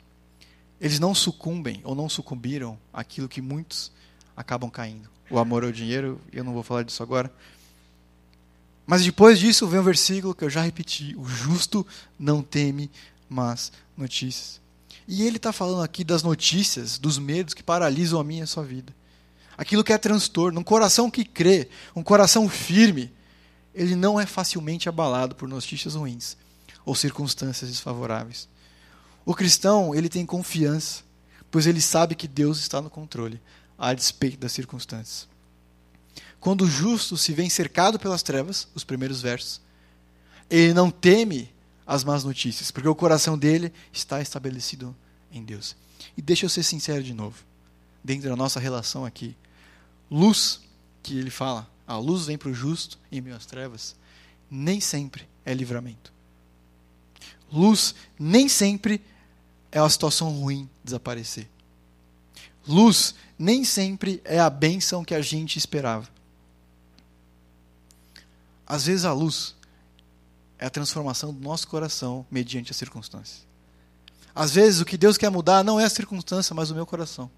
eles 0.84 1.00
não 1.00 1.16
sucumbem 1.16 1.80
ou 1.86 1.96
não 1.96 2.10
sucumbiram 2.10 2.78
àquilo 2.92 3.30
que 3.30 3.42
muitos 3.42 3.90
acabam 4.36 4.70
caindo. 4.70 5.10
O 5.30 5.40
amor 5.40 5.64
ao 5.64 5.72
dinheiro, 5.72 6.20
eu 6.30 6.44
não 6.44 6.52
vou 6.52 6.62
falar 6.62 6.84
disso 6.84 7.02
agora. 7.02 7.34
Mas 8.86 9.02
depois 9.02 9.40
disso 9.40 9.66
vem 9.66 9.80
o 9.80 9.82
um 9.82 9.86
versículo 9.86 10.36
que 10.36 10.44
eu 10.44 10.50
já 10.50 10.62
repeti: 10.62 11.16
o 11.18 11.24
justo 11.24 11.88
não 12.20 12.44
teme 12.44 12.92
más 13.30 13.72
notícias. 13.96 14.60
E 15.08 15.26
ele 15.26 15.38
está 15.38 15.54
falando 15.54 15.82
aqui 15.82 16.04
das 16.04 16.22
notícias, 16.22 16.98
dos 16.98 17.18
medos 17.18 17.54
que 17.54 17.64
paralisam 17.64 18.20
a 18.20 18.24
minha 18.24 18.42
e 18.42 18.44
a 18.44 18.48
sua 18.48 18.66
vida. 18.66 18.94
Aquilo 19.58 19.86
que 19.86 19.94
é 19.94 19.98
transtorno. 19.98 20.60
Um 20.60 20.64
coração 20.66 21.10
que 21.10 21.24
crê, 21.24 21.70
um 21.96 22.04
coração 22.04 22.50
firme, 22.50 23.10
ele 23.74 23.96
não 23.96 24.20
é 24.20 24.26
facilmente 24.26 24.90
abalado 24.90 25.34
por 25.34 25.48
notícias 25.48 25.96
ruins 25.96 26.36
ou 26.86 26.94
circunstâncias 26.94 27.72
desfavoráveis. 27.72 28.50
O 29.26 29.34
cristão, 29.34 29.96
ele 29.96 30.10
tem 30.10 30.26
confiança, 30.26 31.04
pois 31.50 31.66
ele 31.66 31.82
sabe 31.82 32.16
que 32.16 32.28
Deus 32.28 32.60
está 32.60 32.82
no 32.82 32.90
controle, 32.90 33.40
a 33.78 33.94
despeito 33.94 34.38
das 34.38 34.52
circunstâncias. 34.52 35.28
Quando 36.40 36.64
o 36.64 36.70
justo 36.70 37.16
se 37.16 37.32
vê 37.34 37.50
cercado 37.50 37.98
pelas 37.98 38.22
trevas, 38.22 38.68
os 38.76 38.84
primeiros 38.84 39.22
versos, 39.22 39.62
ele 40.50 40.74
não 40.74 40.92
teme 40.92 41.50
as 41.86 42.04
más 42.04 42.24
notícias, 42.24 42.70
porque 42.70 42.88
o 42.88 42.96
coração 42.96 43.38
dele 43.38 43.72
está 43.92 44.22
estabelecido 44.22 44.96
em 45.32 45.44
Deus. 45.44 45.76
E 46.18 46.22
deixa 46.22 46.46
eu 46.46 46.50
ser 46.50 46.64
sincero 46.64 47.04
de 47.04 47.14
novo, 47.14 47.44
dentro 48.04 48.30
da 48.30 48.36
nossa 48.36 48.60
relação 48.60 49.06
aqui, 49.06 49.36
luz, 50.12 50.60
que 51.02 51.18
ele 51.18 51.30
fala, 51.30 51.70
a 51.88 51.98
luz 51.98 52.26
vem 52.26 52.38
para 52.38 52.50
o 52.50 52.54
justo 52.54 53.00
em 53.12 53.22
meio 53.22 53.36
às 53.36 53.46
trevas, 53.46 53.96
nem 54.50 54.80
sempre 54.80 55.28
é 55.46 55.54
livramento. 55.54 56.12
Luz 57.52 57.94
nem 58.20 58.50
sempre 58.50 59.02
é 59.74 59.80
a 59.80 59.90
situação 59.90 60.30
ruim 60.30 60.70
desaparecer. 60.84 61.50
Luz 62.66 63.16
nem 63.38 63.66
sempre 63.66 64.22
é 64.24 64.40
a 64.40 64.50
bênção 64.50 65.04
que 65.04 65.16
a 65.16 65.22
gente 65.22 65.58
esperava. 65.58 66.08
Às 68.68 68.86
vezes 68.86 69.04
a 69.04 69.12
luz 69.12 69.56
é 70.60 70.68
a 70.68 70.70
transformação 70.70 71.34
do 71.34 71.42
nosso 71.42 71.68
coração 71.68 72.24
mediante 72.30 72.72
as 72.72 72.78
circunstâncias. 72.78 73.48
Às 74.34 74.52
vezes 74.52 74.80
o 74.80 74.86
que 74.86 74.96
Deus 74.96 75.18
quer 75.18 75.32
mudar 75.32 75.64
não 75.64 75.80
é 75.80 75.86
a 75.86 75.90
circunstância, 75.90 76.56
mas 76.56 76.70
o 76.70 76.76
meu 76.76 76.86
coração. 76.86 77.30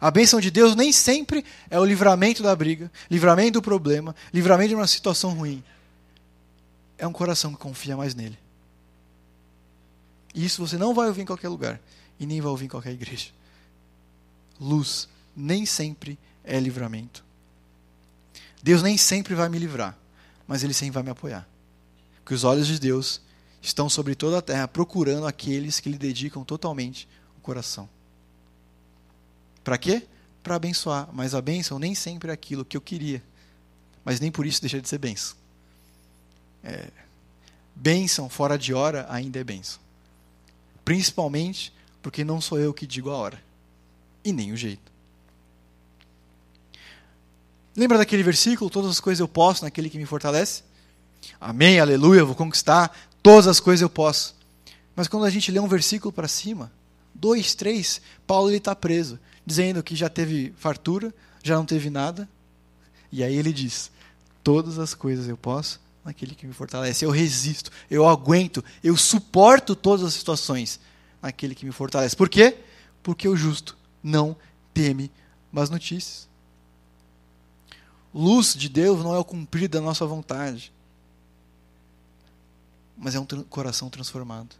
A 0.00 0.10
bênção 0.10 0.40
de 0.40 0.50
Deus 0.50 0.74
nem 0.74 0.90
sempre 0.90 1.44
é 1.70 1.78
o 1.78 1.84
livramento 1.84 2.42
da 2.42 2.54
briga, 2.56 2.90
livramento 3.08 3.52
do 3.52 3.62
problema, 3.62 4.16
livramento 4.32 4.70
de 4.70 4.74
uma 4.74 4.86
situação 4.88 5.32
ruim. 5.32 5.62
É 6.98 7.06
um 7.06 7.12
coração 7.12 7.52
que 7.52 7.58
confia 7.58 7.96
mais 7.96 8.14
nele. 8.16 8.43
E 10.34 10.44
isso 10.44 10.66
você 10.66 10.76
não 10.76 10.92
vai 10.92 11.06
ouvir 11.06 11.22
em 11.22 11.26
qualquer 11.26 11.48
lugar. 11.48 11.80
E 12.18 12.26
nem 12.26 12.40
vai 12.40 12.50
ouvir 12.50 12.66
em 12.66 12.68
qualquer 12.68 12.92
igreja. 12.92 13.30
Luz 14.60 15.08
nem 15.34 15.64
sempre 15.64 16.18
é 16.42 16.58
livramento. 16.58 17.24
Deus 18.62 18.82
nem 18.82 18.96
sempre 18.96 19.34
vai 19.34 19.48
me 19.48 19.58
livrar, 19.58 19.96
mas 20.46 20.64
Ele 20.64 20.74
sempre 20.74 20.94
vai 20.94 21.02
me 21.02 21.10
apoiar. 21.10 21.46
Porque 22.16 22.34
os 22.34 22.44
olhos 22.44 22.66
de 22.66 22.78
Deus 22.80 23.20
estão 23.62 23.88
sobre 23.88 24.14
toda 24.14 24.38
a 24.38 24.42
terra, 24.42 24.66
procurando 24.66 25.26
aqueles 25.26 25.78
que 25.80 25.88
lhe 25.88 25.98
dedicam 25.98 26.44
totalmente 26.44 27.08
o 27.36 27.40
coração. 27.40 27.88
Para 29.62 29.78
quê? 29.78 30.06
Para 30.42 30.56
abençoar. 30.56 31.08
Mas 31.12 31.34
a 31.34 31.40
bênção 31.40 31.78
nem 31.78 31.94
sempre 31.94 32.30
é 32.30 32.34
aquilo 32.34 32.64
que 32.64 32.76
eu 32.76 32.80
queria. 32.80 33.22
Mas 34.04 34.20
nem 34.20 34.30
por 34.30 34.46
isso 34.46 34.60
deixa 34.60 34.80
de 34.80 34.88
ser 34.88 34.98
bênção. 34.98 35.36
É, 36.62 36.88
bênção 37.74 38.28
fora 38.28 38.58
de 38.58 38.72
hora 38.72 39.06
ainda 39.10 39.38
é 39.38 39.44
bênção 39.44 39.83
principalmente 40.84 41.72
porque 42.02 42.24
não 42.24 42.40
sou 42.40 42.58
eu 42.58 42.74
que 42.74 42.86
digo 42.86 43.10
a 43.10 43.16
hora, 43.16 43.42
e 44.24 44.32
nem 44.32 44.52
o 44.52 44.56
jeito. 44.56 44.92
Lembra 47.76 47.98
daquele 47.98 48.22
versículo? 48.22 48.70
Todas 48.70 48.90
as 48.90 49.00
coisas 49.00 49.20
eu 49.20 49.28
posso 49.28 49.64
naquele 49.64 49.90
que 49.90 49.98
me 49.98 50.06
fortalece? 50.06 50.62
Amém, 51.40 51.80
aleluia, 51.80 52.24
vou 52.24 52.34
conquistar, 52.34 52.94
todas 53.22 53.46
as 53.46 53.58
coisas 53.58 53.82
eu 53.82 53.90
posso. 53.90 54.34
Mas 54.94 55.08
quando 55.08 55.24
a 55.24 55.30
gente 55.30 55.50
lê 55.50 55.58
um 55.58 55.66
versículo 55.66 56.12
para 56.12 56.28
cima, 56.28 56.70
dois, 57.14 57.54
três, 57.54 58.00
Paulo 58.26 58.50
está 58.50 58.76
preso, 58.76 59.18
dizendo 59.44 59.82
que 59.82 59.96
já 59.96 60.08
teve 60.08 60.54
fartura, 60.56 61.12
já 61.42 61.56
não 61.56 61.64
teve 61.64 61.90
nada. 61.90 62.28
E 63.10 63.24
aí 63.24 63.34
ele 63.34 63.52
diz: 63.52 63.90
Todas 64.42 64.78
as 64.78 64.94
coisas 64.94 65.28
eu 65.28 65.36
posso 65.36 65.80
naquele 66.04 66.34
que 66.34 66.46
me 66.46 66.52
fortalece. 66.52 67.04
Eu 67.04 67.10
resisto, 67.10 67.70
eu 67.90 68.06
aguento, 68.06 68.62
eu 68.82 68.96
suporto 68.96 69.74
todas 69.74 70.04
as 70.04 70.14
situações 70.14 70.78
naquele 71.22 71.54
que 71.54 71.64
me 71.64 71.72
fortalece. 71.72 72.14
Por 72.14 72.28
quê? 72.28 72.58
Porque 73.02 73.26
o 73.28 73.36
justo 73.36 73.76
não 74.02 74.36
teme 74.72 75.10
más 75.50 75.70
notícias. 75.70 76.28
Luz 78.12 78.54
de 78.54 78.68
Deus 78.68 79.02
não 79.02 79.14
é 79.14 79.18
o 79.18 79.24
cumprir 79.24 79.68
da 79.68 79.80
nossa 79.80 80.06
vontade, 80.06 80.72
mas 82.96 83.14
é 83.14 83.20
um 83.20 83.24
coração 83.24 83.90
transformado. 83.90 84.54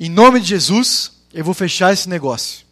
Em 0.00 0.08
nome 0.08 0.40
de 0.40 0.46
Jesus, 0.46 1.12
eu 1.34 1.44
vou 1.44 1.52
fechar 1.52 1.92
esse 1.92 2.08
negócio. 2.08 2.64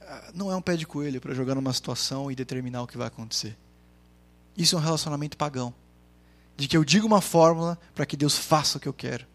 Ah, 0.00 0.30
não 0.34 0.50
é 0.50 0.56
um 0.56 0.62
pé 0.62 0.74
de 0.76 0.86
coelho 0.86 1.20
para 1.20 1.34
jogar 1.34 1.54
numa 1.54 1.72
situação 1.72 2.32
e 2.32 2.34
determinar 2.34 2.82
o 2.82 2.86
que 2.86 2.96
vai 2.96 3.06
acontecer. 3.06 3.56
Isso 4.56 4.76
é 4.76 4.78
um 4.78 4.82
relacionamento 4.82 5.36
pagão. 5.36 5.74
De 6.56 6.68
que 6.68 6.76
eu 6.76 6.84
digo 6.84 7.06
uma 7.06 7.20
fórmula 7.20 7.78
para 7.94 8.04
que 8.04 8.16
Deus 8.16 8.36
faça 8.36 8.78
o 8.78 8.80
que 8.80 8.88
eu 8.88 8.92
quero. 8.92 9.26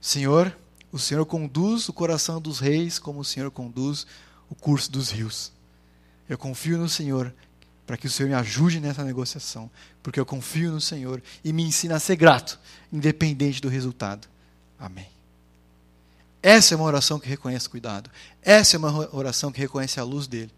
Senhor, 0.00 0.56
o 0.92 0.98
Senhor 0.98 1.24
conduz 1.24 1.88
o 1.88 1.92
coração 1.92 2.40
dos 2.40 2.58
reis 2.58 2.98
como 2.98 3.20
o 3.20 3.24
Senhor 3.24 3.50
conduz 3.50 4.06
o 4.50 4.54
curso 4.54 4.90
dos 4.90 5.10
rios. 5.10 5.52
Eu 6.28 6.38
confio 6.38 6.78
no 6.78 6.88
Senhor 6.88 7.34
para 7.86 7.96
que 7.96 8.06
o 8.06 8.10
Senhor 8.10 8.28
me 8.28 8.34
ajude 8.34 8.80
nessa 8.80 9.04
negociação, 9.04 9.70
porque 10.02 10.18
eu 10.18 10.26
confio 10.26 10.72
no 10.72 10.80
Senhor 10.80 11.22
e 11.42 11.52
me 11.52 11.62
ensina 11.62 11.96
a 11.96 12.00
ser 12.00 12.16
grato, 12.16 12.58
independente 12.92 13.60
do 13.60 13.68
resultado. 13.68 14.28
Amém. 14.78 15.08
Essa 16.42 16.74
é 16.74 16.76
uma 16.76 16.84
oração 16.84 17.18
que 17.18 17.28
reconhece 17.28 17.68
cuidado. 17.68 18.10
Essa 18.42 18.76
é 18.76 18.78
uma 18.78 19.14
oração 19.14 19.50
que 19.50 19.60
reconhece 19.60 19.98
a 19.98 20.04
luz 20.04 20.26
dele. 20.26 20.52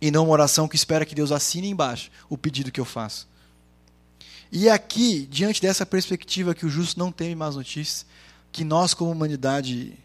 E 0.00 0.10
não 0.10 0.24
uma 0.24 0.32
oração 0.32 0.68
que 0.68 0.76
espera 0.76 1.06
que 1.06 1.14
Deus 1.14 1.32
assine 1.32 1.68
embaixo 1.68 2.10
o 2.28 2.36
pedido 2.36 2.70
que 2.70 2.80
eu 2.80 2.84
faço. 2.84 3.26
E 4.50 4.68
é 4.68 4.72
aqui, 4.72 5.26
diante 5.26 5.60
dessa 5.60 5.84
perspectiva 5.84 6.54
que 6.54 6.66
o 6.66 6.68
justo 6.68 6.98
não 6.98 7.10
teme 7.10 7.34
más 7.34 7.56
notícias, 7.56 8.06
que 8.52 8.64
nós, 8.64 8.94
como 8.94 9.10
humanidade, 9.10 9.98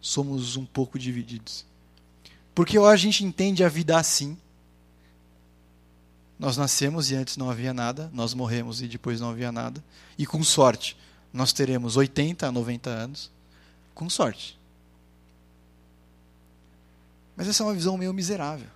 somos 0.00 0.56
um 0.56 0.66
pouco 0.66 0.98
divididos. 0.98 1.64
Porque 2.54 2.78
ou 2.78 2.86
a 2.86 2.96
gente 2.96 3.24
entende 3.24 3.64
a 3.64 3.68
vida 3.68 3.96
assim, 3.96 4.36
nós 6.38 6.56
nascemos 6.56 7.10
e 7.10 7.14
antes 7.14 7.36
não 7.36 7.48
havia 7.48 7.72
nada, 7.72 8.10
nós 8.12 8.34
morremos 8.34 8.82
e 8.82 8.88
depois 8.88 9.20
não 9.20 9.30
havia 9.30 9.50
nada. 9.50 9.82
E 10.18 10.26
com 10.26 10.42
sorte, 10.42 10.96
nós 11.32 11.52
teremos 11.52 11.96
80 11.96 12.46
a 12.46 12.52
90 12.52 12.90
anos. 12.90 13.30
Com 13.94 14.10
sorte. 14.10 14.58
Mas 17.36 17.48
essa 17.48 17.62
é 17.62 17.66
uma 17.66 17.74
visão 17.74 17.96
meio 17.96 18.12
miserável. 18.12 18.68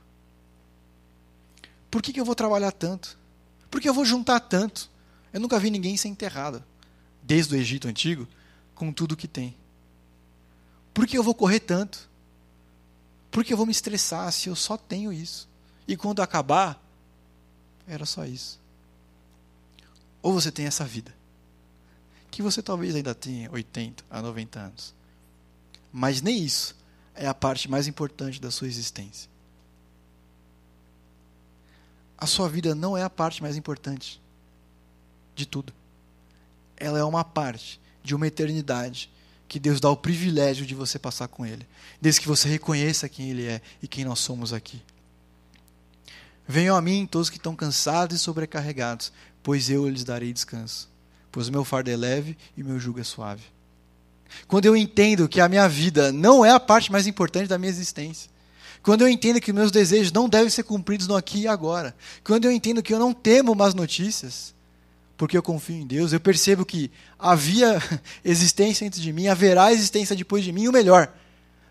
Por 1.91 2.03
que, 2.03 2.13
que 2.13 2.21
eu 2.21 2.25
vou 2.25 2.35
trabalhar 2.35 2.73
tanto? 2.73 3.19
Por 3.71 3.81
que 3.81 3.89
eu 3.89 3.95
vou 3.95 4.05
juntar 4.05 4.41
tanto? 4.41 4.91
Eu 5.33 5.41
nunca 5.41 5.59
vi 5.59 5.71
ninguém 5.71 5.97
ser 5.97 6.09
enterrado, 6.09 6.65
desde 7.23 7.55
o 7.55 7.59
Egito 7.59 7.89
Antigo, 7.89 8.27
com 8.75 8.93
tudo 8.93 9.17
que 9.17 9.29
tem. 9.29 9.57
Por 10.93 11.07
que 11.07 11.17
eu 11.17 11.23
vou 11.23 11.35
correr 11.35 11.61
tanto? 11.61 12.09
Por 13.31 13.45
que 13.45 13.53
eu 13.53 13.57
vou 13.57 13.67
me 13.67 13.73
estressar 13.73 14.33
se 14.33 14.49
eu 14.49 14.57
só 14.57 14.77
tenho 14.77 15.13
isso? 15.13 15.49
E 15.87 15.97
quando 15.97 16.21
acabar, 16.21 16.83
era 17.87 18.05
só 18.05 18.25
isso. 18.25 18.59
Ou 20.21 20.33
você 20.33 20.51
tem 20.51 20.67
essa 20.67 20.85
vida, 20.85 21.15
que 22.31 22.43
você 22.43 22.63
talvez 22.63 22.95
ainda 22.95 23.15
tenha 23.15 23.51
80 23.51 24.05
a 24.11 24.21
90 24.21 24.61
anos. 24.61 24.95
Mas 25.93 26.21
nem 26.21 26.43
isso 26.43 26.77
é 27.15 27.27
a 27.27 27.35
parte 27.35 27.71
mais 27.71 27.87
importante 27.87 28.41
da 28.41 28.51
sua 28.51 28.67
existência. 28.67 29.31
A 32.19 32.27
sua 32.27 32.49
vida 32.49 32.75
não 32.75 32.97
é 32.97 33.03
a 33.03 33.11
parte 33.11 33.41
mais 33.41 33.57
importante 33.57 34.21
de 35.35 35.47
tudo. 35.47 35.73
Ela 36.77 36.99
é 36.99 37.05
uma 37.05 37.25
parte 37.25 37.81
de 38.03 38.15
uma 38.15 38.27
eternidade 38.27 39.11
que 39.47 39.59
Deus 39.59 39.81
dá 39.81 39.89
o 39.89 39.97
privilégio 39.97 40.67
de 40.67 40.75
você 40.75 40.99
passar 40.99 41.29
com 41.29 41.47
Ele, 41.47 41.67
desde 42.01 42.21
que 42.21 42.29
você 42.29 42.49
reconheça 42.49 43.09
quem 43.09 43.31
Ele 43.31 43.47
é 43.47 43.63
e 43.83 43.89
quem 43.89 44.05
nós 44.05 44.19
somos 44.19 44.53
aqui. 44.53 44.83
Venham 46.47 46.77
a 46.77 46.83
mim 46.83 47.07
todos 47.07 47.31
que 47.31 47.37
estão 47.37 47.55
cansados 47.55 48.17
e 48.17 48.19
sobrecarregados, 48.19 49.13
pois 49.43 49.71
eu 49.71 49.89
lhes 49.89 50.05
darei 50.05 50.33
descanso. 50.33 50.89
Pois 51.31 51.49
o 51.49 51.53
meu 51.53 51.65
fardo 51.65 51.91
é 51.91 51.97
leve 51.97 52.37
e 52.57 52.63
meu 52.63 52.79
jugo 52.79 53.01
é 53.01 53.05
suave. 53.05 53.45
Quando 54.47 54.67
eu 54.67 54.77
entendo 54.77 55.29
que 55.29 55.41
a 55.41 55.49
minha 55.49 55.69
vida 55.69 56.11
não 56.11 56.45
é 56.45 56.51
a 56.51 56.61
parte 56.61 56.91
mais 56.91 57.07
importante 57.07 57.49
da 57.49 57.59
minha 57.59 57.71
existência, 57.71 58.31
quando 58.89 59.03
eu 59.03 59.09
entendo 59.11 59.39
que 59.39 59.53
meus 59.53 59.71
desejos 59.71 60.11
não 60.11 60.31
devem 60.31 60.49
ser 60.49 60.63
cumpridos 60.63 61.07
no 61.07 61.15
aqui 61.15 61.41
e 61.41 61.47
agora, 61.47 61.95
quando 62.25 62.47
eu 62.47 62.51
entendo 62.51 62.83
que 62.83 62.95
eu 62.95 62.99
não 62.99 63.13
temo 63.13 63.55
más 63.55 63.75
notícias, 63.75 64.55
porque 65.15 65.37
eu 65.37 65.43
confio 65.43 65.77
em 65.77 65.87
Deus, 65.87 66.15
eu 66.15 66.19
percebo 66.19 66.65
que 66.65 66.91
havia 67.19 67.83
existência 68.25 68.87
antes 68.87 68.99
de 68.99 69.13
mim, 69.13 69.29
haverá 69.29 69.71
existência 69.71 70.17
depois 70.17 70.43
de 70.43 70.53
mim, 70.53 70.63
e 70.63 70.69
o 70.71 70.73
melhor, 70.73 71.15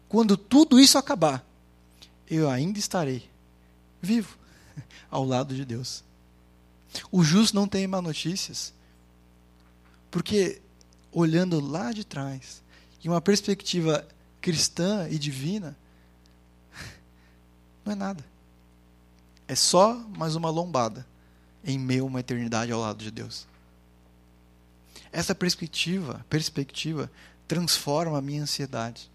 quando 0.07 0.37
tudo 0.37 0.79
isso 0.79 0.95
acabar, 0.95 1.43
eu 2.29 2.47
ainda 2.47 2.77
estarei 2.77 3.27
vivo 3.99 4.37
ao 5.09 5.25
lado 5.25 5.55
de 5.55 5.65
Deus. 5.65 6.03
O 7.11 7.23
justo 7.23 7.55
não 7.55 7.67
tem 7.67 7.87
má 7.87 7.99
notícias, 7.99 8.71
porque 10.11 10.61
olhando 11.11 11.59
lá 11.59 11.91
de 11.91 12.05
trás, 12.05 12.61
em 13.03 13.09
uma 13.09 13.21
perspectiva 13.21 14.07
cristã 14.39 15.07
e 15.09 15.17
divina, 15.17 15.75
não 17.87 17.93
é 17.93 17.95
nada. 17.95 18.23
É 19.47 19.55
só 19.55 19.93
mais 19.93 20.35
uma 20.35 20.49
lombada 20.49 21.07
em 21.63 21.79
meio 21.79 22.03
a 22.03 22.07
uma 22.07 22.19
eternidade 22.19 22.71
ao 22.71 22.81
lado 22.81 23.01
de 23.01 23.09
Deus. 23.09 23.47
Essa 25.11 25.33
perspectiva, 25.33 26.25
perspectiva 26.29 27.09
transforma 27.47 28.17
a 28.17 28.21
minha 28.21 28.43
ansiedade. 28.43 29.09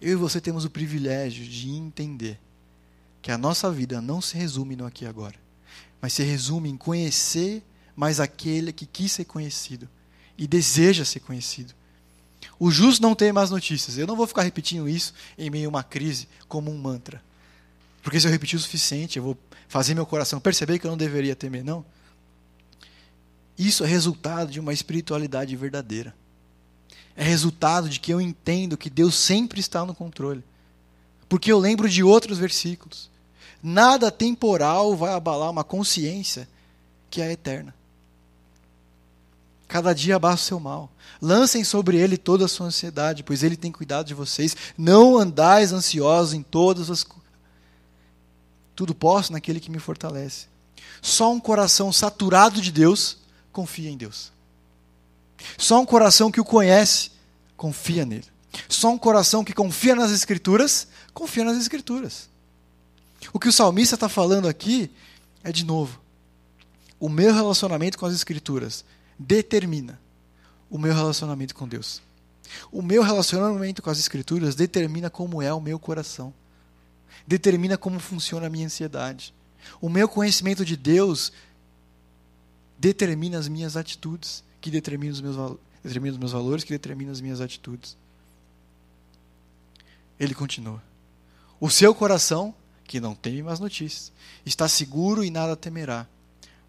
Eu 0.00 0.12
e 0.12 0.16
você 0.16 0.38
temos 0.38 0.66
o 0.66 0.70
privilégio 0.70 1.46
de 1.46 1.70
entender 1.70 2.38
que 3.22 3.32
a 3.32 3.38
nossa 3.38 3.72
vida 3.72 4.00
não 4.02 4.20
se 4.20 4.36
resume 4.36 4.76
no 4.76 4.84
aqui 4.84 5.04
e 5.04 5.08
agora, 5.08 5.36
mas 6.00 6.12
se 6.12 6.22
resume 6.22 6.68
em 6.68 6.76
conhecer 6.76 7.64
mais 7.96 8.20
aquele 8.20 8.72
que 8.72 8.84
quis 8.84 9.12
ser 9.12 9.24
conhecido 9.24 9.88
e 10.36 10.46
deseja 10.46 11.06
ser 11.06 11.20
conhecido. 11.20 11.74
O 12.58 12.70
justo 12.70 13.02
não 13.02 13.14
tem 13.14 13.32
más 13.32 13.50
notícias. 13.50 13.98
Eu 13.98 14.06
não 14.06 14.16
vou 14.16 14.26
ficar 14.26 14.42
repetindo 14.42 14.88
isso 14.88 15.12
em 15.36 15.50
meio 15.50 15.66
a 15.66 15.68
uma 15.68 15.82
crise 15.82 16.28
como 16.48 16.70
um 16.70 16.78
mantra. 16.78 17.22
Porque 18.02 18.18
se 18.20 18.26
eu 18.26 18.30
repetir 18.30 18.56
o 18.56 18.62
suficiente, 18.62 19.18
eu 19.18 19.22
vou 19.22 19.38
fazer 19.68 19.94
meu 19.94 20.06
coração 20.06 20.40
perceber 20.40 20.78
que 20.78 20.86
eu 20.86 20.90
não 20.90 20.98
deveria 20.98 21.36
temer, 21.36 21.64
não. 21.64 21.84
Isso 23.58 23.84
é 23.84 23.86
resultado 23.86 24.50
de 24.50 24.60
uma 24.60 24.72
espiritualidade 24.72 25.54
verdadeira 25.56 26.14
é 27.16 27.24
resultado 27.24 27.88
de 27.88 27.98
que 27.98 28.12
eu 28.12 28.20
entendo 28.20 28.76
que 28.76 28.90
Deus 28.90 29.14
sempre 29.14 29.58
está 29.58 29.84
no 29.84 29.94
controle. 29.94 30.44
Porque 31.28 31.50
eu 31.50 31.58
lembro 31.58 31.88
de 31.88 32.04
outros 32.04 32.38
versículos. 32.38 33.10
Nada 33.62 34.10
temporal 34.10 34.94
vai 34.94 35.14
abalar 35.14 35.50
uma 35.50 35.64
consciência 35.64 36.46
que 37.10 37.22
é 37.22 37.32
eterna. 37.32 37.74
Cada 39.68 39.92
dia 39.94 40.16
abaixa 40.16 40.42
o 40.42 40.46
seu 40.46 40.60
mal. 40.60 40.90
Lancem 41.20 41.64
sobre 41.64 41.96
ele 41.96 42.16
toda 42.16 42.44
a 42.44 42.48
sua 42.48 42.66
ansiedade, 42.66 43.22
pois 43.22 43.42
ele 43.42 43.56
tem 43.56 43.72
cuidado 43.72 44.06
de 44.06 44.14
vocês. 44.14 44.56
Não 44.76 45.16
andais 45.16 45.72
ansiosos 45.72 46.34
em 46.34 46.42
todas 46.42 46.90
as 46.90 47.04
tudo 48.74 48.94
posso 48.94 49.32
naquele 49.32 49.58
que 49.58 49.70
me 49.70 49.78
fortalece. 49.78 50.48
Só 51.00 51.32
um 51.32 51.40
coração 51.40 51.90
saturado 51.90 52.60
de 52.60 52.70
Deus 52.70 53.16
confia 53.50 53.88
em 53.88 53.96
Deus. 53.96 54.30
Só 55.56 55.80
um 55.80 55.86
coração 55.86 56.30
que 56.30 56.40
o 56.40 56.44
conhece 56.44 57.10
confia 57.56 58.04
nele. 58.04 58.26
Só 58.68 58.90
um 58.90 58.98
coração 58.98 59.42
que 59.42 59.54
confia 59.54 59.94
nas 59.94 60.10
Escrituras 60.10 60.88
confia 61.16 61.44
nas 61.44 61.56
Escrituras. 61.56 62.28
O 63.32 63.40
que 63.40 63.48
o 63.48 63.52
salmista 63.52 63.94
está 63.94 64.08
falando 64.08 64.46
aqui 64.46 64.90
é, 65.42 65.50
de 65.50 65.64
novo, 65.64 65.98
o 67.00 67.08
meu 67.08 67.32
relacionamento 67.32 67.96
com 67.96 68.04
as 68.04 68.14
Escrituras 68.14 68.84
determina 69.18 70.00
o 70.70 70.78
meu 70.78 70.94
relacionamento 70.94 71.54
com 71.54 71.66
Deus. 71.66 72.02
O 72.70 72.82
meu 72.82 73.02
relacionamento 73.02 73.82
com 73.82 73.90
as 73.90 73.98
Escrituras 73.98 74.54
determina 74.54 75.10
como 75.10 75.42
é 75.42 75.52
o 75.52 75.60
meu 75.60 75.78
coração, 75.78 76.32
determina 77.26 77.76
como 77.76 77.98
funciona 77.98 78.46
a 78.46 78.50
minha 78.50 78.66
ansiedade. 78.66 79.34
O 79.80 79.88
meu 79.88 80.08
conhecimento 80.08 80.64
de 80.64 80.76
Deus 80.76 81.32
determina 82.78 83.38
as 83.38 83.48
minhas 83.48 83.76
atitudes, 83.76 84.44
que 84.60 84.70
determina 84.70 85.12
os 85.12 85.20
meus, 85.20 85.58
determina 85.82 86.12
os 86.12 86.18
meus 86.18 86.32
valores, 86.32 86.64
que 86.64 86.72
determina 86.72 87.10
as 87.10 87.20
minhas 87.20 87.40
atitudes. 87.40 87.96
Ele 90.18 90.34
continua. 90.34 90.82
O 91.60 91.70
seu 91.70 91.94
coração, 91.94 92.54
que 92.84 93.00
não 93.00 93.14
teme 93.14 93.42
mais 93.42 93.58
notícias, 93.58 94.12
está 94.44 94.68
seguro 94.68 95.24
e 95.24 95.30
nada 95.30 95.56
temerá. 95.56 96.06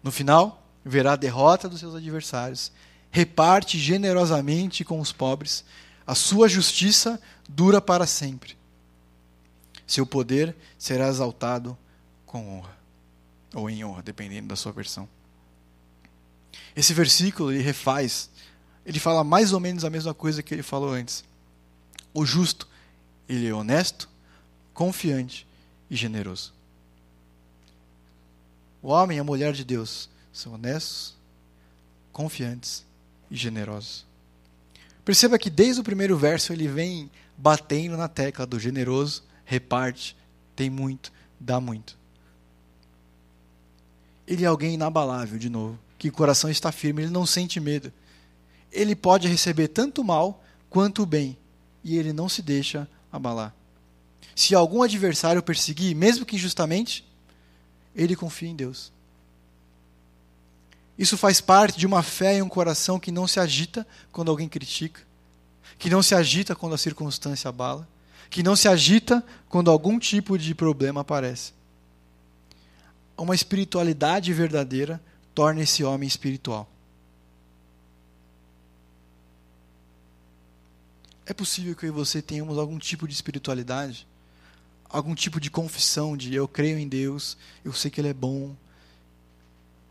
No 0.02 0.10
final, 0.10 0.67
verá 0.88 1.12
a 1.12 1.16
derrota 1.16 1.68
dos 1.68 1.80
seus 1.80 1.94
adversários, 1.94 2.72
reparte 3.10 3.78
generosamente 3.78 4.84
com 4.84 5.00
os 5.00 5.12
pobres, 5.12 5.64
a 6.06 6.14
sua 6.14 6.48
justiça 6.48 7.20
dura 7.48 7.80
para 7.80 8.06
sempre. 8.06 8.56
Seu 9.86 10.06
poder 10.06 10.56
será 10.78 11.08
exaltado 11.08 11.76
com 12.24 12.58
honra, 12.58 12.76
ou 13.54 13.68
em 13.68 13.84
honra, 13.84 14.02
dependendo 14.02 14.48
da 14.48 14.56
sua 14.56 14.72
versão. 14.72 15.08
Esse 16.74 16.94
versículo 16.94 17.52
ele 17.52 17.62
refaz, 17.62 18.30
ele 18.84 18.98
fala 18.98 19.22
mais 19.22 19.52
ou 19.52 19.60
menos 19.60 19.84
a 19.84 19.90
mesma 19.90 20.14
coisa 20.14 20.42
que 20.42 20.54
ele 20.54 20.62
falou 20.62 20.90
antes. 20.90 21.22
O 22.14 22.24
justo, 22.24 22.66
ele 23.28 23.46
é 23.46 23.52
honesto, 23.52 24.08
confiante 24.72 25.46
e 25.90 25.96
generoso. 25.96 26.52
O 28.82 28.88
homem 28.88 29.18
e 29.18 29.20
a 29.20 29.24
mulher 29.24 29.52
de 29.52 29.64
Deus 29.64 30.08
são 30.38 30.54
honestos, 30.54 31.16
confiantes 32.12 32.84
e 33.28 33.36
generosos. 33.36 34.06
Perceba 35.04 35.38
que 35.38 35.50
desde 35.50 35.80
o 35.80 35.84
primeiro 35.84 36.16
verso 36.16 36.52
ele 36.52 36.68
vem 36.68 37.10
batendo 37.36 37.96
na 37.96 38.06
tecla 38.06 38.46
do 38.46 38.58
generoso, 38.60 39.24
reparte, 39.44 40.16
tem 40.54 40.70
muito, 40.70 41.12
dá 41.40 41.60
muito. 41.60 41.98
Ele 44.28 44.44
é 44.44 44.46
alguém 44.46 44.74
inabalável, 44.74 45.38
de 45.38 45.48
novo, 45.48 45.76
que 45.98 46.08
o 46.08 46.12
coração 46.12 46.48
está 46.48 46.70
firme, 46.70 47.02
ele 47.02 47.10
não 47.10 47.26
sente 47.26 47.58
medo. 47.58 47.92
Ele 48.70 48.94
pode 48.94 49.26
receber 49.26 49.68
tanto 49.68 50.02
o 50.02 50.04
mal 50.04 50.44
quanto 50.70 51.02
o 51.02 51.06
bem, 51.06 51.36
e 51.82 51.96
ele 51.96 52.12
não 52.12 52.28
se 52.28 52.42
deixa 52.42 52.88
abalar. 53.10 53.52
Se 54.36 54.54
algum 54.54 54.82
adversário 54.82 55.42
perseguir, 55.42 55.96
mesmo 55.96 56.24
que 56.24 56.36
injustamente, 56.36 57.04
ele 57.92 58.14
confia 58.14 58.48
em 58.48 58.54
Deus. 58.54 58.92
Isso 60.98 61.16
faz 61.16 61.40
parte 61.40 61.78
de 61.78 61.86
uma 61.86 62.02
fé 62.02 62.38
e 62.38 62.42
um 62.42 62.48
coração 62.48 62.98
que 62.98 63.12
não 63.12 63.26
se 63.28 63.38
agita 63.38 63.86
quando 64.10 64.30
alguém 64.30 64.48
critica, 64.48 65.00
que 65.78 65.88
não 65.88 66.02
se 66.02 66.14
agita 66.14 66.56
quando 66.56 66.74
a 66.74 66.78
circunstância 66.78 67.48
abala, 67.48 67.88
que 68.28 68.42
não 68.42 68.56
se 68.56 68.66
agita 68.66 69.24
quando 69.48 69.70
algum 69.70 69.98
tipo 69.98 70.36
de 70.36 70.54
problema 70.54 71.02
aparece. 71.02 71.52
Uma 73.16 73.34
espiritualidade 73.34 74.32
verdadeira 74.32 75.00
torna 75.34 75.62
esse 75.62 75.84
homem 75.84 76.06
espiritual. 76.06 76.68
É 81.24 81.32
possível 81.32 81.76
que 81.76 81.84
eu 81.84 81.90
e 81.90 81.92
você 81.92 82.20
tenhamos 82.20 82.58
algum 82.58 82.78
tipo 82.78 83.06
de 83.06 83.14
espiritualidade, 83.14 84.06
algum 84.88 85.14
tipo 85.14 85.38
de 85.38 85.50
confissão 85.50 86.16
de 86.16 86.34
eu 86.34 86.48
creio 86.48 86.78
em 86.78 86.88
Deus, 86.88 87.36
eu 87.64 87.72
sei 87.72 87.90
que 87.90 88.00
Ele 88.00 88.08
é 88.08 88.14
bom. 88.14 88.56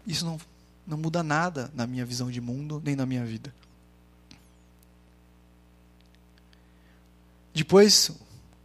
Isso 0.06 0.26
não, 0.26 0.40
não 0.88 0.98
muda 0.98 1.22
nada 1.22 1.70
na 1.76 1.86
minha 1.86 2.06
visão 2.06 2.32
de 2.32 2.40
mundo, 2.40 2.82
nem 2.84 2.96
na 2.96 3.06
minha 3.06 3.26
vida. 3.26 3.54
Depois, 7.54 8.12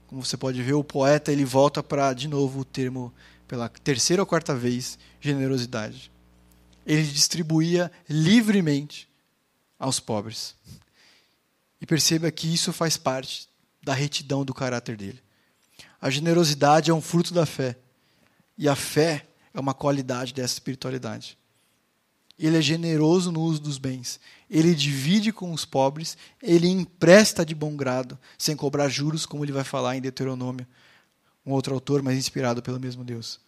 como 0.07 0.25
você 0.25 0.37
pode 0.37 0.63
ver, 0.63 0.75
o 0.75 0.85
poeta 0.85 1.33
ele 1.33 1.45
volta 1.45 1.83
para, 1.83 2.13
de 2.13 2.29
novo, 2.29 2.61
o 2.61 2.65
termo, 2.65 3.13
pela 3.49 3.69
terceira 3.69 4.23
ou 4.23 4.27
quarta 4.27 4.55
vez, 4.55 4.99
generosidade. 5.21 6.13
Ele 6.87 7.03
distribuía 7.03 7.91
livremente 8.09 9.09
aos 9.79 9.99
pobres. 9.99 10.55
E 11.81 11.87
perceba 11.87 12.31
que 12.31 12.53
isso 12.53 12.73
faz 12.73 12.97
parte 12.97 13.49
da 13.83 13.95
retidão 13.95 14.45
do 14.45 14.55
caráter 14.55 14.97
dele. 14.97 15.21
A 16.01 16.09
generosidade 16.09 16.91
é 16.91 16.95
um 16.95 17.01
fruto 17.01 17.35
da 17.35 17.45
fé. 17.45 17.77
E 18.57 18.69
a 18.69 18.77
fé 18.77 19.27
é 19.53 19.59
uma 19.59 19.75
qualidade 19.75 20.33
dessa 20.33 20.55
espiritualidade. 20.55 21.37
Ele 22.43 22.59
é 22.59 22.61
generoso 22.61 23.31
no 23.31 23.41
uso 23.41 23.61
dos 23.61 23.79
bens. 23.79 24.19
Ele 24.51 24.75
divide 24.75 25.33
com 25.33 25.53
os 25.53 25.65
pobres, 25.65 26.19
ele 26.43 26.67
empresta 26.67 27.47
de 27.47 27.55
bom 27.55 27.77
grado, 27.77 28.19
sem 28.37 28.57
cobrar 28.57 28.89
juros, 28.89 29.25
como 29.25 29.45
ele 29.45 29.53
vai 29.53 29.63
falar 29.63 29.97
em 29.97 30.01
Deuteronômio, 30.01 30.67
um 31.47 31.53
outro 31.53 31.73
autor, 31.73 32.03
mas 32.03 32.19
inspirado 32.19 32.61
pelo 32.61 32.81
mesmo 32.81 33.05
Deus. 33.05 33.39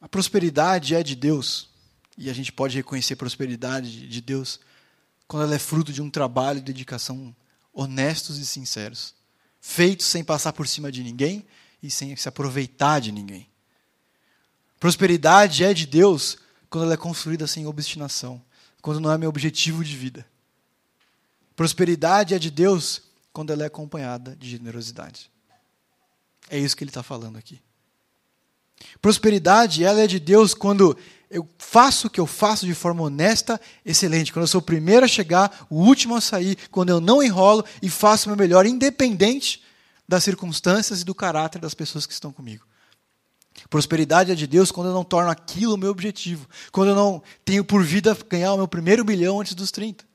A 0.00 0.08
prosperidade 0.08 0.94
é 0.94 1.02
de 1.02 1.16
Deus, 1.16 1.68
e 2.16 2.30
a 2.30 2.32
gente 2.32 2.52
pode 2.52 2.76
reconhecer 2.76 3.16
prosperidade 3.16 4.06
de 4.06 4.20
Deus 4.20 4.60
quando 5.26 5.42
ela 5.42 5.56
é 5.56 5.58
fruto 5.58 5.92
de 5.92 6.00
um 6.00 6.08
trabalho 6.08 6.58
e 6.58 6.62
dedicação 6.62 7.34
honestos 7.72 8.38
e 8.38 8.46
sinceros, 8.46 9.16
feitos 9.60 10.06
sem 10.06 10.22
passar 10.22 10.52
por 10.52 10.68
cima 10.68 10.92
de 10.92 11.02
ninguém 11.02 11.44
e 11.82 11.90
sem 11.90 12.14
se 12.16 12.28
aproveitar 12.28 13.00
de 13.00 13.12
ninguém. 13.12 13.48
Prosperidade 14.80 15.64
é 15.64 15.74
de 15.74 15.86
Deus 15.86 16.38
quando 16.70 16.84
ela 16.84 16.94
é 16.94 16.96
construída 16.96 17.46
sem 17.46 17.66
obstinação, 17.66 18.40
quando 18.80 19.00
não 19.00 19.10
é 19.10 19.18
meu 19.18 19.28
objetivo 19.28 19.84
de 19.84 19.96
vida. 19.96 20.26
Prosperidade 21.56 22.34
é 22.34 22.38
de 22.38 22.50
Deus 22.50 23.02
quando 23.32 23.52
ela 23.52 23.64
é 23.64 23.66
acompanhada 23.66 24.36
de 24.36 24.48
generosidade. 24.48 25.30
É 26.48 26.58
isso 26.58 26.76
que 26.76 26.84
ele 26.84 26.90
está 26.90 27.02
falando 27.02 27.36
aqui. 27.36 27.60
Prosperidade, 29.02 29.84
ela 29.84 30.00
é 30.00 30.06
de 30.06 30.20
Deus 30.20 30.54
quando 30.54 30.96
eu 31.30 31.48
faço 31.58 32.06
o 32.06 32.10
que 32.10 32.20
eu 32.20 32.26
faço 32.26 32.64
de 32.64 32.74
forma 32.74 33.02
honesta, 33.02 33.60
excelente. 33.84 34.32
Quando 34.32 34.44
eu 34.44 34.48
sou 34.48 34.60
o 34.60 34.64
primeiro 34.64 35.04
a 35.04 35.08
chegar, 35.08 35.66
o 35.68 35.76
último 35.76 36.16
a 36.16 36.20
sair, 36.20 36.56
quando 36.70 36.90
eu 36.90 37.00
não 37.00 37.22
enrolo 37.22 37.64
e 37.82 37.90
faço 37.90 38.26
o 38.26 38.30
meu 38.30 38.36
melhor, 38.36 38.64
independente 38.64 39.62
das 40.08 40.24
circunstâncias 40.24 41.02
e 41.02 41.04
do 41.04 41.14
caráter 41.14 41.60
das 41.60 41.74
pessoas 41.74 42.06
que 42.06 42.12
estão 42.12 42.32
comigo. 42.32 42.66
Prosperidade 43.68 44.32
é 44.32 44.34
de 44.34 44.46
Deus 44.46 44.70
quando 44.70 44.88
eu 44.88 44.94
não 44.94 45.04
torno 45.04 45.30
aquilo 45.30 45.74
o 45.74 45.76
meu 45.76 45.90
objetivo. 45.90 46.48
Quando 46.72 46.90
eu 46.90 46.94
não 46.94 47.22
tenho 47.44 47.64
por 47.64 47.84
vida 47.84 48.16
ganhar 48.28 48.54
o 48.54 48.56
meu 48.56 48.68
primeiro 48.68 49.04
bilhão 49.04 49.40
antes 49.40 49.54
dos 49.54 49.70
30. 49.70 50.06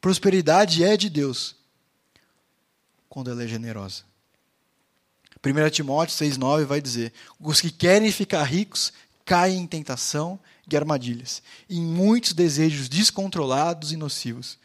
Prosperidade 0.00 0.84
é 0.84 0.96
de 0.96 1.08
Deus 1.08 1.56
quando 3.08 3.30
ela 3.30 3.44
é 3.44 3.46
generosa. 3.46 4.02
1 5.44 5.70
Timóteo 5.70 6.16
6,9 6.16 6.64
vai 6.64 6.80
dizer: 6.80 7.12
Os 7.38 7.60
que 7.60 7.70
querem 7.70 8.10
ficar 8.10 8.42
ricos 8.42 8.92
caem 9.24 9.60
em 9.60 9.66
tentação 9.66 10.38
e 10.70 10.76
armadilhas, 10.76 11.42
em 11.68 11.80
muitos 11.80 12.32
desejos 12.32 12.88
descontrolados 12.88 13.92
e 13.92 13.96
nocivos, 13.96 14.58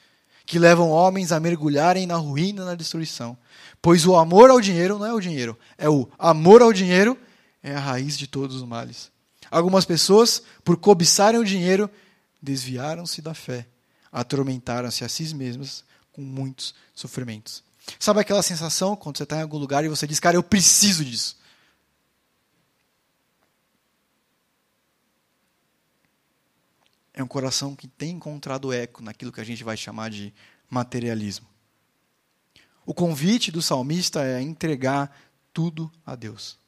que 0.47 0.57
levam 0.57 0.89
homens 0.89 1.33
a 1.33 1.39
mergulharem 1.41 2.07
na 2.07 2.15
ruína 2.15 2.63
na 2.63 2.73
destruição. 2.73 3.37
Pois 3.81 4.05
o 4.05 4.15
amor 4.15 4.49
ao 4.49 4.61
dinheiro 4.61 4.97
não 4.97 5.05
é 5.05 5.13
o 5.13 5.19
dinheiro, 5.19 5.59
é 5.77 5.89
o 5.89 6.09
amor 6.17 6.61
ao 6.61 6.71
dinheiro 6.71 7.17
é 7.61 7.75
a 7.75 7.79
raiz 7.79 8.17
de 8.17 8.27
todos 8.27 8.55
os 8.55 8.63
males. 8.63 9.11
Algumas 9.51 9.83
pessoas, 9.83 10.41
por 10.63 10.77
cobiçarem 10.77 11.39
o 11.39 11.43
dinheiro, 11.43 11.89
desviaram-se 12.41 13.21
da 13.21 13.33
fé, 13.33 13.67
atormentaram-se 14.09 15.03
a 15.03 15.09
si 15.09 15.35
mesmas 15.35 15.83
com 16.13 16.21
muitos 16.21 16.73
sofrimentos. 16.95 17.61
Sabe 17.99 18.21
aquela 18.21 18.41
sensação 18.41 18.95
quando 18.95 19.17
você 19.17 19.23
está 19.23 19.37
em 19.37 19.41
algum 19.41 19.57
lugar 19.57 19.83
e 19.83 19.89
você 19.89 20.07
diz, 20.07 20.19
cara, 20.19 20.37
eu 20.37 20.43
preciso 20.43 21.03
disso? 21.03 21.37
É 27.17 27.23
um 27.23 27.27
coração 27.27 27.75
que 27.75 27.87
tem 27.87 28.11
encontrado 28.11 28.71
eco 28.71 29.01
naquilo 29.01 29.31
que 29.31 29.41
a 29.41 29.43
gente 29.43 29.63
vai 29.63 29.75
chamar 29.75 30.11
de 30.11 30.31
materialismo. 30.69 31.47
O 32.85 32.93
convite 32.93 33.51
do 33.51 33.59
salmista 33.59 34.23
é 34.23 34.39
entregar 34.39 35.11
tudo 35.51 35.91
a 36.05 36.15
Deus. 36.15 36.59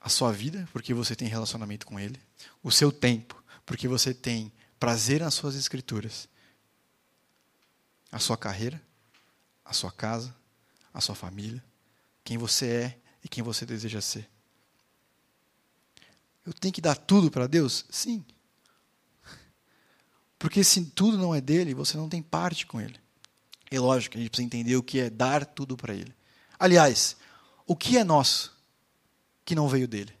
A 0.00 0.08
sua 0.08 0.32
vida, 0.32 0.68
porque 0.72 0.92
você 0.92 1.14
tem 1.14 1.28
relacionamento 1.28 1.86
com 1.86 2.00
Ele. 2.00 2.20
O 2.64 2.72
seu 2.72 2.90
tempo, 2.90 3.40
porque 3.64 3.86
você 3.86 4.12
tem 4.12 4.52
prazer 4.76 5.20
nas 5.20 5.34
suas 5.34 5.54
escrituras. 5.54 6.28
A 8.10 8.18
sua 8.18 8.36
carreira, 8.36 8.82
a 9.64 9.72
sua 9.72 9.92
casa, 9.92 10.34
a 10.92 11.00
sua 11.00 11.14
família, 11.14 11.62
quem 12.24 12.36
você 12.36 12.66
é 12.66 12.98
e 13.22 13.28
quem 13.28 13.44
você 13.44 13.64
deseja 13.64 14.00
ser. 14.00 14.28
Eu 16.44 16.52
tenho 16.52 16.74
que 16.74 16.80
dar 16.80 16.96
tudo 16.96 17.30
para 17.30 17.46
Deus? 17.46 17.84
Sim. 17.90 18.24
Porque 20.38 20.64
se 20.64 20.84
tudo 20.86 21.16
não 21.16 21.34
é 21.34 21.40
dele, 21.40 21.72
você 21.72 21.96
não 21.96 22.08
tem 22.08 22.20
parte 22.20 22.66
com 22.66 22.80
ele. 22.80 22.98
É 23.70 23.78
lógico, 23.78 24.16
a 24.16 24.20
gente 24.20 24.30
precisa 24.30 24.46
entender 24.46 24.76
o 24.76 24.82
que 24.82 24.98
é 24.98 25.08
dar 25.08 25.46
tudo 25.46 25.76
para 25.76 25.94
ele. 25.94 26.14
Aliás, 26.58 27.16
o 27.66 27.76
que 27.76 27.96
é 27.96 28.04
nosso 28.04 28.52
que 29.44 29.54
não 29.54 29.68
veio 29.68 29.86
dele? 29.86 30.12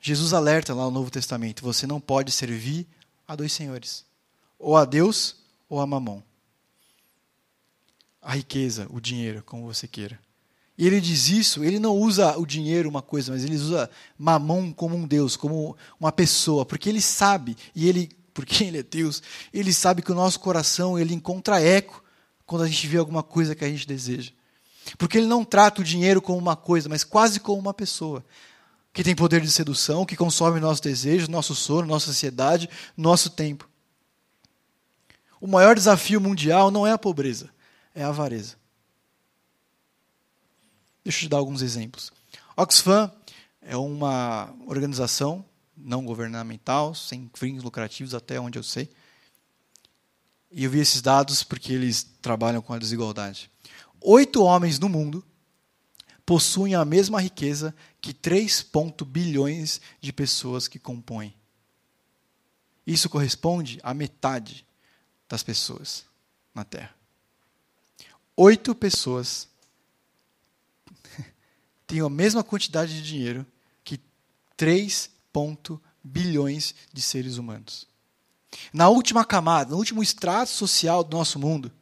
Jesus 0.00 0.32
alerta 0.32 0.72
lá 0.72 0.84
no 0.84 0.90
Novo 0.90 1.10
Testamento: 1.10 1.62
você 1.62 1.86
não 1.86 2.00
pode 2.00 2.32
servir 2.32 2.86
a 3.26 3.36
dois 3.36 3.52
senhores, 3.52 4.06
ou 4.58 4.76
a 4.76 4.84
Deus 4.84 5.36
ou 5.68 5.80
a 5.80 5.86
mamon? 5.86 6.22
A 8.20 8.34
riqueza, 8.34 8.86
o 8.90 9.00
dinheiro, 9.00 9.42
como 9.44 9.66
você 9.66 9.86
queira. 9.86 10.18
E 10.76 10.86
ele 10.86 11.00
diz 11.00 11.28
isso, 11.28 11.64
ele 11.64 11.80
não 11.80 11.96
usa 11.96 12.38
o 12.38 12.46
dinheiro 12.46 12.88
uma 12.88 13.02
coisa, 13.02 13.32
mas 13.32 13.42
ele 13.42 13.56
usa 13.56 13.90
mamon 14.16 14.72
como 14.72 14.94
um 14.94 15.06
Deus, 15.06 15.36
como 15.36 15.76
uma 15.98 16.12
pessoa, 16.12 16.64
porque 16.64 16.88
ele 16.88 17.00
sabe, 17.00 17.56
e 17.74 17.88
ele, 17.88 18.10
porque 18.32 18.62
ele 18.62 18.78
é 18.78 18.82
Deus, 18.84 19.20
ele 19.52 19.72
sabe 19.72 20.02
que 20.02 20.12
o 20.12 20.14
nosso 20.14 20.38
coração 20.38 20.96
ele 20.96 21.12
encontra 21.12 21.60
eco 21.60 22.04
quando 22.46 22.62
a 22.62 22.68
gente 22.68 22.86
vê 22.86 22.96
alguma 22.96 23.24
coisa 23.24 23.56
que 23.56 23.64
a 23.64 23.68
gente 23.68 23.88
deseja. 23.88 24.30
Porque 24.96 25.18
ele 25.18 25.26
não 25.26 25.44
trata 25.44 25.80
o 25.80 25.84
dinheiro 25.84 26.22
como 26.22 26.38
uma 26.38 26.54
coisa, 26.54 26.88
mas 26.88 27.02
quase 27.02 27.40
como 27.40 27.58
uma 27.58 27.74
pessoa 27.74 28.24
que 28.92 29.02
tem 29.02 29.14
poder 29.14 29.40
de 29.40 29.50
sedução, 29.50 30.06
que 30.06 30.16
consome 30.16 30.60
nossos 30.60 30.80
desejos, 30.80 31.28
nosso 31.28 31.54
sono, 31.54 31.86
nossa 31.86 32.10
ansiedade, 32.10 32.70
nosso 32.96 33.30
tempo. 33.30 33.68
O 35.40 35.46
maior 35.46 35.74
desafio 35.74 36.20
mundial 36.20 36.70
não 36.70 36.86
é 36.86 36.92
a 36.92 36.98
pobreza, 36.98 37.50
é 37.98 38.04
a 38.04 38.08
avareza. 38.08 38.56
Deixa 41.02 41.18
eu 41.18 41.22
te 41.22 41.28
dar 41.28 41.38
alguns 41.38 41.62
exemplos. 41.62 42.12
Oxfam 42.56 43.10
é 43.60 43.76
uma 43.76 44.54
organização 44.66 45.44
não 45.76 46.04
governamental, 46.04 46.94
sem 46.94 47.28
fins 47.34 47.60
lucrativos, 47.60 48.14
até 48.14 48.38
onde 48.38 48.56
eu 48.56 48.62
sei. 48.62 48.88
E 50.50 50.62
eu 50.62 50.70
vi 50.70 50.78
esses 50.78 51.02
dados 51.02 51.42
porque 51.42 51.72
eles 51.72 52.04
trabalham 52.22 52.62
com 52.62 52.72
a 52.72 52.78
desigualdade. 52.78 53.50
Oito 54.00 54.44
homens 54.44 54.78
no 54.78 54.88
mundo 54.88 55.24
possuem 56.24 56.76
a 56.76 56.84
mesma 56.84 57.20
riqueza 57.20 57.74
que 58.00 58.12
3 58.12 58.64
bilhões 59.06 59.80
de 60.00 60.12
pessoas 60.12 60.68
que 60.68 60.78
compõem. 60.78 61.34
Isso 62.86 63.08
corresponde 63.08 63.80
à 63.82 63.92
metade 63.92 64.64
das 65.28 65.42
pessoas 65.42 66.04
na 66.54 66.64
Terra. 66.64 66.97
Oito 68.40 68.72
pessoas 68.72 69.48
têm 71.88 72.00
a 72.00 72.08
mesma 72.08 72.44
quantidade 72.44 72.94
de 72.94 73.02
dinheiro 73.02 73.44
que 73.82 74.00
3 74.56 75.10
bilhões 76.04 76.72
de 76.92 77.02
seres 77.02 77.36
humanos. 77.36 77.84
Na 78.72 78.88
última 78.88 79.24
camada, 79.24 79.72
no 79.72 79.76
último 79.76 80.04
estrato 80.04 80.52
social 80.52 81.02
do 81.02 81.16
nosso 81.16 81.36
mundo, 81.36 81.72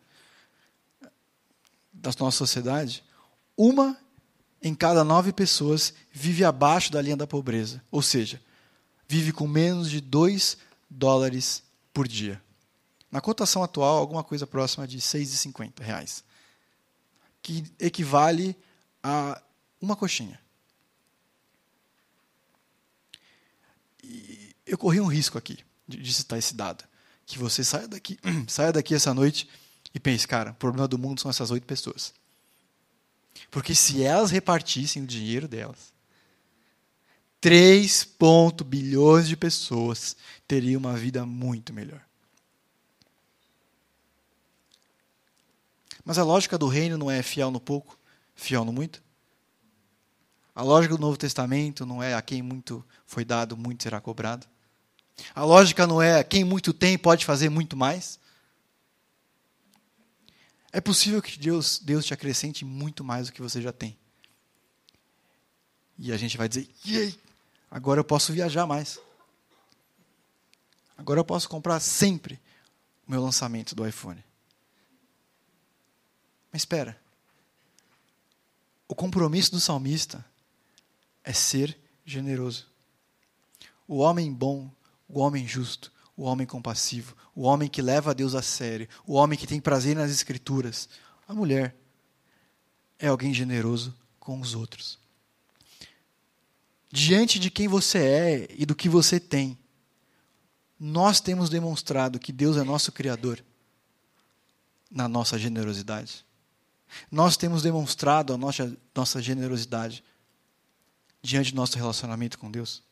da 1.93 2.11
nossa 2.19 2.39
sociedade, 2.39 3.05
uma 3.55 3.95
em 4.63 4.75
cada 4.75 5.05
nove 5.05 5.35
pessoas 5.35 5.93
vive 6.11 6.43
abaixo 6.43 6.91
da 6.91 7.03
linha 7.03 7.19
da 7.19 7.27
pobreza, 7.27 7.85
ou 7.91 8.01
seja, 8.01 8.43
vive 9.07 9.31
com 9.31 9.47
menos 9.47 9.91
de 9.91 10.01
2 10.01 10.57
dólares 10.89 11.63
por 11.93 12.09
dia. 12.09 12.43
Na 13.13 13.21
cotação 13.21 13.63
atual, 13.63 13.99
alguma 13.99 14.25
coisa 14.25 14.47
próxima 14.47 14.89
de 14.89 14.99
6,50 14.99 15.83
reais, 15.83 16.25
que 17.47 17.63
equivale 17.79 18.57
a 19.01 19.41
uma 19.81 19.95
coxinha. 19.95 20.41
E 24.03 24.57
eu 24.67 24.77
corri 24.77 25.01
um 25.01 25.07
risco 25.07 25.39
aqui 25.39 25.61
de, 25.87 25.99
de 25.99 26.13
citar 26.13 26.41
esse 26.41 26.53
dado, 26.53 26.83
que 27.25 27.39
você 27.39 27.63
saia 27.63 27.87
daqui, 27.87 28.19
saia 28.49 28.73
daqui 28.73 28.97
essa 28.97 29.15
noite 29.15 29.49
e 29.95 30.01
pense, 30.01 30.27
cara, 30.27 30.51
o 30.51 30.55
problema 30.55 30.89
do 30.89 30.99
mundo 30.99 31.21
são 31.21 31.31
essas 31.31 31.53
oito 31.53 31.65
pessoas. 31.65 32.13
Porque 33.49 33.77
se 33.77 34.03
elas 34.03 34.33
repartissem 34.33 35.05
o 35.05 35.07
dinheiro 35.07 35.47
delas, 35.47 35.95
3 37.41 38.03
ponto 38.03 38.65
bilhões 38.65 39.29
de 39.29 39.37
pessoas 39.37 40.17
teriam 40.49 40.81
uma 40.81 40.97
vida 40.97 41.25
muito 41.25 41.73
melhor. 41.73 42.05
Mas 46.07 46.19
a 46.19 46.23
lógica 46.23 46.57
do 46.57 46.69
reino 46.69 46.97
não 46.97 47.11
é 47.11 47.21
fiel 47.21 47.51
no 47.51 47.59
pouco, 47.59 47.99
fiel 48.33 48.65
no 48.65 48.73
muito? 48.73 49.03
A 50.55 50.63
lógica 50.63 50.95
do 50.95 51.01
Novo 51.01 51.17
Testamento 51.17 51.85
não 51.85 52.01
é 52.01 52.15
a 52.15 52.23
quem 52.23 52.41
muito 52.41 52.83
foi 53.05 53.25
dado, 53.25 53.57
muito 53.57 53.83
será 53.83 54.01
cobrado? 54.01 54.47
A 55.35 55.45
lógica 55.45 55.85
não 55.85 56.01
é 56.01 56.23
quem 56.23 56.45
muito 56.45 56.73
tem 56.73 56.97
pode 56.97 57.27
fazer 57.27 57.49
muito 57.49 57.77
mais? 57.77 58.21
É 60.71 60.81
possível 60.81 61.21
que 61.21 61.37
Deus, 61.37 61.81
Deus 61.81 62.07
te 62.07 62.15
acrescente 62.15 62.65
muito 62.65 63.03
mais 63.03 63.27
do 63.27 63.33
que 63.33 63.43
você 63.43 63.61
já 63.61 63.73
tem. 63.73 63.99
E 65.99 66.13
a 66.13 66.17
gente 66.17 66.37
vai 66.37 66.49
dizer: 66.49 66.71
Yay, 66.87 67.19
agora 67.69 67.99
eu 67.99 68.05
posso 68.05 68.33
viajar 68.33 68.65
mais. 68.65 69.01
Agora 70.97 71.19
eu 71.19 71.25
posso 71.25 71.49
comprar 71.49 71.81
sempre 71.81 72.39
o 73.09 73.11
meu 73.11 73.21
lançamento 73.21 73.75
do 73.75 73.87
iPhone. 73.87 74.23
Mas 76.57 76.63
espera. 76.63 76.99
O 78.89 78.95
compromisso 78.95 79.51
do 79.51 79.61
salmista 79.61 80.25
é 81.23 81.31
ser 81.31 81.79
generoso. 82.03 82.67
O 83.87 83.99
homem 83.99 84.33
bom, 84.33 84.71
o 85.07 85.21
homem 85.21 85.47
justo, 85.47 85.93
o 86.17 86.23
homem 86.23 86.47
compassivo, 86.47 87.15
o 87.35 87.43
homem 87.43 87.69
que 87.69 87.83
leva 87.83 88.13
a 88.13 88.15
Deus 88.15 88.35
a 88.35 88.41
sério, 88.41 88.89
o 89.07 89.13
homem 89.13 89.39
que 89.39 89.47
tem 89.47 89.61
prazer 89.61 89.95
nas 89.95 90.11
Escrituras. 90.11 90.89
A 91.29 91.35
mulher 91.35 91.77
é 92.99 93.09
alguém 93.09 93.35
generoso 93.35 93.95
com 94.19 94.41
os 94.41 94.55
outros. 94.55 94.99
Diante 96.91 97.39
de 97.39 97.51
quem 97.51 97.69
você 97.69 97.99
é 97.99 98.49
e 98.55 98.65
do 98.65 98.75
que 98.75 98.89
você 98.89 99.21
tem, 99.21 99.59
nós 100.81 101.21
temos 101.21 101.51
demonstrado 101.51 102.19
que 102.19 102.33
Deus 102.33 102.57
é 102.57 102.65
nosso 102.65 102.91
Criador 102.93 103.45
na 104.91 105.07
nossa 105.07 105.39
generosidade. 105.39 106.25
Nós 107.11 107.37
temos 107.37 107.63
demonstrado 107.63 108.33
a 108.33 108.37
nossa, 108.37 108.77
nossa 108.95 109.21
generosidade 109.21 110.03
diante 111.23 111.53
do 111.53 111.57
nosso 111.57 111.77
relacionamento 111.77 112.39
com 112.39 112.51
Deus. 112.51 112.83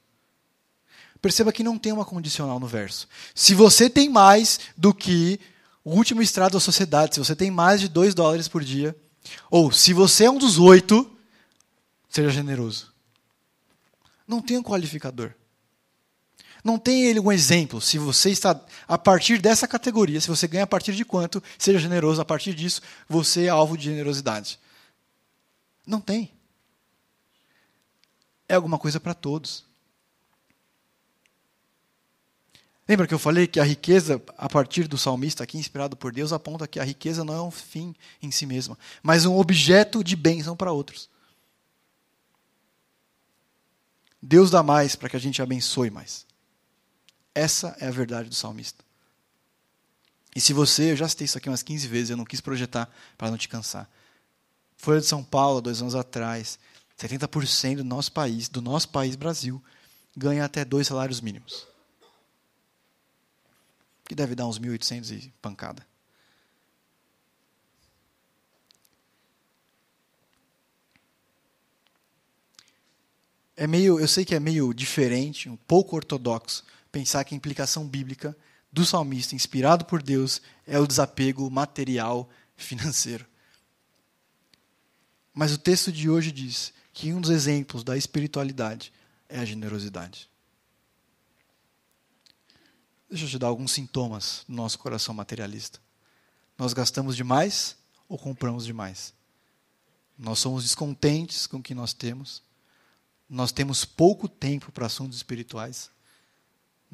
Perceba 1.20 1.52
que 1.52 1.62
não 1.62 1.78
tem 1.78 1.92
uma 1.92 2.04
condicional 2.04 2.60
no 2.60 2.66
verso. 2.66 3.08
Se 3.34 3.54
você 3.54 3.88
tem 3.88 4.08
mais 4.08 4.60
do 4.76 4.92
que 4.92 5.40
o 5.82 5.90
último 5.92 6.20
estrado 6.20 6.52
da 6.52 6.60
sociedade, 6.60 7.14
se 7.14 7.20
você 7.20 7.34
tem 7.34 7.50
mais 7.50 7.80
de 7.80 7.88
2 7.88 8.14
dólares 8.14 8.48
por 8.48 8.62
dia, 8.62 8.96
ou 9.50 9.72
se 9.72 9.92
você 9.92 10.24
é 10.24 10.30
um 10.30 10.38
dos 10.38 10.58
oito, 10.58 11.10
seja 12.08 12.30
generoso. 12.30 12.92
Não 14.26 14.42
tem 14.42 14.58
um 14.58 14.62
qualificador. 14.62 15.34
Não 16.64 16.78
tem 16.78 17.04
ele 17.04 17.20
um 17.20 17.30
exemplo. 17.30 17.78
Se 17.78 17.98
você 17.98 18.30
está 18.30 18.58
a 18.88 18.96
partir 18.96 19.38
dessa 19.38 19.68
categoria, 19.68 20.18
se 20.18 20.28
você 20.28 20.48
ganha 20.48 20.64
a 20.64 20.66
partir 20.66 20.94
de 20.94 21.04
quanto, 21.04 21.42
seja 21.58 21.78
generoso. 21.78 22.22
A 22.22 22.24
partir 22.24 22.54
disso, 22.54 22.80
você 23.06 23.44
é 23.44 23.48
alvo 23.50 23.76
de 23.76 23.84
generosidade. 23.84 24.58
Não 25.86 26.00
tem. 26.00 26.32
É 28.48 28.54
alguma 28.54 28.78
coisa 28.78 28.98
para 28.98 29.12
todos. 29.12 29.62
Lembra 32.88 33.06
que 33.06 33.14
eu 33.14 33.18
falei 33.18 33.46
que 33.46 33.60
a 33.60 33.64
riqueza, 33.64 34.22
a 34.36 34.48
partir 34.48 34.88
do 34.88 34.96
salmista 34.96 35.44
aqui, 35.44 35.58
inspirado 35.58 35.96
por 35.96 36.12
Deus, 36.12 36.32
aponta 36.32 36.66
que 36.66 36.80
a 36.80 36.84
riqueza 36.84 37.24
não 37.24 37.34
é 37.34 37.42
um 37.42 37.50
fim 37.50 37.94
em 38.22 38.30
si 38.30 38.46
mesma, 38.46 38.78
mas 39.02 39.26
um 39.26 39.36
objeto 39.38 40.02
de 40.02 40.16
bênção 40.16 40.56
para 40.56 40.72
outros. 40.72 41.10
Deus 44.20 44.50
dá 44.50 44.62
mais 44.62 44.96
para 44.96 45.10
que 45.10 45.16
a 45.16 45.20
gente 45.20 45.42
abençoe 45.42 45.90
mais. 45.90 46.26
Essa 47.34 47.76
é 47.80 47.88
a 47.88 47.90
verdade 47.90 48.28
do 48.28 48.34
salmista. 48.34 48.84
E 50.34 50.40
se 50.40 50.52
você, 50.52 50.92
eu 50.92 50.96
já 50.96 51.08
citei 51.08 51.24
isso 51.24 51.38
aqui 51.38 51.48
umas 51.48 51.62
15 51.62 51.86
vezes, 51.86 52.10
eu 52.10 52.16
não 52.16 52.24
quis 52.24 52.40
projetar 52.40 52.90
para 53.16 53.30
não 53.30 53.38
te 53.38 53.48
cansar. 53.48 53.88
Folha 54.76 55.00
de 55.00 55.06
São 55.06 55.22
Paulo, 55.22 55.60
dois 55.60 55.80
anos 55.80 55.94
atrás, 55.94 56.58
70% 56.98 57.76
do 57.76 57.84
nosso 57.84 58.12
país, 58.12 58.48
do 58.48 58.60
nosso 58.60 58.88
país 58.88 59.16
Brasil, 59.16 59.62
ganha 60.16 60.44
até 60.44 60.64
dois 60.64 60.86
salários 60.86 61.20
mínimos 61.20 61.66
que 64.06 64.14
deve 64.14 64.34
dar 64.34 64.46
uns 64.46 64.58
1.800 64.58 65.10
e 65.10 65.32
pancada. 65.40 65.84
É 73.56 73.66
meio, 73.66 74.00
eu 74.00 74.08
sei 74.08 74.24
que 74.24 74.34
é 74.34 74.40
meio 74.40 74.74
diferente, 74.74 75.48
um 75.48 75.56
pouco 75.56 75.94
ortodoxo, 75.94 76.64
pensar 76.94 77.24
que 77.24 77.34
a 77.34 77.36
implicação 77.36 77.88
bíblica 77.88 78.36
do 78.70 78.86
salmista, 78.86 79.34
inspirado 79.34 79.84
por 79.84 80.00
Deus, 80.00 80.40
é 80.64 80.78
o 80.78 80.86
desapego 80.86 81.50
material 81.50 82.30
financeiro. 82.56 83.26
Mas 85.32 85.52
o 85.52 85.58
texto 85.58 85.90
de 85.90 86.08
hoje 86.08 86.30
diz 86.30 86.72
que 86.92 87.12
um 87.12 87.20
dos 87.20 87.30
exemplos 87.30 87.82
da 87.82 87.96
espiritualidade 87.96 88.92
é 89.28 89.40
a 89.40 89.44
generosidade. 89.44 90.30
Deixa 93.10 93.24
eu 93.24 93.28
te 93.28 93.38
dar 93.40 93.48
alguns 93.48 93.72
sintomas 93.72 94.44
do 94.48 94.54
nosso 94.54 94.78
coração 94.78 95.12
materialista. 95.12 95.80
Nós 96.56 96.72
gastamos 96.72 97.16
demais 97.16 97.76
ou 98.08 98.16
compramos 98.16 98.64
demais? 98.64 99.12
Nós 100.16 100.38
somos 100.38 100.62
descontentes 100.62 101.48
com 101.48 101.56
o 101.56 101.62
que 101.62 101.74
nós 101.74 101.92
temos. 101.92 102.40
Nós 103.28 103.50
temos 103.50 103.84
pouco 103.84 104.28
tempo 104.28 104.70
para 104.70 104.86
assuntos 104.86 105.16
espirituais. 105.16 105.90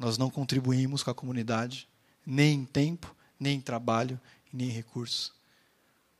Nós 0.01 0.17
não 0.17 0.31
contribuímos 0.31 1.03
com 1.03 1.11
a 1.11 1.13
comunidade, 1.13 1.87
nem 2.25 2.61
em 2.61 2.65
tempo, 2.65 3.15
nem 3.39 3.57
em 3.57 3.61
trabalho, 3.61 4.19
nem 4.51 4.67
em 4.67 4.71
recursos. 4.71 5.31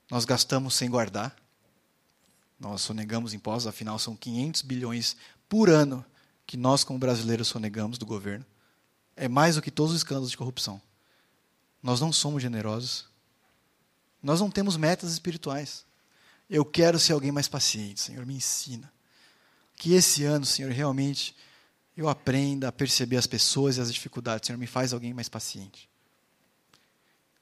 Nós 0.07 0.23
gastamos 0.23 0.75
sem 0.75 0.87
guardar. 0.87 1.35
Nós 2.59 2.81
sonegamos 2.83 3.33
impostos, 3.33 3.65
afinal 3.65 3.97
são 3.97 4.15
500 4.15 4.61
bilhões 4.61 5.17
por 5.49 5.67
ano 5.67 6.05
que 6.45 6.55
nós, 6.55 6.83
como 6.83 6.99
brasileiros, 6.99 7.47
sonegamos 7.47 7.97
do 7.97 8.05
governo. 8.05 8.45
É 9.15 9.27
mais 9.27 9.55
do 9.55 9.63
que 9.63 9.71
todos 9.71 9.93
os 9.93 9.97
escândalos 9.97 10.29
de 10.29 10.37
corrupção. 10.37 10.79
Nós 11.81 11.99
não 11.99 12.13
somos 12.13 12.39
generosos. 12.39 13.05
Nós 14.21 14.39
não 14.39 14.51
temos 14.51 14.77
metas 14.77 15.11
espirituais. 15.11 15.83
Eu 16.47 16.63
quero 16.63 16.99
ser 16.99 17.13
alguém 17.13 17.31
mais 17.31 17.47
paciente, 17.47 17.99
Senhor, 17.99 18.27
me 18.27 18.35
ensina. 18.35 18.93
Que 19.75 19.95
esse 19.95 20.23
ano, 20.23 20.45
Senhor, 20.45 20.71
realmente 20.71 21.35
eu 21.95 22.07
aprenda 22.07 22.69
a 22.69 22.71
perceber 22.71 23.17
as 23.17 23.27
pessoas 23.27 23.77
e 23.77 23.81
as 23.81 23.93
dificuldades. 23.93 24.47
Senhor, 24.47 24.57
me 24.57 24.67
faz 24.67 24.93
alguém 24.93 25.13
mais 25.13 25.29
paciente. 25.29 25.89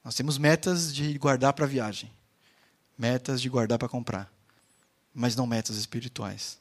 Nós 0.03 0.15
temos 0.15 0.37
metas 0.37 0.93
de 0.93 1.17
guardar 1.17 1.53
para 1.53 1.65
a 1.65 1.67
viagem, 1.67 2.11
metas 2.97 3.41
de 3.41 3.49
guardar 3.49 3.77
para 3.77 3.89
comprar, 3.89 4.31
mas 5.13 5.35
não 5.35 5.45
metas 5.45 5.77
espirituais. 5.77 6.57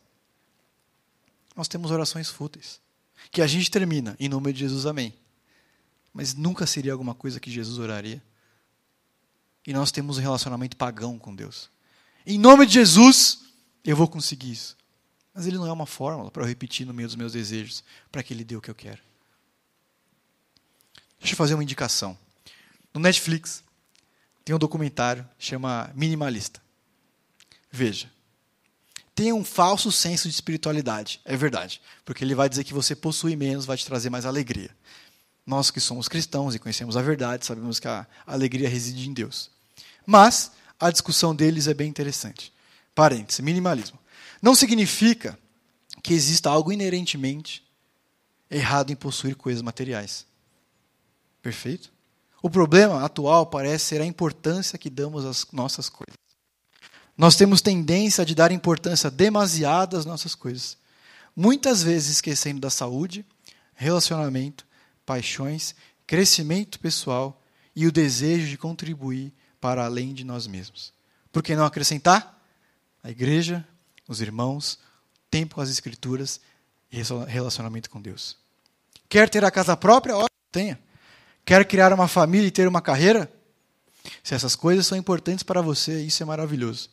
Nós 1.57 1.68
temos 1.68 1.91
orações 1.91 2.28
fúteis, 2.28 2.80
que 3.30 3.43
a 3.43 3.47
gente 3.47 3.70
termina, 3.70 4.16
em 4.20 4.28
nome 4.28 4.53
de 4.53 4.61
Jesus, 4.61 4.86
amém. 4.86 5.14
Mas 6.12 6.34
nunca 6.34 6.66
seria 6.66 6.93
alguma 6.93 7.14
coisa 7.14 7.41
que 7.41 7.51
Jesus 7.51 7.78
oraria. 7.78 8.22
E 9.66 9.72
nós 9.72 9.91
temos 9.91 10.18
um 10.18 10.20
relacionamento 10.20 10.76
pagão 10.76 11.18
com 11.18 11.34
Deus. 11.34 11.70
Em 12.26 12.39
nome 12.39 12.66
de 12.66 12.74
Jesus, 12.74 13.41
eu 13.84 13.97
vou 13.97 14.09
conseguir 14.09 14.53
isso. 14.53 14.76
Mas 15.39 15.47
ele 15.47 15.57
não 15.57 15.68
é 15.68 15.72
uma 15.72 15.86
fórmula 15.86 16.32
para 16.32 16.43
eu 16.43 16.49
repetir 16.49 16.84
no 16.84 16.93
meio 16.93 17.07
dos 17.07 17.14
meus 17.14 17.32
desejos, 17.32 17.84
para 18.11 18.24
que 18.24 18.34
ele 18.34 18.43
dê 18.43 18.57
o 18.57 18.61
que 18.61 18.68
eu 18.68 18.74
quero. 18.74 18.99
Deixa 21.20 21.34
eu 21.34 21.36
fazer 21.36 21.55
uma 21.55 21.62
indicação. 21.62 22.18
No 22.93 22.99
Netflix 22.99 23.62
tem 24.45 24.53
um 24.53 24.59
documentário 24.59 25.24
chama 25.39 25.93
Minimalista. 25.95 26.61
Veja. 27.70 28.11
Tem 29.14 29.32
um 29.32 29.45
falso 29.45 29.93
senso 29.93 30.26
de 30.26 30.34
espiritualidade, 30.34 31.20
é 31.24 31.36
verdade, 31.36 31.80
porque 32.05 32.24
ele 32.24 32.34
vai 32.34 32.49
dizer 32.49 32.64
que 32.64 32.74
você 32.74 32.97
possui 32.97 33.36
menos 33.36 33.64
vai 33.64 33.76
te 33.76 33.86
trazer 33.86 34.11
mais 34.11 34.26
alegria. 34.26 34.76
Nós 35.47 35.70
que 35.70 35.78
somos 35.78 36.09
cristãos 36.09 36.57
e 36.57 36.59
conhecemos 36.59 36.97
a 36.97 37.03
verdade, 37.03 37.47
sabemos 37.47 37.78
que 37.78 37.86
a 37.86 38.09
alegria 38.26 38.68
reside 38.68 39.09
em 39.09 39.12
Deus. 39.12 39.53
Mas 40.05 40.51
a 40.80 40.91
discussão 40.91 41.32
deles 41.32 41.68
é 41.68 41.74
bem 41.74 41.89
interessante. 41.89 42.53
Parênteses, 42.93 43.39
minimalismo. 43.39 44.01
Não 44.41 44.55
significa 44.55 45.39
que 46.03 46.14
exista 46.14 46.51
algo 46.51 46.72
inerentemente 46.72 47.66
errado 48.51 48.91
em 48.91 48.97
possuir 48.97 49.36
coisas 49.36 49.62
materiais. 49.62 50.26
Perfeito? 51.43 51.93
O 52.43 52.49
problema 52.49 53.05
atual 53.05 53.47
parece 53.47 53.86
ser 53.86 54.01
a 54.01 54.07
importância 54.07 54.78
que 54.78 54.89
damos 54.89 55.24
às 55.24 55.47
nossas 55.53 55.89
coisas. 55.89 56.16
Nós 57.16 57.34
temos 57.34 57.61
tendência 57.61 58.24
de 58.24 58.34
dar 58.34 58.53
importância 58.53 59.11
demasiada 59.11 59.99
às 59.99 60.05
nossas 60.05 60.36
coisas. 60.36 60.78
Muitas 61.34 61.82
vezes 61.82 62.11
esquecendo 62.11 62.61
da 62.61 62.70
saúde, 62.70 63.26
relacionamento, 63.74 64.64
paixões, 65.05 65.74
crescimento 66.07 66.78
pessoal 66.78 67.43
e 67.74 67.86
o 67.86 67.93
desejo 67.93 68.49
de 68.49 68.57
contribuir 68.57 69.32
para 69.61 69.84
além 69.84 70.14
de 70.14 70.22
nós 70.24 70.47
mesmos. 70.47 70.93
Por 71.32 71.43
que 71.43 71.57
não 71.57 71.64
acrescentar? 71.64 72.41
A 73.03 73.11
igreja, 73.11 73.66
os 74.09 74.20
irmãos, 74.22 74.78
tempo 75.30 75.56
com 75.56 75.61
as 75.61 75.68
escrituras 75.68 76.40
e 76.90 77.02
relacionamento 77.28 77.90
com 77.90 78.00
Deus. 78.00 78.36
Quer 79.09 79.28
ter 79.28 79.44
a 79.44 79.50
casa 79.50 79.76
própria? 79.76 80.16
Ótimo, 80.16 80.28
tenha. 80.50 80.80
Quer 81.44 81.64
criar 81.66 81.92
uma 81.92 82.09
família 82.09 82.48
e 82.48 82.50
ter 82.50 82.66
uma 82.66 82.80
carreira? 82.80 83.30
Se 84.22 84.34
essas 84.34 84.56
coisas 84.56 84.86
são 84.86 84.96
importantes 84.96 85.42
para 85.42 85.61
você, 85.61 86.02
isso 86.02 86.22
é 86.22 86.26
maravilhoso. 86.26 86.90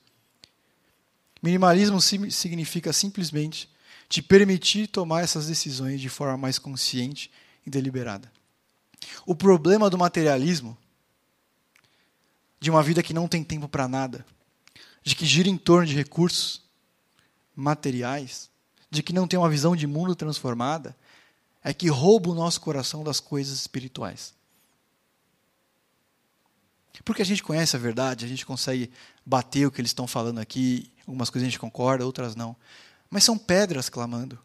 Minimalismo 1.41 2.01
significa 2.01 2.91
simplesmente 2.91 3.69
te 4.09 4.21
permitir 4.21 4.87
tomar 4.87 5.23
essas 5.23 5.47
decisões 5.47 6.01
de 6.01 6.09
forma 6.09 6.37
mais 6.37 6.59
consciente 6.59 7.31
e 7.65 7.69
deliberada. 7.69 8.31
O 9.25 9.35
problema 9.35 9.89
do 9.89 9.97
materialismo, 9.97 10.77
de 12.59 12.69
uma 12.69 12.83
vida 12.83 13.03
que 13.03 13.13
não 13.13 13.27
tem 13.27 13.43
tempo 13.43 13.67
para 13.67 13.87
nada, 13.87 14.25
de 15.03 15.15
que 15.15 15.25
gira 15.25 15.49
em 15.49 15.57
torno 15.57 15.85
de 15.85 15.95
recursos 15.95 16.64
materiais, 17.55 18.49
de 18.89 19.01
que 19.01 19.13
não 19.13 19.27
tem 19.27 19.39
uma 19.39 19.49
visão 19.49 19.75
de 19.75 19.87
mundo 19.87 20.15
transformada, 20.15 20.95
é 21.63 21.73
que 21.73 21.87
rouba 21.89 22.29
o 22.29 22.35
nosso 22.35 22.61
coração 22.61 23.03
das 23.03 23.19
coisas 23.19 23.57
espirituais. 23.59 24.33
Porque 27.03 27.21
a 27.21 27.25
gente 27.25 27.43
conhece 27.43 27.75
a 27.75 27.79
verdade, 27.79 28.25
a 28.25 28.27
gente 28.27 28.45
consegue 28.45 28.91
bater 29.25 29.65
o 29.65 29.71
que 29.71 29.81
eles 29.81 29.89
estão 29.89 30.07
falando 30.07 30.39
aqui, 30.39 30.91
algumas 31.05 31.29
coisas 31.29 31.47
a 31.47 31.49
gente 31.49 31.59
concorda, 31.59 32.05
outras 32.05 32.35
não. 32.35 32.55
Mas 33.09 33.23
são 33.23 33.37
pedras 33.37 33.89
clamando. 33.89 34.39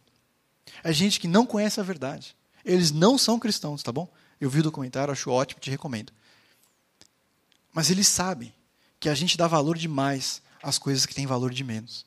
É 0.83 0.93
gente 0.93 1.21
que 1.21 1.29
não 1.29 1.47
conhece 1.47 1.81
a 1.81 1.83
verdade. 1.83 2.37
Eles 2.65 2.91
não 2.91 3.17
são 3.17 3.39
cristãos, 3.39 3.83
tá 3.83 3.93
bom? 3.93 4.11
Eu 4.41 4.51
vi 4.51 4.61
o 4.61 4.63
documentário, 4.65 5.13
acho 5.13 5.31
ótimo, 5.31 5.61
te 5.61 5.71
recomendo. 5.71 6.13
Mas 7.73 7.91
eles 7.91 8.09
sabem 8.09 8.53
que 8.99 9.09
a 9.09 9.15
gente 9.15 9.37
dá 9.37 9.47
valor 9.47 9.79
demais 9.79 10.43
às 10.63 10.79
coisas 10.79 11.07
que 11.07 11.15
têm 11.15 11.27
valor 11.27 11.53
de 11.53 11.65
menos. 11.65 12.05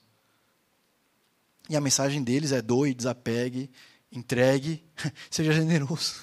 E 1.70 1.76
a 1.76 1.82
mensagem 1.82 2.24
deles 2.24 2.52
é 2.52 2.62
doe, 2.62 2.94
desapegue, 2.94 3.70
entregue, 4.12 4.84
seja 5.30 5.54
generoso. 5.54 6.16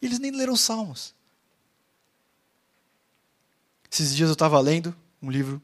Eles 0.00 0.18
nem 0.18 0.30
leram 0.30 0.56
salmos. 0.56 1.14
Esses 3.90 4.14
dias 4.14 4.28
eu 4.28 4.34
estava 4.34 4.58
lendo 4.60 4.94
um 5.20 5.30
livro 5.30 5.60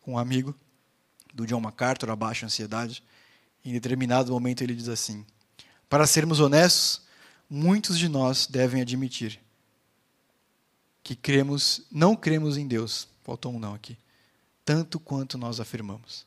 com 0.00 0.14
um 0.14 0.18
amigo 0.18 0.54
do 1.34 1.46
John 1.46 1.60
MacArthur, 1.60 2.10
Abaixo 2.10 2.46
Ansiedade. 2.46 3.02
Em 3.64 3.72
determinado 3.72 4.32
momento 4.32 4.62
ele 4.62 4.74
diz 4.74 4.88
assim: 4.88 5.24
Para 5.88 6.06
sermos 6.06 6.40
honestos, 6.40 7.02
muitos 7.48 7.98
de 7.98 8.08
nós 8.08 8.46
devem 8.46 8.80
admitir 8.80 9.40
que 11.06 11.14
cremos, 11.14 11.82
não 11.88 12.16
cremos 12.16 12.56
em 12.56 12.66
Deus, 12.66 13.06
faltou 13.22 13.54
um 13.54 13.60
não 13.60 13.74
aqui, 13.74 13.96
tanto 14.64 14.98
quanto 14.98 15.38
nós 15.38 15.60
afirmamos. 15.60 16.26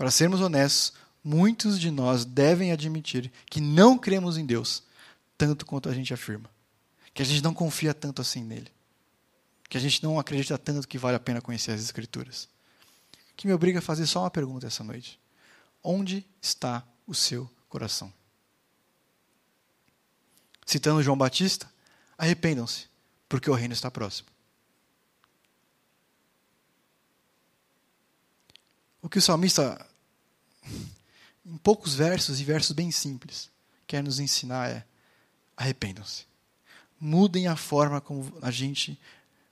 Para 0.00 0.10
sermos 0.10 0.40
honestos, 0.40 0.94
muitos 1.22 1.78
de 1.78 1.90
nós 1.90 2.24
devem 2.24 2.72
admitir 2.72 3.30
que 3.50 3.60
não 3.60 3.98
cremos 3.98 4.38
em 4.38 4.46
Deus, 4.46 4.82
tanto 5.36 5.66
quanto 5.66 5.90
a 5.90 5.92
gente 5.92 6.14
afirma. 6.14 6.48
Que 7.12 7.20
a 7.20 7.24
gente 7.26 7.44
não 7.44 7.52
confia 7.52 7.92
tanto 7.92 8.22
assim 8.22 8.42
nele. 8.42 8.72
Que 9.68 9.76
a 9.76 9.80
gente 9.80 10.02
não 10.02 10.18
acredita 10.18 10.56
tanto 10.56 10.88
que 10.88 10.96
vale 10.96 11.18
a 11.18 11.20
pena 11.20 11.42
conhecer 11.42 11.72
as 11.72 11.82
Escrituras. 11.82 12.48
Que 13.36 13.46
me 13.46 13.52
obriga 13.52 13.80
a 13.80 13.82
fazer 13.82 14.06
só 14.06 14.20
uma 14.20 14.30
pergunta 14.30 14.66
essa 14.66 14.82
noite: 14.82 15.20
Onde 15.84 16.26
está 16.40 16.82
o 17.06 17.14
seu 17.14 17.50
coração? 17.68 18.10
Citando 20.64 21.02
João 21.02 21.18
Batista, 21.18 21.70
arrependam-se, 22.16 22.86
porque 23.28 23.50
o 23.50 23.54
reino 23.54 23.74
está 23.74 23.90
próximo. 23.90 24.30
O 29.02 29.10
que 29.10 29.18
o 29.18 29.22
salmista, 29.22 29.89
em 31.44 31.56
poucos 31.58 31.94
versos 31.94 32.40
e 32.40 32.44
versos 32.44 32.72
bem 32.72 32.90
simples, 32.90 33.50
quer 33.86 34.02
nos 34.02 34.20
ensinar 34.20 34.70
é: 34.70 34.84
arrependam-se. 35.56 36.24
Mudem 37.00 37.48
a 37.48 37.56
forma 37.56 38.00
como 38.00 38.32
a 38.42 38.50
gente 38.50 38.98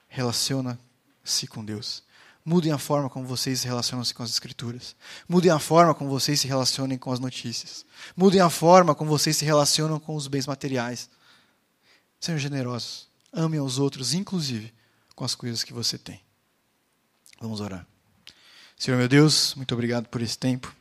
relaciona-se 0.08 1.46
com 1.46 1.64
Deus. 1.64 2.02
Mudem 2.44 2.72
a 2.72 2.78
forma 2.78 3.10
como 3.10 3.26
vocês 3.26 3.60
se 3.60 3.66
relacionam-se 3.66 4.14
com 4.14 4.22
as 4.22 4.30
Escrituras. 4.30 4.96
Mudem 5.28 5.50
a 5.50 5.58
forma 5.58 5.94
como 5.94 6.08
vocês 6.08 6.40
se 6.40 6.48
relacionem 6.48 6.96
com 6.96 7.12
as 7.12 7.20
notícias. 7.20 7.84
Mudem 8.16 8.40
a 8.40 8.48
forma 8.48 8.94
como 8.94 9.10
vocês 9.10 9.36
se 9.36 9.44
relacionam 9.44 10.00
com 10.00 10.14
os 10.14 10.26
bens 10.26 10.46
materiais. 10.46 11.10
Sejam 12.20 12.38
generosos. 12.38 13.06
Amem 13.32 13.60
aos 13.60 13.78
outros, 13.78 14.14
inclusive 14.14 14.72
com 15.14 15.24
as 15.24 15.34
coisas 15.34 15.62
que 15.62 15.72
você 15.72 15.98
tem. 15.98 16.22
Vamos 17.40 17.60
orar. 17.60 17.86
Senhor 18.78 18.96
meu 18.96 19.08
Deus, 19.08 19.54
muito 19.54 19.74
obrigado 19.74 20.08
por 20.08 20.22
esse 20.22 20.38
tempo. 20.38 20.74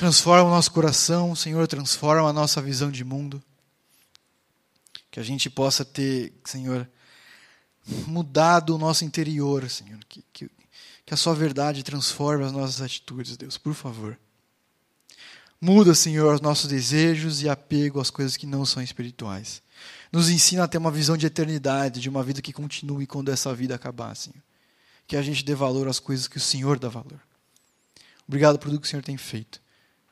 Transforma 0.00 0.48
o 0.48 0.54
nosso 0.54 0.72
coração, 0.72 1.36
Senhor, 1.36 1.68
transforma 1.68 2.26
a 2.26 2.32
nossa 2.32 2.62
visão 2.62 2.90
de 2.90 3.04
mundo. 3.04 3.42
Que 5.10 5.20
a 5.20 5.22
gente 5.22 5.50
possa 5.50 5.84
ter, 5.84 6.32
Senhor, 6.42 6.88
mudado 8.06 8.74
o 8.74 8.78
nosso 8.78 9.04
interior, 9.04 9.68
Senhor. 9.68 9.98
Que, 10.08 10.24
que, 10.32 10.50
que 11.04 11.12
a 11.12 11.18
Sua 11.18 11.34
verdade 11.34 11.82
transforme 11.82 12.46
as 12.46 12.50
nossas 12.50 12.80
atitudes, 12.80 13.36
Deus, 13.36 13.58
por 13.58 13.74
favor. 13.74 14.18
Muda, 15.60 15.94
Senhor, 15.94 16.34
os 16.34 16.40
nossos 16.40 16.66
desejos 16.66 17.42
e 17.42 17.48
apego 17.50 18.00
às 18.00 18.08
coisas 18.08 18.38
que 18.38 18.46
não 18.46 18.64
são 18.64 18.82
espirituais. 18.82 19.62
Nos 20.10 20.30
ensina 20.30 20.64
a 20.64 20.68
ter 20.68 20.78
uma 20.78 20.90
visão 20.90 21.14
de 21.14 21.26
eternidade, 21.26 22.00
de 22.00 22.08
uma 22.08 22.22
vida 22.22 22.40
que 22.40 22.54
continue 22.54 23.06
quando 23.06 23.30
essa 23.30 23.54
vida 23.54 23.74
acabar, 23.74 24.16
Senhor. 24.16 24.42
Que 25.06 25.18
a 25.18 25.20
gente 25.20 25.44
dê 25.44 25.54
valor 25.54 25.88
às 25.88 26.00
coisas 26.00 26.26
que 26.26 26.38
o 26.38 26.40
Senhor 26.40 26.78
dá 26.78 26.88
valor. 26.88 27.20
Obrigado 28.26 28.58
por 28.58 28.70
tudo 28.70 28.80
que 28.80 28.86
o 28.86 28.90
Senhor 28.90 29.02
tem 29.02 29.18
feito. 29.18 29.59